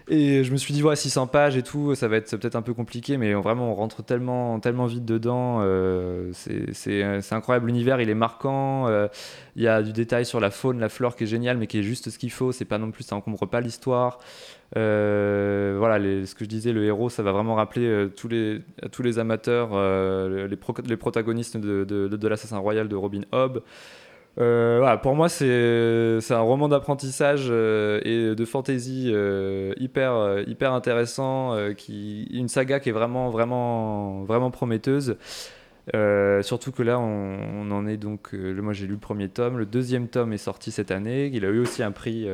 et 0.07 0.43
je 0.43 0.51
me 0.51 0.57
suis 0.57 0.71
dit, 0.71 0.81
voilà, 0.81 0.95
600 0.95 1.25
pages 1.27 1.57
et 1.57 1.63
tout, 1.63 1.95
ça 1.95 2.07
va 2.07 2.17
être 2.17 2.37
peut-être 2.37 2.55
un 2.55 2.61
peu 2.61 2.75
compliqué, 2.75 3.17
mais 3.17 3.33
vraiment, 3.33 3.71
on 3.71 3.75
rentre 3.75 4.03
tellement, 4.03 4.59
tellement 4.59 4.85
vite 4.85 5.03
dedans. 5.03 5.61
Euh, 5.61 6.29
c'est 6.33 7.31
incroyable, 7.31 7.65
l'univers, 7.67 7.99
il 7.99 8.09
est 8.09 8.15
marquant. 8.15 8.87
Euh, 8.87 9.07
il 9.55 9.63
y 9.63 9.67
a 9.67 9.81
du 9.81 9.93
détail 9.93 10.23
sur 10.25 10.39
la 10.39 10.51
faune, 10.51 10.79
la 10.79 10.89
flore 10.89 11.15
qui 11.15 11.23
est 11.23 11.27
génial, 11.27 11.57
mais 11.57 11.65
qui 11.65 11.79
est 11.79 11.83
juste 11.83 12.11
ce 12.11 12.19
qu'il 12.19 12.31
faut. 12.31 12.51
C'est 12.51 12.65
pas 12.65 12.77
non 12.77 12.91
plus, 12.91 13.03
ça 13.03 13.15
encombre 13.15 13.47
pas 13.47 13.61
l'histoire. 13.61 14.19
Euh, 14.77 15.75
voilà, 15.79 15.97
ce 16.25 16.35
que 16.35 16.45
je 16.45 16.49
disais, 16.49 16.71
le 16.71 16.83
héros, 16.85 17.09
ça 17.09 17.23
va 17.23 17.31
vraiment 17.31 17.55
rappeler 17.55 18.07
tous 18.15 18.27
les, 18.27 18.61
tous 18.91 19.01
les 19.01 19.17
amateurs 19.17 19.71
les, 20.29 20.47
les, 20.47 20.97
protagonistes 20.97 21.57
de, 21.57 21.83
de, 21.83 22.07
de, 22.07 22.15
de 22.15 22.27
l'Assassin 22.27 22.59
Royal 22.59 22.87
de 22.87 22.95
Robin 22.95 23.21
Hobb. 23.31 23.63
Euh, 24.37 24.97
pour 24.97 25.15
moi, 25.15 25.29
c'est 25.29 26.31
un 26.31 26.39
roman 26.39 26.67
d'apprentissage 26.67 27.47
euh, 27.49 28.01
et 28.03 28.35
de 28.35 28.45
fantasy 28.45 29.11
euh, 29.13 29.73
hyper, 29.77 30.43
hyper 30.47 30.73
intéressant, 30.73 31.55
qui, 31.77 32.23
une 32.31 32.47
saga 32.49 32.79
qui 32.79 32.89
est 32.89 32.93
vraiment, 32.93 33.29
vraiment, 33.29 34.23
vraiment 34.23 34.51
prometteuse. 34.51 35.17
surtout 36.41 36.71
que 36.71 36.83
là, 36.83 36.99
on, 36.99 37.71
en 37.71 37.87
est 37.87 37.97
donc. 37.97 38.33
moi, 38.33 38.73
j'ai 38.73 38.87
lu 38.87 38.93
le 38.93 38.99
premier 38.99 39.29
tome. 39.29 39.57
Le 39.57 39.65
deuxième 39.65 40.07
tome 40.07 40.33
est 40.33 40.37
sorti 40.37 40.71
cette 40.71 40.91
année. 40.91 41.29
Il 41.33 41.45
a 41.45 41.49
eu 41.49 41.59
aussi 41.59 41.83
un 41.83 41.91
prix. 41.91 42.27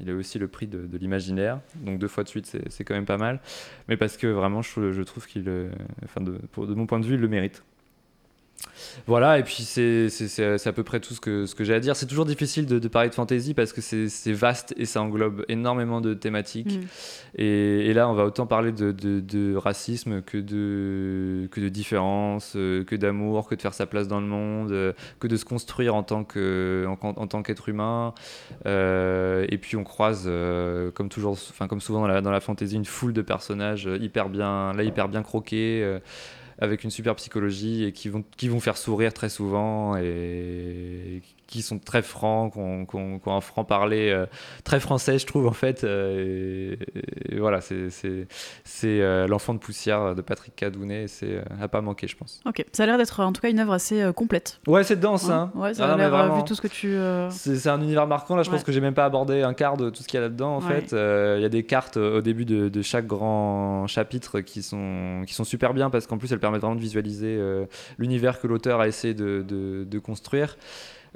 il 0.00 0.10
a 0.10 0.14
aussi 0.14 0.38
le 0.38 0.48
prix 0.48 0.66
de, 0.66 0.98
l'imaginaire. 0.98 1.60
Donc 1.76 1.98
deux 1.98 2.08
fois 2.08 2.24
de 2.24 2.28
suite, 2.28 2.58
c'est 2.68 2.84
quand 2.84 2.94
même 2.94 3.06
pas 3.06 3.18
mal. 3.18 3.40
Mais 3.88 3.96
parce 3.96 4.16
que 4.16 4.26
vraiment, 4.26 4.62
je, 4.62 5.02
trouve 5.02 5.26
qu'il, 5.26 5.50
enfin, 6.04 6.20
de 6.20 6.74
mon 6.74 6.86
point 6.86 7.00
de 7.00 7.06
vue, 7.06 7.14
il 7.14 7.20
le 7.20 7.28
mérite. 7.28 7.62
Voilà, 9.06 9.38
et 9.38 9.42
puis 9.42 9.62
c'est 9.62 10.66
à 10.66 10.72
peu 10.72 10.82
près 10.82 11.00
tout 11.00 11.14
ce 11.14 11.20
que, 11.20 11.46
ce 11.46 11.54
que 11.54 11.64
j'ai 11.64 11.74
à 11.74 11.80
dire. 11.80 11.96
C'est 11.96 12.06
toujours 12.06 12.24
difficile 12.24 12.66
de, 12.66 12.88
parler 12.88 13.08
de 13.08 13.14
fantasy 13.14 13.54
parce 13.54 13.72
que 13.72 13.80
c'est 13.80 14.32
vaste 14.32 14.74
et 14.76 14.86
ça 14.86 15.02
englobe 15.02 15.44
énormément 15.48 16.00
de 16.00 16.14
thématiques. 16.14 16.78
Mm. 16.78 16.86
Et, 17.36 17.92
là, 17.92 18.08
on 18.08 18.14
va 18.14 18.24
autant 18.24 18.46
parler 18.46 18.72
de, 18.72 18.92
de, 18.92 19.56
racisme 19.56 20.22
que 20.22 20.38
de, 20.38 21.48
que 21.50 21.60
de 21.60 21.68
différence, 21.68 22.54
euh, 22.56 22.84
que 22.84 22.96
d'amour, 22.96 23.48
que 23.48 23.54
de 23.54 23.60
faire 23.60 23.74
sa 23.74 23.86
place 23.86 24.08
dans 24.08 24.20
le 24.20 24.26
monde, 24.26 24.72
euh, 24.72 24.92
que 25.20 25.26
de 25.26 25.36
se 25.36 25.44
construire 25.44 25.94
en 25.94 26.02
tant 26.02 26.24
qu'être 26.24 27.68
humain. 27.68 28.14
Euh, 28.66 29.46
et 29.48 29.58
puis 29.58 29.76
on 29.76 29.84
croise, 29.84 30.30
comme, 30.94 31.08
toujours, 31.08 31.32
enfin, 31.32 31.68
comme 31.68 31.80
souvent 31.80 32.00
dans 32.00 32.08
la, 32.08 32.20
dans 32.20 32.30
la 32.30 32.40
fantasy, 32.40 32.76
une 32.76 32.84
foule 32.84 33.12
de 33.12 33.22
personnages 33.22 33.88
hyper 34.00 34.28
bien, 34.28 34.72
là, 34.72 34.82
hyper 34.82 35.08
bien 35.08 35.22
croqués 35.22 35.98
avec 36.58 36.84
une 36.84 36.90
super 36.90 37.14
psychologie 37.16 37.84
et 37.84 37.92
qui 37.92 38.08
vont, 38.08 38.24
qui 38.36 38.48
vont 38.48 38.60
faire 38.60 38.76
sourire 38.76 39.12
très 39.12 39.28
souvent 39.28 39.96
et 39.96 41.22
qui 41.54 41.62
sont 41.62 41.78
très 41.78 42.02
francs, 42.02 42.52
qui 42.52 42.58
ont, 42.96 43.20
un 43.26 43.40
franc-parler 43.40 44.10
euh, 44.10 44.26
très 44.64 44.80
français, 44.80 45.20
je 45.20 45.26
trouve, 45.26 45.46
en 45.46 45.52
fait. 45.52 45.84
Euh, 45.84 46.74
et, 47.30 47.38
voilà, 47.38 47.60
c'est 47.60 48.26
euh, 48.84 49.28
L'enfant 49.28 49.54
de 49.54 49.60
poussière 49.60 50.16
de 50.16 50.20
Patrick 50.20 50.56
Cadounet, 50.56 51.06
c'est 51.06 51.44
à 51.60 51.68
pas 51.68 51.80
manquer, 51.80 52.08
je 52.08 52.16
pense. 52.16 52.40
Ok, 52.44 52.64
ça 52.72 52.82
a 52.82 52.86
l'air 52.86 52.98
d'être 52.98 53.20
en 53.20 53.32
tout 53.32 53.40
cas 53.40 53.50
une 53.50 53.60
œuvre 53.60 53.72
assez 53.72 54.10
complète. 54.16 54.58
Ouais, 54.66 54.82
c'est 54.82 54.98
dense, 54.98 55.30
hein. 55.30 55.52
Ouais, 55.54 55.74
ça 55.74 55.92
a 55.92 55.96
l'air, 55.96 56.34
vu 56.34 56.42
tout 56.42 56.56
ce 56.56 56.60
que 56.60 56.66
tu. 56.66 56.96
C'est 57.30 57.68
un 57.68 57.80
univers 57.80 58.08
marquant, 58.08 58.34
là, 58.34 58.42
je 58.42 58.50
pense 58.50 58.64
que 58.64 58.72
j'ai 58.72 58.80
même 58.80 58.94
pas 58.94 59.04
abordé 59.04 59.42
un 59.42 59.54
quart 59.54 59.76
de 59.76 59.90
tout 59.90 60.02
ce 60.02 60.08
qu'il 60.08 60.18
y 60.18 60.22
a 60.22 60.22
là-dedans, 60.22 60.56
en 60.56 60.60
fait. 60.60 60.90
Il 60.90 61.42
y 61.42 61.46
a 61.46 61.48
des 61.48 61.62
cartes 61.62 61.98
au 61.98 62.20
début 62.20 62.44
de, 62.44 62.82
chaque 62.82 63.06
grand 63.06 63.86
chapitre 63.86 64.40
qui 64.40 64.62
sont, 64.64 65.22
qui 65.26 65.34
sont 65.34 65.44
super 65.44 65.72
bien 65.72 65.88
parce 65.88 66.08
qu'en 66.08 66.18
plus, 66.18 66.32
elles 66.32 66.40
permettent 66.40 66.62
vraiment 66.62 66.74
de 66.74 66.80
visualiser 66.80 67.40
l'univers 67.96 68.40
que 68.40 68.48
l'auteur 68.48 68.80
a 68.80 68.88
essayé 68.88 69.14
de, 69.14 69.44
de, 69.46 69.84
de 69.84 69.98
construire. 70.00 70.56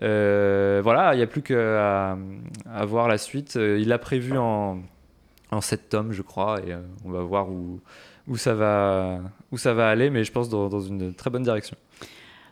Euh, 0.02 0.80
voilà, 0.82 1.14
il 1.14 1.16
n'y 1.16 1.22
a 1.22 1.26
plus 1.26 1.42
qu'à 1.42 2.16
voir 2.86 3.08
la 3.08 3.18
suite. 3.18 3.56
Euh, 3.56 3.78
il 3.80 3.88
l'a 3.88 3.98
prévu 3.98 4.36
en, 4.36 4.80
en 5.50 5.60
7 5.60 5.88
tomes, 5.88 6.12
je 6.12 6.22
crois, 6.22 6.60
et 6.66 6.72
euh, 6.72 6.80
on 7.04 7.10
va 7.10 7.22
voir 7.22 7.48
où, 7.50 7.80
ça 8.36 8.54
va, 8.54 9.20
aller, 9.88 10.10
mais 10.10 10.24
je 10.24 10.32
pense 10.32 10.48
dans 10.48 10.80
une 10.80 11.14
très 11.14 11.30
bonne 11.30 11.42
direction. 11.42 11.76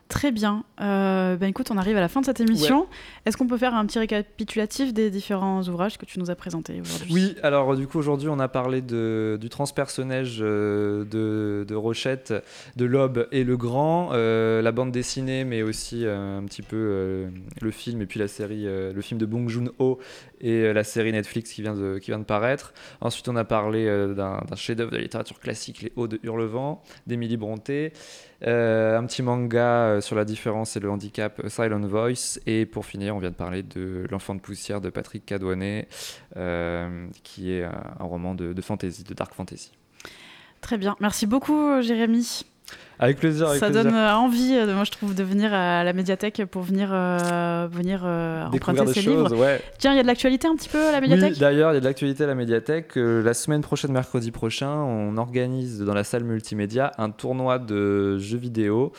Très 0.09 0.31
bien. 0.31 0.63
Euh, 0.79 1.35
ben 1.35 1.47
écoute, 1.47 1.69
on 1.69 1.77
arrive 1.77 1.97
à 1.97 1.99
la 1.99 2.07
fin 2.07 2.21
de 2.21 2.25
cette 2.25 2.39
émission. 2.39 2.87
Est-ce 3.25 3.35
qu'on 3.35 3.47
peut 3.47 3.57
faire 3.57 3.75
un 3.75 3.85
petit 3.85 3.99
récapitulatif 3.99 4.93
des 4.93 5.09
différents 5.09 5.61
ouvrages 5.63 5.97
que 5.97 6.05
tu 6.05 6.19
nous 6.19 6.31
as 6.31 6.35
présentés 6.35 6.79
aujourd'hui? 6.79 7.13
Oui, 7.13 7.35
alors 7.43 7.75
du 7.75 7.87
coup 7.87 7.97
aujourd'hui 7.97 8.29
on 8.29 8.39
a 8.39 8.47
parlé 8.47 8.81
de, 8.81 9.37
du 9.41 9.49
transpersonnage 9.49 10.37
euh, 10.39 11.03
de, 11.03 11.65
de, 11.67 11.75
Rochette, 11.75 12.33
de 12.77 12.85
l'Aube 12.85 13.27
et 13.33 13.43
Le 13.43 13.57
Grand, 13.57 14.11
euh, 14.13 14.61
la 14.61 14.71
bande 14.71 14.91
dessinée 14.91 15.43
mais 15.43 15.61
aussi 15.61 16.05
un 16.05 16.43
petit 16.45 16.61
peu 16.61 17.27
le 17.61 17.71
film 17.71 18.01
et 18.01 18.05
puis 18.05 18.19
la 18.19 18.29
série, 18.29 18.63
le 18.63 19.01
film 19.01 19.19
de 19.19 19.25
Bong 19.25 19.49
Joon-ho 19.49 19.99
et 20.39 20.71
la 20.71 20.83
série 20.83 21.11
Netflix 21.11 21.51
qui 21.51 21.61
vient 21.61 21.75
de, 21.75 21.97
qui 21.97 22.11
vient 22.11 22.19
de 22.19 22.23
paraître. 22.23 22.73
Ensuite 23.01 23.27
on 23.27 23.35
a 23.35 23.43
parlé 23.43 23.85
d'un 24.15 24.39
chef-d'œuvre 24.55 24.91
de 24.91 24.97
littérature 24.97 25.39
classique, 25.39 25.81
Les 25.81 25.91
Hauts 25.97 26.07
de 26.07 26.19
Hurlevent, 26.23 26.81
d'Émilie 27.07 27.37
Bronté. 27.37 27.91
Un 28.41 29.05
petit 29.05 29.23
manga 29.23 29.99
sur 30.01 30.15
la 30.15 30.25
différence 30.25 30.75
et 30.75 30.79
le 30.79 30.89
handicap 30.89 31.41
Silent 31.47 31.79
Voice. 31.87 32.39
Et 32.45 32.65
pour 32.65 32.85
finir, 32.85 33.15
on 33.15 33.19
vient 33.19 33.31
de 33.31 33.35
parler 33.35 33.63
de 33.63 34.05
L'enfant 34.11 34.35
de 34.35 34.39
poussière 34.39 34.81
de 34.81 34.89
Patrick 34.89 35.25
Cadouanet, 35.25 35.87
euh, 36.35 37.07
qui 37.23 37.51
est 37.51 37.63
un 37.63 38.03
roman 38.03 38.35
de, 38.35 38.53
de 38.53 38.61
fantasy, 38.61 39.03
de 39.03 39.13
dark 39.13 39.33
fantasy. 39.33 39.71
Très 40.61 40.77
bien. 40.77 40.95
Merci 40.99 41.27
beaucoup, 41.27 41.81
Jérémy. 41.81 42.45
Avec 42.99 43.19
plaisir. 43.19 43.49
ça 43.49 43.69
donne 43.69 43.93
euh, 43.93 44.15
envie, 44.15 44.55
euh, 44.55 44.73
moi 44.73 44.83
je 44.83 44.91
trouve, 44.91 45.13
de 45.13 45.23
venir 45.23 45.53
à 45.53 45.83
la 45.83 45.93
médiathèque 45.93 46.43
pour 46.49 46.63
venir, 46.63 46.89
euh, 46.91 47.67
venir 47.71 48.03
emprunter 48.51 48.87
ces 48.87 49.01
livres. 49.01 49.29
Tiens, 49.77 49.93
il 49.93 49.97
y 49.97 49.99
a 49.99 50.03
de 50.03 50.07
l'actualité 50.07 50.47
un 50.47 50.55
petit 50.55 50.69
peu 50.69 50.83
à 50.87 50.91
la 50.91 51.01
médiathèque? 51.01 51.33
Oui, 51.33 51.39
d'ailleurs, 51.39 51.71
il 51.71 51.75
y 51.75 51.77
a 51.77 51.79
de 51.79 51.85
l'actualité 51.85 52.23
à 52.23 52.27
la 52.27 52.35
médiathèque. 52.35 52.93
la 52.95 53.33
semaine 53.33 53.61
prochaine, 53.61 53.91
mercredi 53.91 54.31
prochain, 54.31 54.71
on 54.71 55.17
organise 55.17 55.81
dans 55.81 55.93
la 55.93 56.03
salle 56.03 56.23
multimédia 56.23 56.91
un 56.97 57.11
tournoi 57.11 57.59
de 57.59 58.17
jeux 58.17 58.37
vidéo. 58.37 58.91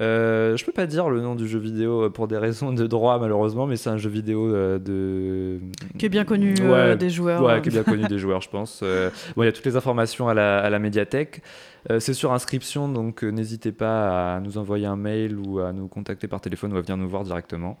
Euh, 0.00 0.56
je 0.56 0.64
peux 0.64 0.72
pas 0.72 0.86
dire 0.86 1.08
le 1.08 1.20
nom 1.20 1.34
du 1.34 1.48
jeu 1.48 1.58
vidéo 1.58 2.10
pour 2.10 2.28
des 2.28 2.36
raisons 2.36 2.72
de 2.72 2.86
droit 2.86 3.18
malheureusement, 3.18 3.66
mais 3.66 3.76
c'est 3.76 3.90
un 3.90 3.96
jeu 3.96 4.10
vidéo 4.10 4.52
de 4.52 5.58
qui 5.98 6.06
est 6.06 6.10
bien 6.10 6.24
connu 6.24 6.54
des 6.98 7.10
joueurs. 7.10 7.42
Ouais, 7.42 7.62
qui 7.62 7.68
est 7.68 7.72
bien 7.72 7.82
connu 7.82 8.04
des 8.08 8.18
joueurs, 8.18 8.40
je 8.40 8.50
pense. 8.50 8.82
bon, 8.82 9.42
il 9.42 9.46
y 9.46 9.48
a 9.48 9.52
toutes 9.52 9.66
les 9.66 9.76
informations 9.76 10.28
à 10.28 10.34
la, 10.34 10.58
à 10.58 10.70
la 10.70 10.78
médiathèque. 10.78 11.42
Euh, 11.90 12.00
c'est 12.00 12.14
sur 12.14 12.32
inscription, 12.32 12.88
donc 12.88 13.22
euh, 13.22 13.30
n'hésitez 13.30 13.72
pas 13.72 14.36
à 14.36 14.40
nous 14.40 14.58
envoyer 14.58 14.86
un 14.86 14.96
mail 14.96 15.38
ou 15.38 15.60
à 15.60 15.72
nous 15.72 15.86
contacter 15.88 16.26
par 16.26 16.40
téléphone 16.40 16.72
ou 16.72 16.76
à 16.76 16.80
venir 16.80 16.96
nous 16.96 17.08
voir 17.08 17.22
directement. 17.22 17.78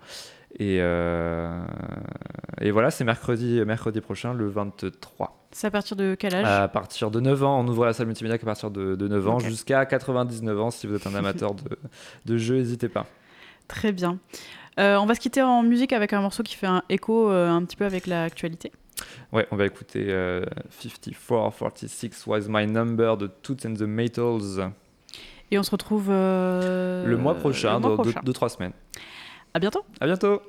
Et, 0.58 0.78
euh, 0.80 1.60
et 2.60 2.70
voilà, 2.70 2.90
c'est 2.90 3.04
mercredi, 3.04 3.62
mercredi 3.66 4.00
prochain, 4.00 4.32
le 4.32 4.48
23. 4.48 5.35
C'est 5.56 5.68
à 5.68 5.70
partir 5.70 5.96
de 5.96 6.14
quel 6.18 6.34
âge 6.34 6.44
À 6.44 6.68
partir 6.68 7.10
de 7.10 7.18
9 7.18 7.42
ans. 7.42 7.60
On 7.60 7.66
ouvre 7.66 7.86
la 7.86 7.94
salle 7.94 8.06
multimédia 8.06 8.34
à 8.34 8.44
partir 8.44 8.70
de, 8.70 8.94
9 8.94 9.28
ans 9.28 9.38
jusqu'à 9.38 9.86
99 9.86 10.60
ans. 10.60 10.70
Si 10.70 10.86
vous 10.86 10.96
êtes 10.96 11.06
un 11.06 11.14
amateur 11.14 11.54
de, 11.54 11.78
de 12.26 12.36
jeux, 12.36 12.56
n'hésitez 12.56 12.90
pas. 12.90 13.06
Très 13.66 13.90
bien. 13.90 14.18
on 14.76 15.06
va 15.06 15.14
se 15.14 15.20
quitter 15.20 15.40
en 15.40 15.62
musique 15.62 15.94
avec 15.94 16.12
un 16.12 16.20
morceau 16.20 16.42
qui 16.42 16.56
fait 16.56 16.66
un 16.66 16.82
écho 16.90 17.30
un 17.30 17.64
petit 17.64 17.76
peu 17.76 17.86
avec 17.86 18.06
l'actualité. 18.06 18.70
Ouais, 19.32 19.48
on 19.50 19.56
va 19.56 19.64
écouter 19.64 20.14
54-46 20.78 22.26
Was 22.26 22.48
My 22.50 22.66
Number 22.66 23.16
de 23.16 23.26
Toots 23.26 23.66
and 23.66 23.76
the 23.76 23.82
Metals. 23.82 24.70
Et 25.50 25.58
on 25.58 25.62
se 25.62 25.70
retrouve 25.70 26.08
euh, 26.10 27.06
le 27.06 27.16
mois 27.16 27.34
prochain, 27.34 27.80
dans 27.80 27.96
2-3 27.96 28.48
semaines. 28.50 28.72
À 29.54 29.58
bientôt. 29.58 29.84
À 30.02 30.06
bientôt. 30.06 30.42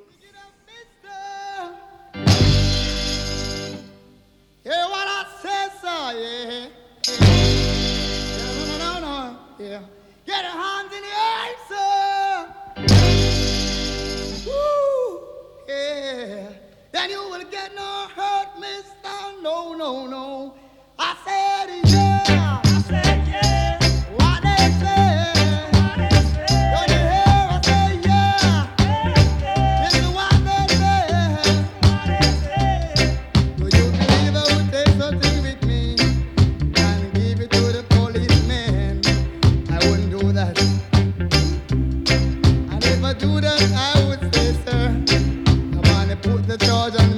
yeah. 6.18 6.66
No, 8.38 8.50
no, 8.66 8.74
no, 8.78 9.00
no, 9.00 9.36
yeah. 9.58 9.82
Get 10.26 10.42
your 10.42 10.52
hands 10.52 10.92
in 10.92 11.02
the 11.02 11.12
air, 11.30 11.56
sir. 11.68 12.48
Woo, 14.46 15.20
yeah. 15.68 16.48
Then 16.92 17.10
you 17.10 17.20
will 17.30 17.44
get 17.50 17.74
no 17.74 18.08
hurt, 18.14 18.48
mister. 18.58 19.16
No, 19.42 19.74
no, 19.74 20.06
no. 20.06 20.54
I 20.98 21.14
said 21.24 21.87
Lord 46.78 47.17